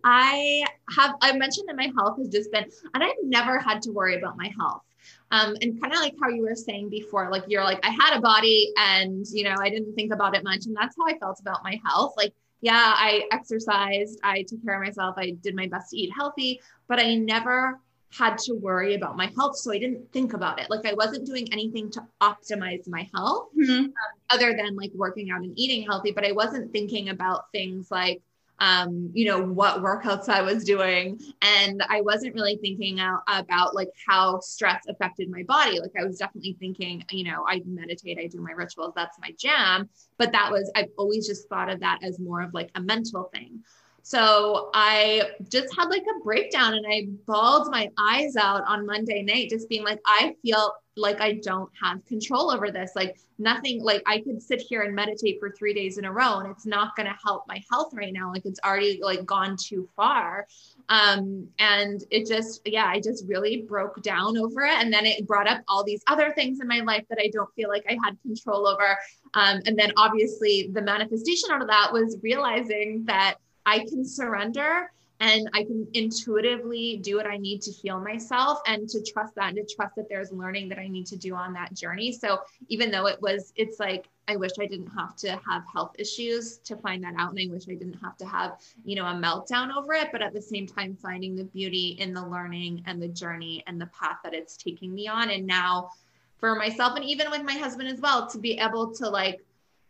I 0.04 0.64
have, 0.96 1.14
I 1.20 1.32
mentioned 1.36 1.68
that 1.68 1.76
my 1.76 1.92
health 1.96 2.18
has 2.18 2.28
just 2.28 2.50
been, 2.50 2.64
and 2.94 3.04
I've 3.04 3.12
never 3.22 3.58
had 3.58 3.80
to 3.82 3.92
worry 3.92 4.16
about 4.16 4.36
my 4.36 4.50
health. 4.58 4.82
Um, 5.30 5.56
and 5.62 5.80
kind 5.80 5.92
of 5.92 6.00
like 6.00 6.14
how 6.20 6.28
you 6.28 6.42
were 6.42 6.54
saying 6.54 6.90
before, 6.90 7.30
like 7.30 7.44
you're 7.46 7.64
like, 7.64 7.80
I 7.84 7.90
had 7.90 8.16
a 8.16 8.20
body 8.20 8.72
and, 8.76 9.24
you 9.32 9.44
know, 9.44 9.54
I 9.60 9.70
didn't 9.70 9.94
think 9.94 10.12
about 10.12 10.36
it 10.36 10.44
much. 10.44 10.66
And 10.66 10.76
that's 10.76 10.94
how 10.98 11.06
I 11.06 11.18
felt 11.18 11.40
about 11.40 11.64
my 11.64 11.80
health. 11.86 12.14
Like, 12.16 12.34
yeah, 12.62 12.94
I 12.96 13.24
exercised, 13.32 14.20
I 14.22 14.42
took 14.42 14.64
care 14.64 14.80
of 14.80 14.86
myself, 14.86 15.16
I 15.18 15.32
did 15.42 15.54
my 15.54 15.66
best 15.66 15.90
to 15.90 15.96
eat 15.98 16.12
healthy, 16.16 16.60
but 16.88 16.98
I 17.00 17.16
never 17.16 17.80
had 18.16 18.38
to 18.38 18.54
worry 18.54 18.94
about 18.94 19.16
my 19.16 19.30
health. 19.36 19.56
So 19.56 19.72
I 19.72 19.78
didn't 19.78 20.12
think 20.12 20.32
about 20.32 20.60
it. 20.60 20.70
Like 20.70 20.86
I 20.86 20.94
wasn't 20.94 21.26
doing 21.26 21.52
anything 21.52 21.90
to 21.92 22.06
optimize 22.20 22.86
my 22.86 23.08
health 23.14 23.48
mm-hmm. 23.58 23.84
um, 23.84 23.92
other 24.30 24.54
than 24.56 24.76
like 24.76 24.92
working 24.94 25.30
out 25.30 25.40
and 25.40 25.58
eating 25.58 25.84
healthy. 25.84 26.12
But 26.12 26.24
I 26.24 26.32
wasn't 26.32 26.72
thinking 26.72 27.08
about 27.08 27.50
things 27.52 27.90
like, 27.90 28.22
um, 28.62 29.10
you 29.12 29.26
know, 29.26 29.42
what 29.42 29.82
workouts 29.82 30.28
I 30.28 30.40
was 30.40 30.62
doing. 30.62 31.20
And 31.42 31.82
I 31.88 32.00
wasn't 32.00 32.36
really 32.36 32.58
thinking 32.62 33.00
out 33.00 33.22
about 33.26 33.74
like 33.74 33.88
how 34.06 34.38
stress 34.38 34.84
affected 34.88 35.28
my 35.28 35.42
body. 35.42 35.80
Like 35.80 35.90
I 35.98 36.04
was 36.04 36.16
definitely 36.16 36.56
thinking, 36.60 37.04
you 37.10 37.24
know, 37.24 37.44
I 37.48 37.60
meditate, 37.66 38.20
I 38.20 38.28
do 38.28 38.40
my 38.40 38.52
rituals, 38.52 38.92
that's 38.94 39.18
my 39.18 39.34
jam. 39.36 39.90
But 40.16 40.30
that 40.30 40.52
was, 40.52 40.70
I've 40.76 40.90
always 40.96 41.26
just 41.26 41.48
thought 41.48 41.70
of 41.70 41.80
that 41.80 41.98
as 42.04 42.20
more 42.20 42.40
of 42.40 42.54
like 42.54 42.70
a 42.76 42.80
mental 42.80 43.24
thing. 43.34 43.64
So 44.04 44.70
I 44.74 45.30
just 45.48 45.76
had 45.76 45.88
like 45.88 46.02
a 46.02 46.22
breakdown 46.22 46.74
and 46.74 46.86
I 46.88 47.08
bawled 47.26 47.68
my 47.72 47.90
eyes 47.98 48.36
out 48.36 48.62
on 48.68 48.86
Monday 48.86 49.22
night, 49.22 49.50
just 49.50 49.68
being 49.68 49.82
like, 49.82 50.00
I 50.06 50.36
feel 50.40 50.72
like 50.96 51.20
I 51.20 51.34
don't 51.42 51.70
have 51.82 52.04
control 52.06 52.50
over 52.50 52.70
this. 52.70 52.92
Like 52.94 53.18
nothing, 53.38 53.82
like 53.82 54.02
I 54.06 54.20
could 54.20 54.42
sit 54.42 54.60
here 54.60 54.82
and 54.82 54.94
meditate 54.94 55.38
for 55.40 55.50
three 55.50 55.72
days 55.72 55.98
in 55.98 56.04
a 56.04 56.12
row 56.12 56.38
and 56.38 56.50
it's 56.50 56.66
not 56.66 56.94
going 56.96 57.06
to 57.06 57.16
help 57.24 57.44
my 57.48 57.62
health 57.70 57.92
right 57.94 58.12
now. 58.12 58.30
Like 58.30 58.44
it's 58.44 58.60
already 58.64 59.00
like 59.02 59.24
gone 59.24 59.56
too 59.56 59.88
far. 59.96 60.46
Um, 60.88 61.48
and 61.58 62.04
it 62.10 62.26
just, 62.26 62.60
yeah, 62.66 62.86
I 62.86 63.00
just 63.00 63.26
really 63.26 63.62
broke 63.62 64.02
down 64.02 64.36
over 64.36 64.62
it. 64.62 64.74
And 64.74 64.92
then 64.92 65.06
it 65.06 65.26
brought 65.26 65.48
up 65.48 65.62
all 65.68 65.82
these 65.82 66.02
other 66.08 66.32
things 66.32 66.60
in 66.60 66.68
my 66.68 66.80
life 66.80 67.04
that 67.08 67.18
I 67.18 67.30
don't 67.32 67.52
feel 67.54 67.68
like 67.68 67.84
I 67.88 67.96
had 68.04 68.20
control 68.22 68.66
over. 68.66 68.98
Um, 69.34 69.60
and 69.66 69.78
then 69.78 69.92
obviously 69.96 70.68
the 70.72 70.82
manifestation 70.82 71.50
out 71.52 71.62
of 71.62 71.68
that 71.68 71.90
was 71.92 72.18
realizing 72.22 73.04
that 73.06 73.36
I 73.64 73.80
can 73.80 74.04
surrender 74.04 74.90
and 75.22 75.48
I 75.54 75.62
can 75.62 75.86
intuitively 75.94 76.96
do 76.96 77.16
what 77.16 77.28
I 77.28 77.36
need 77.36 77.62
to 77.62 77.70
heal 77.70 78.00
myself 78.00 78.58
and 78.66 78.88
to 78.88 79.00
trust 79.00 79.36
that 79.36 79.50
and 79.50 79.56
to 79.56 79.74
trust 79.76 79.94
that 79.94 80.08
there's 80.08 80.32
learning 80.32 80.68
that 80.70 80.80
I 80.80 80.88
need 80.88 81.06
to 81.06 81.16
do 81.16 81.36
on 81.36 81.52
that 81.52 81.74
journey. 81.74 82.10
So 82.10 82.40
even 82.66 82.90
though 82.90 83.06
it 83.06 83.22
was, 83.22 83.52
it's 83.54 83.78
like, 83.78 84.08
I 84.26 84.34
wish 84.34 84.50
I 84.60 84.66
didn't 84.66 84.88
have 84.88 85.14
to 85.18 85.40
have 85.48 85.62
health 85.72 85.94
issues 85.96 86.58
to 86.64 86.76
find 86.76 87.04
that 87.04 87.14
out. 87.18 87.30
And 87.30 87.38
I 87.38 87.54
wish 87.54 87.68
I 87.68 87.74
didn't 87.74 88.00
have 88.02 88.16
to 88.16 88.26
have, 88.26 88.58
you 88.84 88.96
know, 88.96 89.06
a 89.06 89.14
meltdown 89.14 89.72
over 89.72 89.92
it. 89.92 90.08
But 90.10 90.22
at 90.22 90.32
the 90.32 90.42
same 90.42 90.66
time, 90.66 90.96
finding 90.96 91.36
the 91.36 91.44
beauty 91.44 91.96
in 92.00 92.12
the 92.12 92.26
learning 92.26 92.82
and 92.86 93.00
the 93.00 93.08
journey 93.08 93.62
and 93.68 93.80
the 93.80 93.86
path 93.86 94.16
that 94.24 94.34
it's 94.34 94.56
taking 94.56 94.92
me 94.92 95.06
on. 95.06 95.30
And 95.30 95.46
now 95.46 95.90
for 96.38 96.56
myself 96.56 96.96
and 96.96 97.04
even 97.04 97.30
with 97.30 97.44
my 97.44 97.54
husband 97.54 97.88
as 97.88 98.00
well, 98.00 98.28
to 98.28 98.38
be 98.38 98.58
able 98.58 98.92
to 98.94 99.08
like, 99.08 99.40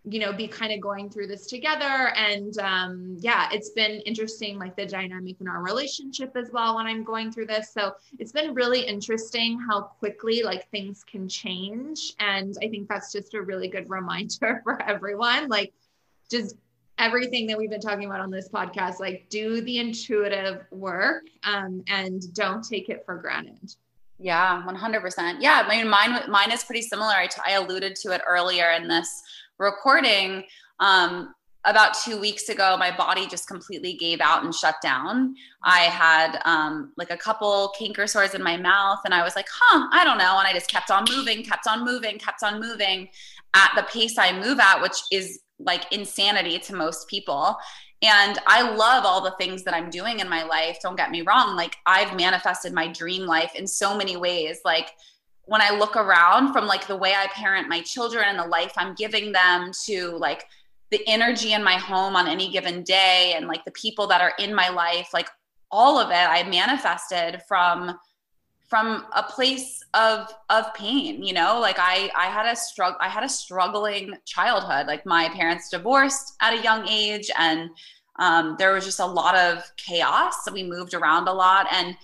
you 0.04 0.18
know 0.18 0.32
be 0.32 0.48
kind 0.48 0.72
of 0.72 0.80
going 0.80 1.08
through 1.08 1.28
this 1.28 1.46
together. 1.46 2.12
And 2.16 2.58
um 2.58 3.16
yeah 3.20 3.48
it's 3.52 3.70
been 3.70 4.00
interesting 4.00 4.58
like 4.58 4.76
the 4.76 4.86
dynamic 4.86 5.36
in 5.40 5.48
our 5.48 5.62
relationship 5.62 6.36
as 6.36 6.50
well 6.52 6.76
when 6.76 6.86
i'm 6.86 7.04
going 7.04 7.30
through 7.30 7.46
this. 7.46 7.72
So 7.72 7.92
it's 8.18 8.32
been 8.32 8.54
really 8.54 8.80
interesting 8.80 9.60
how 9.60 9.82
quickly 9.82 10.42
like 10.42 10.68
things 10.70 11.04
can 11.04 11.28
change. 11.28 12.14
And 12.18 12.54
i 12.62 12.68
think 12.68 12.88
that's 12.88 13.12
just 13.12 13.34
a 13.34 13.42
really 13.42 13.68
good 13.68 13.88
reminder 13.88 14.60
for 14.64 14.82
everyone 14.82 15.48
like 15.48 15.72
just 16.30 16.56
everything 16.98 17.46
that 17.46 17.58
we've 17.58 17.70
been 17.70 17.80
talking 17.80 18.04
about 18.04 18.20
on 18.20 18.30
this 18.30 18.48
podcast 18.48 19.00
like 19.00 19.26
do 19.28 19.60
the 19.62 19.78
intuitive 19.78 20.64
work 20.70 21.24
um, 21.44 21.82
and 21.88 22.32
don't 22.34 22.62
take 22.62 22.88
it 22.88 23.02
for 23.04 23.16
granted. 23.16 23.74
Yeah 24.18 24.62
100% 24.66 25.36
yeah 25.40 25.64
i 25.66 25.76
mean 25.76 25.88
mine 25.88 26.30
mine 26.30 26.52
is 26.52 26.62
pretty 26.62 26.82
similar. 26.82 27.12
I, 27.12 27.26
t- 27.26 27.40
I 27.44 27.52
alluded 27.52 27.96
to 27.96 28.12
it 28.12 28.20
earlier 28.28 28.70
in 28.70 28.86
this 28.86 29.22
recording, 29.62 30.44
um, 30.80 31.34
about 31.64 31.94
two 31.94 32.18
weeks 32.20 32.48
ago, 32.48 32.76
my 32.76 32.94
body 32.94 33.26
just 33.28 33.46
completely 33.46 33.94
gave 33.94 34.20
out 34.20 34.42
and 34.42 34.52
shut 34.52 34.74
down. 34.82 35.36
I 35.62 35.80
had 35.82 36.40
um, 36.44 36.92
like 36.96 37.10
a 37.10 37.16
couple 37.16 37.72
canker 37.78 38.06
sores 38.08 38.34
in 38.34 38.42
my 38.42 38.56
mouth, 38.56 38.98
and 39.04 39.14
I 39.14 39.22
was 39.22 39.36
like, 39.36 39.46
huh, 39.48 39.88
I 39.92 40.02
don't 40.02 40.18
know. 40.18 40.38
And 40.38 40.46
I 40.46 40.52
just 40.52 40.68
kept 40.68 40.90
on 40.90 41.04
moving, 41.08 41.44
kept 41.44 41.68
on 41.68 41.84
moving, 41.84 42.18
kept 42.18 42.42
on 42.42 42.60
moving 42.60 43.08
at 43.54 43.72
the 43.76 43.84
pace 43.84 44.18
I 44.18 44.32
move 44.32 44.58
at, 44.58 44.82
which 44.82 44.96
is 45.12 45.40
like 45.60 45.92
insanity 45.92 46.58
to 46.58 46.74
most 46.74 47.06
people. 47.06 47.56
And 48.02 48.36
I 48.48 48.68
love 48.74 49.04
all 49.04 49.20
the 49.20 49.36
things 49.38 49.62
that 49.62 49.74
I'm 49.74 49.88
doing 49.88 50.18
in 50.18 50.28
my 50.28 50.42
life. 50.42 50.78
Don't 50.82 50.96
get 50.96 51.12
me 51.12 51.22
wrong. 51.22 51.54
Like, 51.54 51.76
I've 51.86 52.16
manifested 52.16 52.72
my 52.72 52.88
dream 52.88 53.26
life 53.26 53.52
in 53.54 53.64
so 53.64 53.96
many 53.96 54.16
ways. 54.16 54.58
Like, 54.64 54.90
when 55.46 55.60
I 55.60 55.70
look 55.70 55.96
around 55.96 56.52
from 56.52 56.66
like 56.66 56.86
the 56.86 56.96
way 56.96 57.14
I 57.14 57.26
parent 57.28 57.68
my 57.68 57.80
children 57.80 58.24
and 58.26 58.38
the 58.38 58.46
life 58.46 58.72
I'm 58.76 58.94
giving 58.94 59.32
them 59.32 59.72
to 59.86 60.10
like 60.18 60.46
the 60.90 61.00
energy 61.06 61.52
in 61.52 61.64
my 61.64 61.74
home 61.74 62.16
on 62.16 62.28
any 62.28 62.50
given 62.50 62.82
day 62.82 63.34
and 63.36 63.48
like 63.48 63.64
the 63.64 63.70
people 63.72 64.06
that 64.08 64.20
are 64.20 64.34
in 64.38 64.54
my 64.54 64.68
life, 64.68 65.10
like 65.12 65.28
all 65.70 65.98
of 65.98 66.10
it 66.10 66.14
I 66.14 66.42
manifested 66.48 67.42
from 67.48 67.98
from 68.68 69.04
a 69.14 69.22
place 69.22 69.82
of 69.92 70.32
of 70.48 70.72
pain 70.74 71.22
you 71.22 71.32
know? 71.34 71.60
Like 71.60 71.76
i 71.78 72.10
i 72.16 72.26
had 72.26 72.46
a 72.46 72.56
struggle 72.56 72.98
i 73.00 73.08
had 73.08 73.24
a 73.24 73.28
struggling 73.28 74.14
childhood. 74.26 74.86
Like 74.86 75.04
my 75.04 75.28
parents 75.30 75.68
divorced 75.70 76.36
at 76.40 76.54
a 76.58 76.62
young 76.62 76.86
age 76.88 77.30
and 77.38 77.70
um, 78.18 78.56
there 78.58 78.72
was 78.72 78.84
just 78.84 79.00
a 79.00 79.06
lot 79.06 79.34
of 79.34 79.64
chaos. 79.76 80.44
So 80.44 80.52
we 80.52 80.62
moved 80.62 80.94
around 80.94 81.28
a 81.28 81.32
lot 81.32 81.66
and 81.72 81.96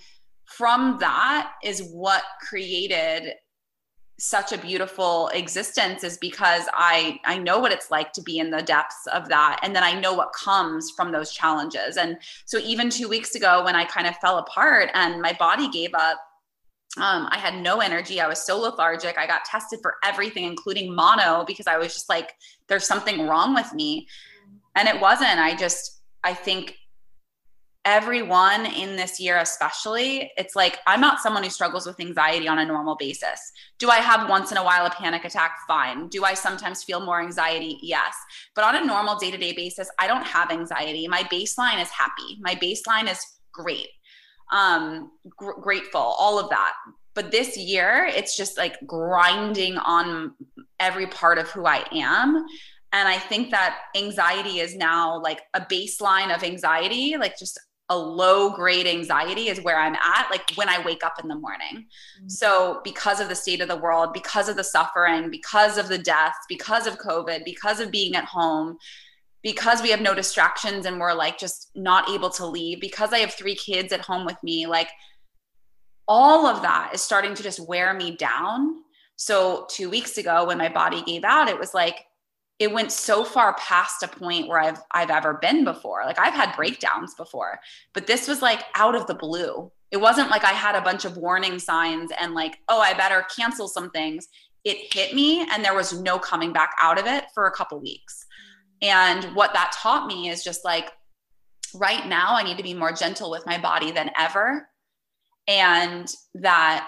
from 0.49 0.97
that 0.99 1.53
is 1.63 1.83
what 1.91 2.23
created 2.41 3.33
such 4.19 4.51
a 4.51 4.57
beautiful 4.57 5.29
existence 5.29 6.03
is 6.03 6.17
because 6.17 6.63
I 6.73 7.19
I 7.25 7.37
know 7.37 7.59
what 7.59 7.71
it's 7.71 7.89
like 7.89 8.11
to 8.13 8.21
be 8.21 8.37
in 8.37 8.51
the 8.51 8.61
depths 8.61 9.07
of 9.13 9.29
that 9.29 9.61
and 9.63 9.73
then 9.73 9.83
I 9.83 9.97
know 9.97 10.13
what 10.13 10.33
comes 10.33 10.91
from 10.91 11.13
those 11.13 11.31
challenges 11.31 11.95
and 11.95 12.17
so 12.45 12.57
even 12.57 12.89
2 12.89 13.07
weeks 13.07 13.35
ago 13.35 13.63
when 13.63 13.77
I 13.77 13.85
kind 13.85 14.07
of 14.07 14.17
fell 14.17 14.37
apart 14.37 14.89
and 14.93 15.21
my 15.21 15.31
body 15.39 15.69
gave 15.69 15.93
up 15.93 16.19
um, 16.97 17.27
I 17.29 17.37
had 17.37 17.61
no 17.61 17.81
energy. 17.81 18.19
I 18.19 18.27
was 18.27 18.41
so 18.41 18.59
lethargic. 18.59 19.17
I 19.17 19.27
got 19.27 19.45
tested 19.45 19.79
for 19.81 19.97
everything, 20.03 20.43
including 20.43 20.93
mono, 20.93 21.45
because 21.45 21.67
I 21.67 21.77
was 21.77 21.93
just 21.93 22.09
like, 22.09 22.33
there's 22.67 22.87
something 22.87 23.27
wrong 23.27 23.53
with 23.53 23.71
me. 23.73 24.07
And 24.75 24.87
it 24.87 24.99
wasn't. 24.99 25.39
I 25.39 25.55
just, 25.55 26.01
I 26.23 26.33
think 26.33 26.75
everyone 27.89 28.67
in 28.67 28.95
this 28.95 29.19
year 29.19 29.39
especially 29.39 30.31
it's 30.37 30.55
like 30.55 30.77
i'm 30.85 31.01
not 31.01 31.19
someone 31.19 31.43
who 31.43 31.49
struggles 31.49 31.87
with 31.87 31.99
anxiety 31.99 32.47
on 32.47 32.59
a 32.59 32.65
normal 32.65 32.95
basis. 32.95 33.39
Do 33.79 33.89
i 33.89 33.95
have 33.97 34.29
once 34.29 34.51
in 34.51 34.57
a 34.57 34.63
while 34.63 34.85
a 34.85 34.91
panic 34.91 35.25
attack? 35.25 35.57
Fine. 35.67 36.07
Do 36.09 36.23
i 36.23 36.35
sometimes 36.35 36.83
feel 36.83 36.99
more 36.99 37.19
anxiety? 37.19 37.79
Yes. 37.81 38.13
But 38.53 38.63
on 38.63 38.75
a 38.75 38.85
normal 38.85 39.15
day-to-day 39.15 39.53
basis 39.53 39.89
i 39.97 40.05
don't 40.05 40.25
have 40.25 40.51
anxiety. 40.51 41.07
My 41.07 41.23
baseline 41.23 41.81
is 41.81 41.89
happy. 41.89 42.37
My 42.41 42.53
baseline 42.55 43.11
is 43.11 43.19
great. 43.51 43.87
Um 44.51 45.11
gr- 45.35 45.59
grateful 45.59 46.13
all 46.23 46.37
of 46.39 46.47
that. 46.51 46.73
But 47.15 47.31
this 47.31 47.57
year 47.57 48.07
it's 48.17 48.37
just 48.37 48.55
like 48.55 48.75
grinding 48.85 49.77
on 49.79 50.35
every 50.79 51.07
part 51.07 51.39
of 51.39 51.49
who 51.49 51.65
i 51.65 51.83
am. 51.91 52.45
And 52.91 53.07
I 53.07 53.17
think 53.17 53.51
that 53.51 53.77
anxiety 53.95 54.59
is 54.59 54.75
now 54.75 55.21
like 55.21 55.41
a 55.53 55.61
baseline 55.61 56.35
of 56.35 56.43
anxiety, 56.43 57.17
like 57.17 57.37
just 57.37 57.59
a 57.89 57.97
low 57.97 58.51
grade 58.51 58.85
anxiety 58.85 59.47
is 59.49 59.61
where 59.61 59.79
I'm 59.79 59.95
at, 59.95 60.27
like 60.29 60.51
when 60.55 60.69
I 60.69 60.83
wake 60.83 61.03
up 61.03 61.15
in 61.21 61.27
the 61.27 61.35
morning. 61.35 61.87
Mm-hmm. 62.17 62.29
So, 62.29 62.81
because 62.83 63.19
of 63.19 63.29
the 63.29 63.35
state 63.35 63.61
of 63.61 63.67
the 63.67 63.77
world, 63.77 64.13
because 64.13 64.47
of 64.47 64.55
the 64.55 64.63
suffering, 64.63 65.31
because 65.31 65.77
of 65.77 65.87
the 65.87 65.97
deaths, 65.97 66.37
because 66.47 66.85
of 66.85 66.99
COVID, 66.99 67.45
because 67.45 67.79
of 67.79 67.91
being 67.91 68.15
at 68.15 68.25
home, 68.25 68.77
because 69.41 69.81
we 69.81 69.89
have 69.89 70.01
no 70.01 70.13
distractions 70.13 70.85
and 70.85 70.99
we're 70.99 71.13
like 71.13 71.39
just 71.39 71.71
not 71.75 72.09
able 72.09 72.29
to 72.31 72.45
leave, 72.45 72.79
because 72.79 73.11
I 73.11 73.19
have 73.19 73.33
three 73.33 73.55
kids 73.55 73.91
at 73.91 74.01
home 74.01 74.25
with 74.25 74.37
me, 74.43 74.67
like 74.67 74.89
all 76.07 76.45
of 76.45 76.61
that 76.61 76.91
is 76.93 77.01
starting 77.01 77.33
to 77.35 77.43
just 77.43 77.67
wear 77.67 77.93
me 77.93 78.15
down. 78.15 78.83
So, 79.15 79.65
two 79.69 79.89
weeks 79.89 80.17
ago, 80.17 80.45
when 80.45 80.57
my 80.57 80.69
body 80.69 81.01
gave 81.01 81.23
out, 81.23 81.49
it 81.49 81.59
was 81.59 81.73
like, 81.73 82.05
it 82.59 82.73
went 82.73 82.91
so 82.91 83.23
far 83.23 83.55
past 83.55 84.03
a 84.03 84.07
point 84.07 84.47
where 84.47 84.59
I've 84.59 84.79
I've 84.91 85.09
ever 85.09 85.35
been 85.35 85.63
before. 85.63 86.03
Like 86.05 86.19
I've 86.19 86.33
had 86.33 86.55
breakdowns 86.55 87.15
before, 87.15 87.59
but 87.93 88.05
this 88.05 88.27
was 88.27 88.41
like 88.41 88.63
out 88.75 88.95
of 88.95 89.07
the 89.07 89.15
blue. 89.15 89.71
it 89.91 89.97
wasn't 89.97 90.29
like 90.29 90.43
I 90.43 90.51
had 90.51 90.75
a 90.75 90.81
bunch 90.81 91.05
of 91.05 91.17
warning 91.17 91.57
signs 91.57 92.11
and 92.19 92.35
like, 92.35 92.57
oh, 92.67 92.79
I 92.79 92.93
better 92.93 93.25
cancel 93.35 93.67
some 93.67 93.89
things. 93.89 94.27
It 94.63 94.93
hit 94.93 95.15
me 95.15 95.47
and 95.51 95.65
there 95.65 95.73
was 95.73 95.99
no 95.99 96.19
coming 96.19 96.53
back 96.53 96.75
out 96.79 96.99
of 96.99 97.07
it 97.07 97.25
for 97.33 97.47
a 97.47 97.51
couple 97.51 97.79
weeks. 97.79 98.25
And 98.81 99.23
what 99.35 99.53
that 99.53 99.71
taught 99.73 100.07
me 100.07 100.29
is 100.29 100.43
just 100.43 100.63
like, 100.63 100.91
right 101.73 102.07
now, 102.07 102.35
I 102.35 102.43
need 102.43 102.57
to 102.57 102.63
be 102.63 102.73
more 102.73 102.91
gentle 102.91 103.31
with 103.31 103.45
my 103.45 103.57
body 103.57 103.91
than 103.91 104.11
ever. 104.17 104.67
And 105.47 106.13
that 106.35 106.87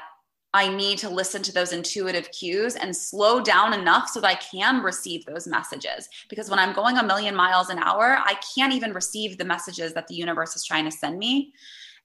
I 0.53 0.67
need 0.67 0.97
to 0.99 1.09
listen 1.09 1.41
to 1.43 1.53
those 1.53 1.71
intuitive 1.71 2.29
cues 2.31 2.75
and 2.75 2.95
slow 2.95 3.39
down 3.39 3.73
enough 3.73 4.09
so 4.09 4.19
that 4.19 4.27
I 4.27 4.35
can 4.35 4.83
receive 4.83 5.25
those 5.25 5.47
messages. 5.47 6.09
Because 6.29 6.49
when 6.49 6.59
I'm 6.59 6.73
going 6.73 6.97
a 6.97 7.03
million 7.03 7.35
miles 7.35 7.69
an 7.69 7.79
hour, 7.79 8.17
I 8.19 8.35
can't 8.55 8.73
even 8.73 8.93
receive 8.93 9.37
the 9.37 9.45
messages 9.45 9.93
that 9.93 10.07
the 10.07 10.15
universe 10.15 10.55
is 10.55 10.65
trying 10.65 10.85
to 10.85 10.91
send 10.91 11.17
me. 11.17 11.53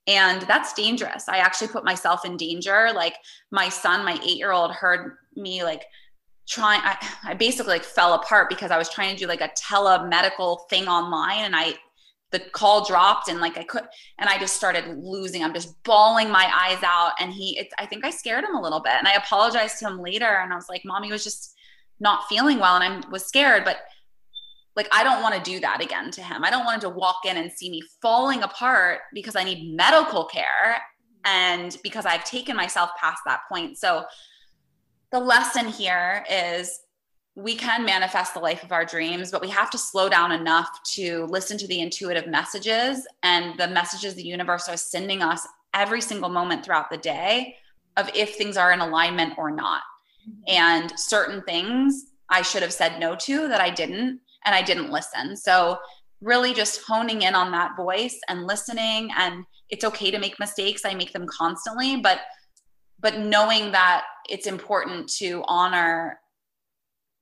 And 0.06 0.42
that's 0.42 0.72
dangerous. 0.74 1.28
I 1.28 1.38
actually 1.38 1.68
put 1.68 1.84
myself 1.84 2.24
in 2.24 2.36
danger. 2.36 2.90
Like 2.94 3.16
my 3.50 3.68
son, 3.68 4.04
my 4.04 4.20
eight 4.22 4.36
year 4.36 4.52
old, 4.52 4.70
heard 4.70 5.16
me 5.34 5.64
like 5.64 5.84
trying, 6.48 6.80
I, 7.24 7.34
basically 7.34 7.72
like 7.72 7.82
fell 7.82 8.14
apart 8.14 8.48
because 8.48 8.70
I 8.70 8.78
was 8.78 8.88
trying 8.88 9.12
to 9.12 9.20
do 9.20 9.26
like 9.26 9.40
a 9.40 9.50
telemedical 9.60 10.68
thing 10.70 10.86
online 10.86 11.44
and 11.44 11.56
I 11.56 11.74
the 12.32 12.40
call 12.40 12.84
dropped 12.84 13.28
and 13.28 13.40
like 13.40 13.56
I 13.56 13.62
could 13.62 13.84
and 14.18 14.28
I 14.28 14.38
just 14.38 14.56
started 14.56 14.98
losing. 14.98 15.44
I'm 15.44 15.54
just 15.54 15.82
bawling 15.84 16.30
my 16.30 16.50
eyes 16.52 16.82
out 16.82 17.12
and 17.20 17.32
he 17.32 17.58
it, 17.58 17.68
I 17.78 17.86
think 17.86 18.04
I 18.04 18.10
scared 18.10 18.44
him 18.44 18.54
a 18.54 18.60
little 18.60 18.80
bit 18.80 18.94
and 18.94 19.06
I 19.06 19.12
apologized 19.12 19.78
to 19.78 19.86
him 19.86 20.00
later 20.00 20.26
and 20.26 20.52
I 20.52 20.56
was 20.56 20.68
like 20.68 20.82
mommy 20.84 21.10
was 21.10 21.24
just 21.24 21.54
not 22.00 22.26
feeling 22.28 22.58
well 22.58 22.76
and 22.76 23.04
I 23.04 23.08
was 23.08 23.24
scared 23.24 23.64
but 23.64 23.78
like 24.74 24.88
I 24.92 25.04
don't 25.04 25.22
want 25.22 25.34
to 25.34 25.50
do 25.50 25.60
that 25.60 25.82
again 25.82 26.10
to 26.12 26.22
him. 26.22 26.44
I 26.44 26.50
don't 26.50 26.64
want 26.64 26.82
him 26.82 26.90
to 26.92 26.96
walk 26.96 27.20
in 27.24 27.36
and 27.36 27.50
see 27.50 27.70
me 27.70 27.82
falling 28.02 28.42
apart 28.42 29.00
because 29.14 29.36
I 29.36 29.44
need 29.44 29.74
medical 29.74 30.24
care 30.24 30.78
and 31.24 31.76
because 31.82 32.06
I've 32.06 32.24
taken 32.24 32.56
myself 32.56 32.90
past 33.00 33.22
that 33.26 33.40
point. 33.48 33.78
So 33.78 34.04
the 35.12 35.20
lesson 35.20 35.68
here 35.68 36.24
is 36.30 36.80
we 37.36 37.54
can 37.54 37.84
manifest 37.84 38.32
the 38.32 38.40
life 38.40 38.64
of 38.64 38.72
our 38.72 38.86
dreams, 38.86 39.30
but 39.30 39.42
we 39.42 39.50
have 39.50 39.70
to 39.70 39.76
slow 39.76 40.08
down 40.08 40.32
enough 40.32 40.82
to 40.82 41.26
listen 41.26 41.58
to 41.58 41.66
the 41.66 41.80
intuitive 41.80 42.26
messages 42.26 43.06
and 43.22 43.58
the 43.58 43.68
messages 43.68 44.14
the 44.14 44.24
universe 44.24 44.66
is 44.68 44.80
sending 44.80 45.22
us 45.22 45.46
every 45.74 46.00
single 46.00 46.30
moment 46.30 46.64
throughout 46.64 46.88
the 46.90 46.96
day 46.96 47.54
of 47.98 48.10
if 48.14 48.36
things 48.36 48.56
are 48.56 48.72
in 48.72 48.80
alignment 48.80 49.34
or 49.36 49.50
not. 49.50 49.82
Mm-hmm. 50.26 50.40
And 50.48 50.98
certain 50.98 51.42
things 51.42 52.06
I 52.30 52.40
should 52.40 52.62
have 52.62 52.72
said 52.72 52.98
no 52.98 53.14
to 53.14 53.48
that 53.48 53.60
I 53.60 53.68
didn't, 53.68 54.18
and 54.46 54.54
I 54.54 54.62
didn't 54.62 54.90
listen. 54.90 55.36
So, 55.36 55.78
really 56.22 56.54
just 56.54 56.80
honing 56.86 57.22
in 57.22 57.34
on 57.34 57.52
that 57.52 57.76
voice 57.76 58.18
and 58.28 58.46
listening. 58.46 59.10
And 59.18 59.44
it's 59.68 59.84
okay 59.84 60.10
to 60.10 60.18
make 60.18 60.40
mistakes. 60.40 60.86
I 60.86 60.94
make 60.94 61.12
them 61.12 61.26
constantly, 61.26 61.96
but 61.96 62.20
but 62.98 63.18
knowing 63.18 63.72
that 63.72 64.04
it's 64.30 64.46
important 64.46 65.12
to 65.18 65.44
honor 65.46 66.18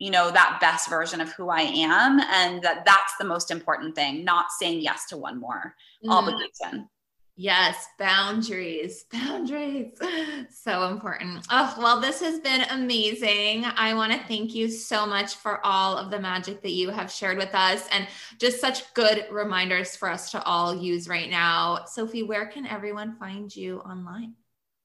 you 0.05 0.11
know 0.11 0.31
that 0.31 0.59
best 0.61 0.91
version 0.91 1.21
of 1.21 1.33
who 1.33 1.49
i 1.49 1.63
am 1.63 2.21
and 2.21 2.63
that 2.63 2.85
that's 2.85 3.17
the 3.19 3.25
most 3.25 3.51
important 3.51 3.95
thing 3.95 4.25
not 4.25 4.47
saying 4.59 4.81
yes 4.81 5.07
to 5.07 5.17
one 5.17 5.41
more 5.41 5.75
mm. 6.05 6.11
obligation 6.11 6.89
Yes, 7.37 7.89
boundaries, 7.99 9.07
boundaries. 9.13 9.99
So 10.51 10.89
important. 10.89 11.45
Oh, 11.51 11.75
well, 11.79 12.01
this 12.01 12.21
has 12.21 12.39
been 12.39 12.63
amazing. 12.71 13.65
I 13.65 13.93
want 13.95 14.13
to 14.13 14.19
thank 14.29 14.55
you 14.55 14.69
so 14.69 15.05
much 15.05 15.35
for 15.35 15.65
all 15.67 15.97
of 15.97 16.11
the 16.11 16.21
magic 16.21 16.63
that 16.63 16.71
you 16.71 16.91
have 16.91 17.11
shared 17.11 17.37
with 17.37 17.53
us 17.55 17.89
and 17.91 18.07
just 18.39 18.61
such 18.61 18.95
good 18.95 19.27
reminders 19.33 19.97
for 19.97 20.09
us 20.09 20.31
to 20.31 20.43
all 20.45 20.77
use 20.77 21.09
right 21.09 21.29
now. 21.29 21.85
Sophie, 21.87 22.23
where 22.23 22.47
can 22.47 22.67
everyone 22.67 23.17
find 23.17 23.55
you 23.55 23.81
online? 23.81 24.35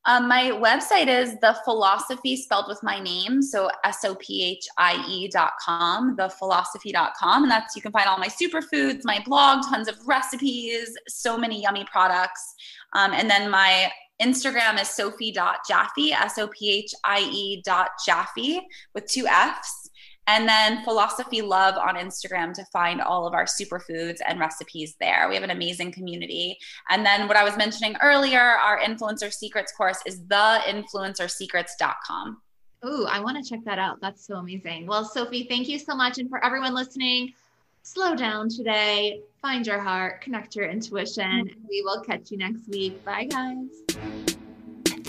Um, 0.05 0.27
my 0.27 0.51
website 0.51 1.07
is 1.07 1.37
the 1.39 1.57
philosophie 1.65 2.37
spelled 2.37 2.65
with 2.67 2.81
my 2.81 2.99
name. 2.99 3.41
So 3.41 3.69
S 3.83 4.05
O 4.05 4.15
P 4.15 4.43
H 4.43 4.65
I 4.77 5.03
E 5.07 5.27
dot 5.27 5.53
com, 5.63 6.15
the 6.15 6.29
philosophie.com. 6.29 7.43
And 7.43 7.51
that's, 7.51 7.75
you 7.75 7.81
can 7.81 7.91
find 7.91 8.07
all 8.07 8.17
my 8.17 8.29
superfoods, 8.29 9.01
my 9.03 9.21
blog, 9.25 9.65
tons 9.69 9.87
of 9.87 9.95
recipes, 10.07 10.95
so 11.07 11.37
many 11.37 11.61
yummy 11.61 11.85
products. 11.91 12.55
Um, 12.93 13.11
and 13.13 13.29
then 13.29 13.49
my 13.51 13.91
Instagram 14.21 14.81
is 14.81 14.89
sophie.jaffe, 14.89 16.11
S 16.11 16.37
O 16.37 16.47
P 16.47 16.69
H 16.69 16.93
I 17.03 17.19
E 17.19 17.61
dot 17.65 17.89
Jaffe 18.05 18.61
with 18.93 19.05
two 19.05 19.27
F's. 19.27 19.89
And 20.29 20.47
then 20.47 20.81
Philosophie 20.83 21.41
Love 21.41 21.75
on 21.75 21.95
Instagram 21.95 22.53
to 22.53 22.63
find 22.65 23.01
all 23.01 23.25
of 23.25 23.33
our 23.33 23.45
superfoods 23.45 24.19
and 24.27 24.39
recipes 24.39 24.95
there. 24.99 25.25
We 25.27 25.33
have 25.33 25.43
an 25.43 25.49
amazing 25.49 25.91
community. 25.91 26.55
And 26.91 27.03
then 27.03 27.27
what 27.27 27.35
I 27.35 27.43
was 27.43 27.57
mentioning 27.57 27.95
earlier, 27.99 28.39
our 28.39 28.79
Influencer 28.79 29.33
Secrets 29.33 29.71
course 29.71 29.97
is 30.05 30.21
theinfluencersecrets.com. 30.21 32.41
Ooh, 32.85 33.07
I 33.07 33.19
want 33.19 33.43
to 33.43 33.49
check 33.49 33.61
that 33.65 33.79
out. 33.79 33.99
That's 34.01 34.27
so 34.27 34.35
amazing. 34.35 34.85
Well, 34.85 35.03
Sophie, 35.03 35.47
thank 35.49 35.67
you 35.67 35.79
so 35.79 35.95
much. 35.95 36.19
And 36.19 36.29
for 36.29 36.45
everyone 36.45 36.75
listening, 36.75 37.33
slow 37.81 38.15
down 38.15 38.49
today, 38.49 39.21
find 39.41 39.65
your 39.65 39.79
heart, 39.79 40.21
connect 40.21 40.55
your 40.55 40.69
intuition. 40.69 41.23
Mm-hmm. 41.23 41.67
We 41.67 41.81
will 41.81 42.01
catch 42.01 42.29
you 42.29 42.37
next 42.37 42.69
week. 42.69 43.03
Bye, 43.03 43.25
guys. 43.25 43.65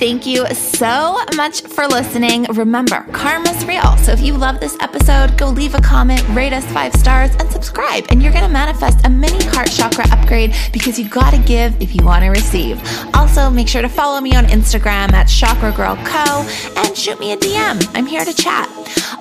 Thank 0.01 0.25
you 0.25 0.47
so 0.55 1.19
much 1.37 1.61
for 1.61 1.87
listening. 1.87 2.45
Remember, 2.45 3.03
karma's 3.13 3.67
real. 3.67 3.99
So 3.99 4.13
if 4.13 4.23
you 4.23 4.33
love 4.33 4.59
this 4.59 4.75
episode, 4.81 5.37
go 5.37 5.51
leave 5.51 5.75
a 5.75 5.81
comment, 5.83 6.27
rate 6.31 6.55
us 6.55 6.65
five 6.73 6.95
stars, 6.95 7.31
and 7.37 7.51
subscribe. 7.51 8.07
And 8.09 8.23
you're 8.23 8.33
going 8.33 8.47
to 8.47 8.51
manifest 8.51 9.05
a 9.05 9.11
mini 9.11 9.45
heart 9.45 9.71
chakra 9.71 10.07
upgrade 10.11 10.55
because 10.73 10.99
you 10.99 11.07
got 11.07 11.33
to 11.33 11.39
give 11.39 11.83
if 11.83 11.95
you 11.95 12.03
want 12.03 12.25
to 12.25 12.31
receive. 12.31 12.81
Also, 13.15 13.51
make 13.51 13.69
sure 13.69 13.83
to 13.83 13.91
follow 13.91 14.23
me 14.23 14.35
on 14.35 14.47
Instagram 14.47 15.13
at 15.13 15.25
Chakra 15.25 15.71
Girl 15.71 15.97
Co. 15.97 16.47
and 16.79 16.97
shoot 16.97 17.21
me 17.21 17.33
a 17.33 17.37
DM. 17.37 17.87
I'm 17.95 18.07
here 18.07 18.25
to 18.25 18.33
chat. 18.33 18.71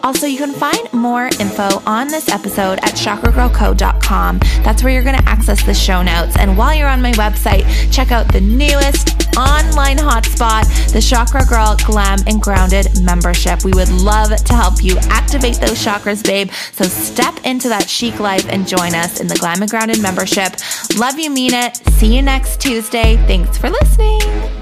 Also, 0.01 0.27
you 0.27 0.37
can 0.37 0.53
find 0.53 0.93
more 0.93 1.25
info 1.41 1.81
on 1.85 2.07
this 2.07 2.29
episode 2.29 2.79
at 2.83 2.93
chakragirlco.com. 2.93 4.39
That's 4.63 4.81
where 4.81 4.93
you're 4.93 5.03
going 5.03 5.17
to 5.17 5.27
access 5.27 5.61
the 5.61 5.73
show 5.73 6.01
notes. 6.01 6.37
And 6.37 6.57
while 6.57 6.73
you're 6.73 6.87
on 6.87 7.01
my 7.01 7.11
website, 7.13 7.65
check 7.93 8.13
out 8.13 8.31
the 8.31 8.39
newest 8.39 9.19
online 9.37 9.97
hotspot, 9.97 10.68
the 10.91 11.01
Chakra 11.01 11.45
Girl 11.45 11.75
Glam 11.85 12.19
and 12.27 12.41
Grounded 12.41 13.01
membership. 13.03 13.63
We 13.63 13.71
would 13.73 13.89
love 13.89 14.35
to 14.35 14.53
help 14.53 14.83
you 14.83 14.97
activate 15.09 15.55
those 15.55 15.83
chakras, 15.83 16.23
babe. 16.23 16.51
So 16.73 16.85
step 16.85 17.35
into 17.45 17.69
that 17.69 17.89
chic 17.89 18.19
life 18.19 18.47
and 18.49 18.67
join 18.67 18.95
us 18.95 19.19
in 19.19 19.27
the 19.27 19.35
Glam 19.35 19.61
and 19.61 19.69
Grounded 19.69 20.01
membership. 20.01 20.53
Love 20.97 21.19
you, 21.19 21.29
mean 21.29 21.53
it. 21.53 21.77
See 21.93 22.15
you 22.15 22.21
next 22.21 22.61
Tuesday. 22.61 23.17
Thanks 23.27 23.57
for 23.57 23.69
listening. 23.69 24.58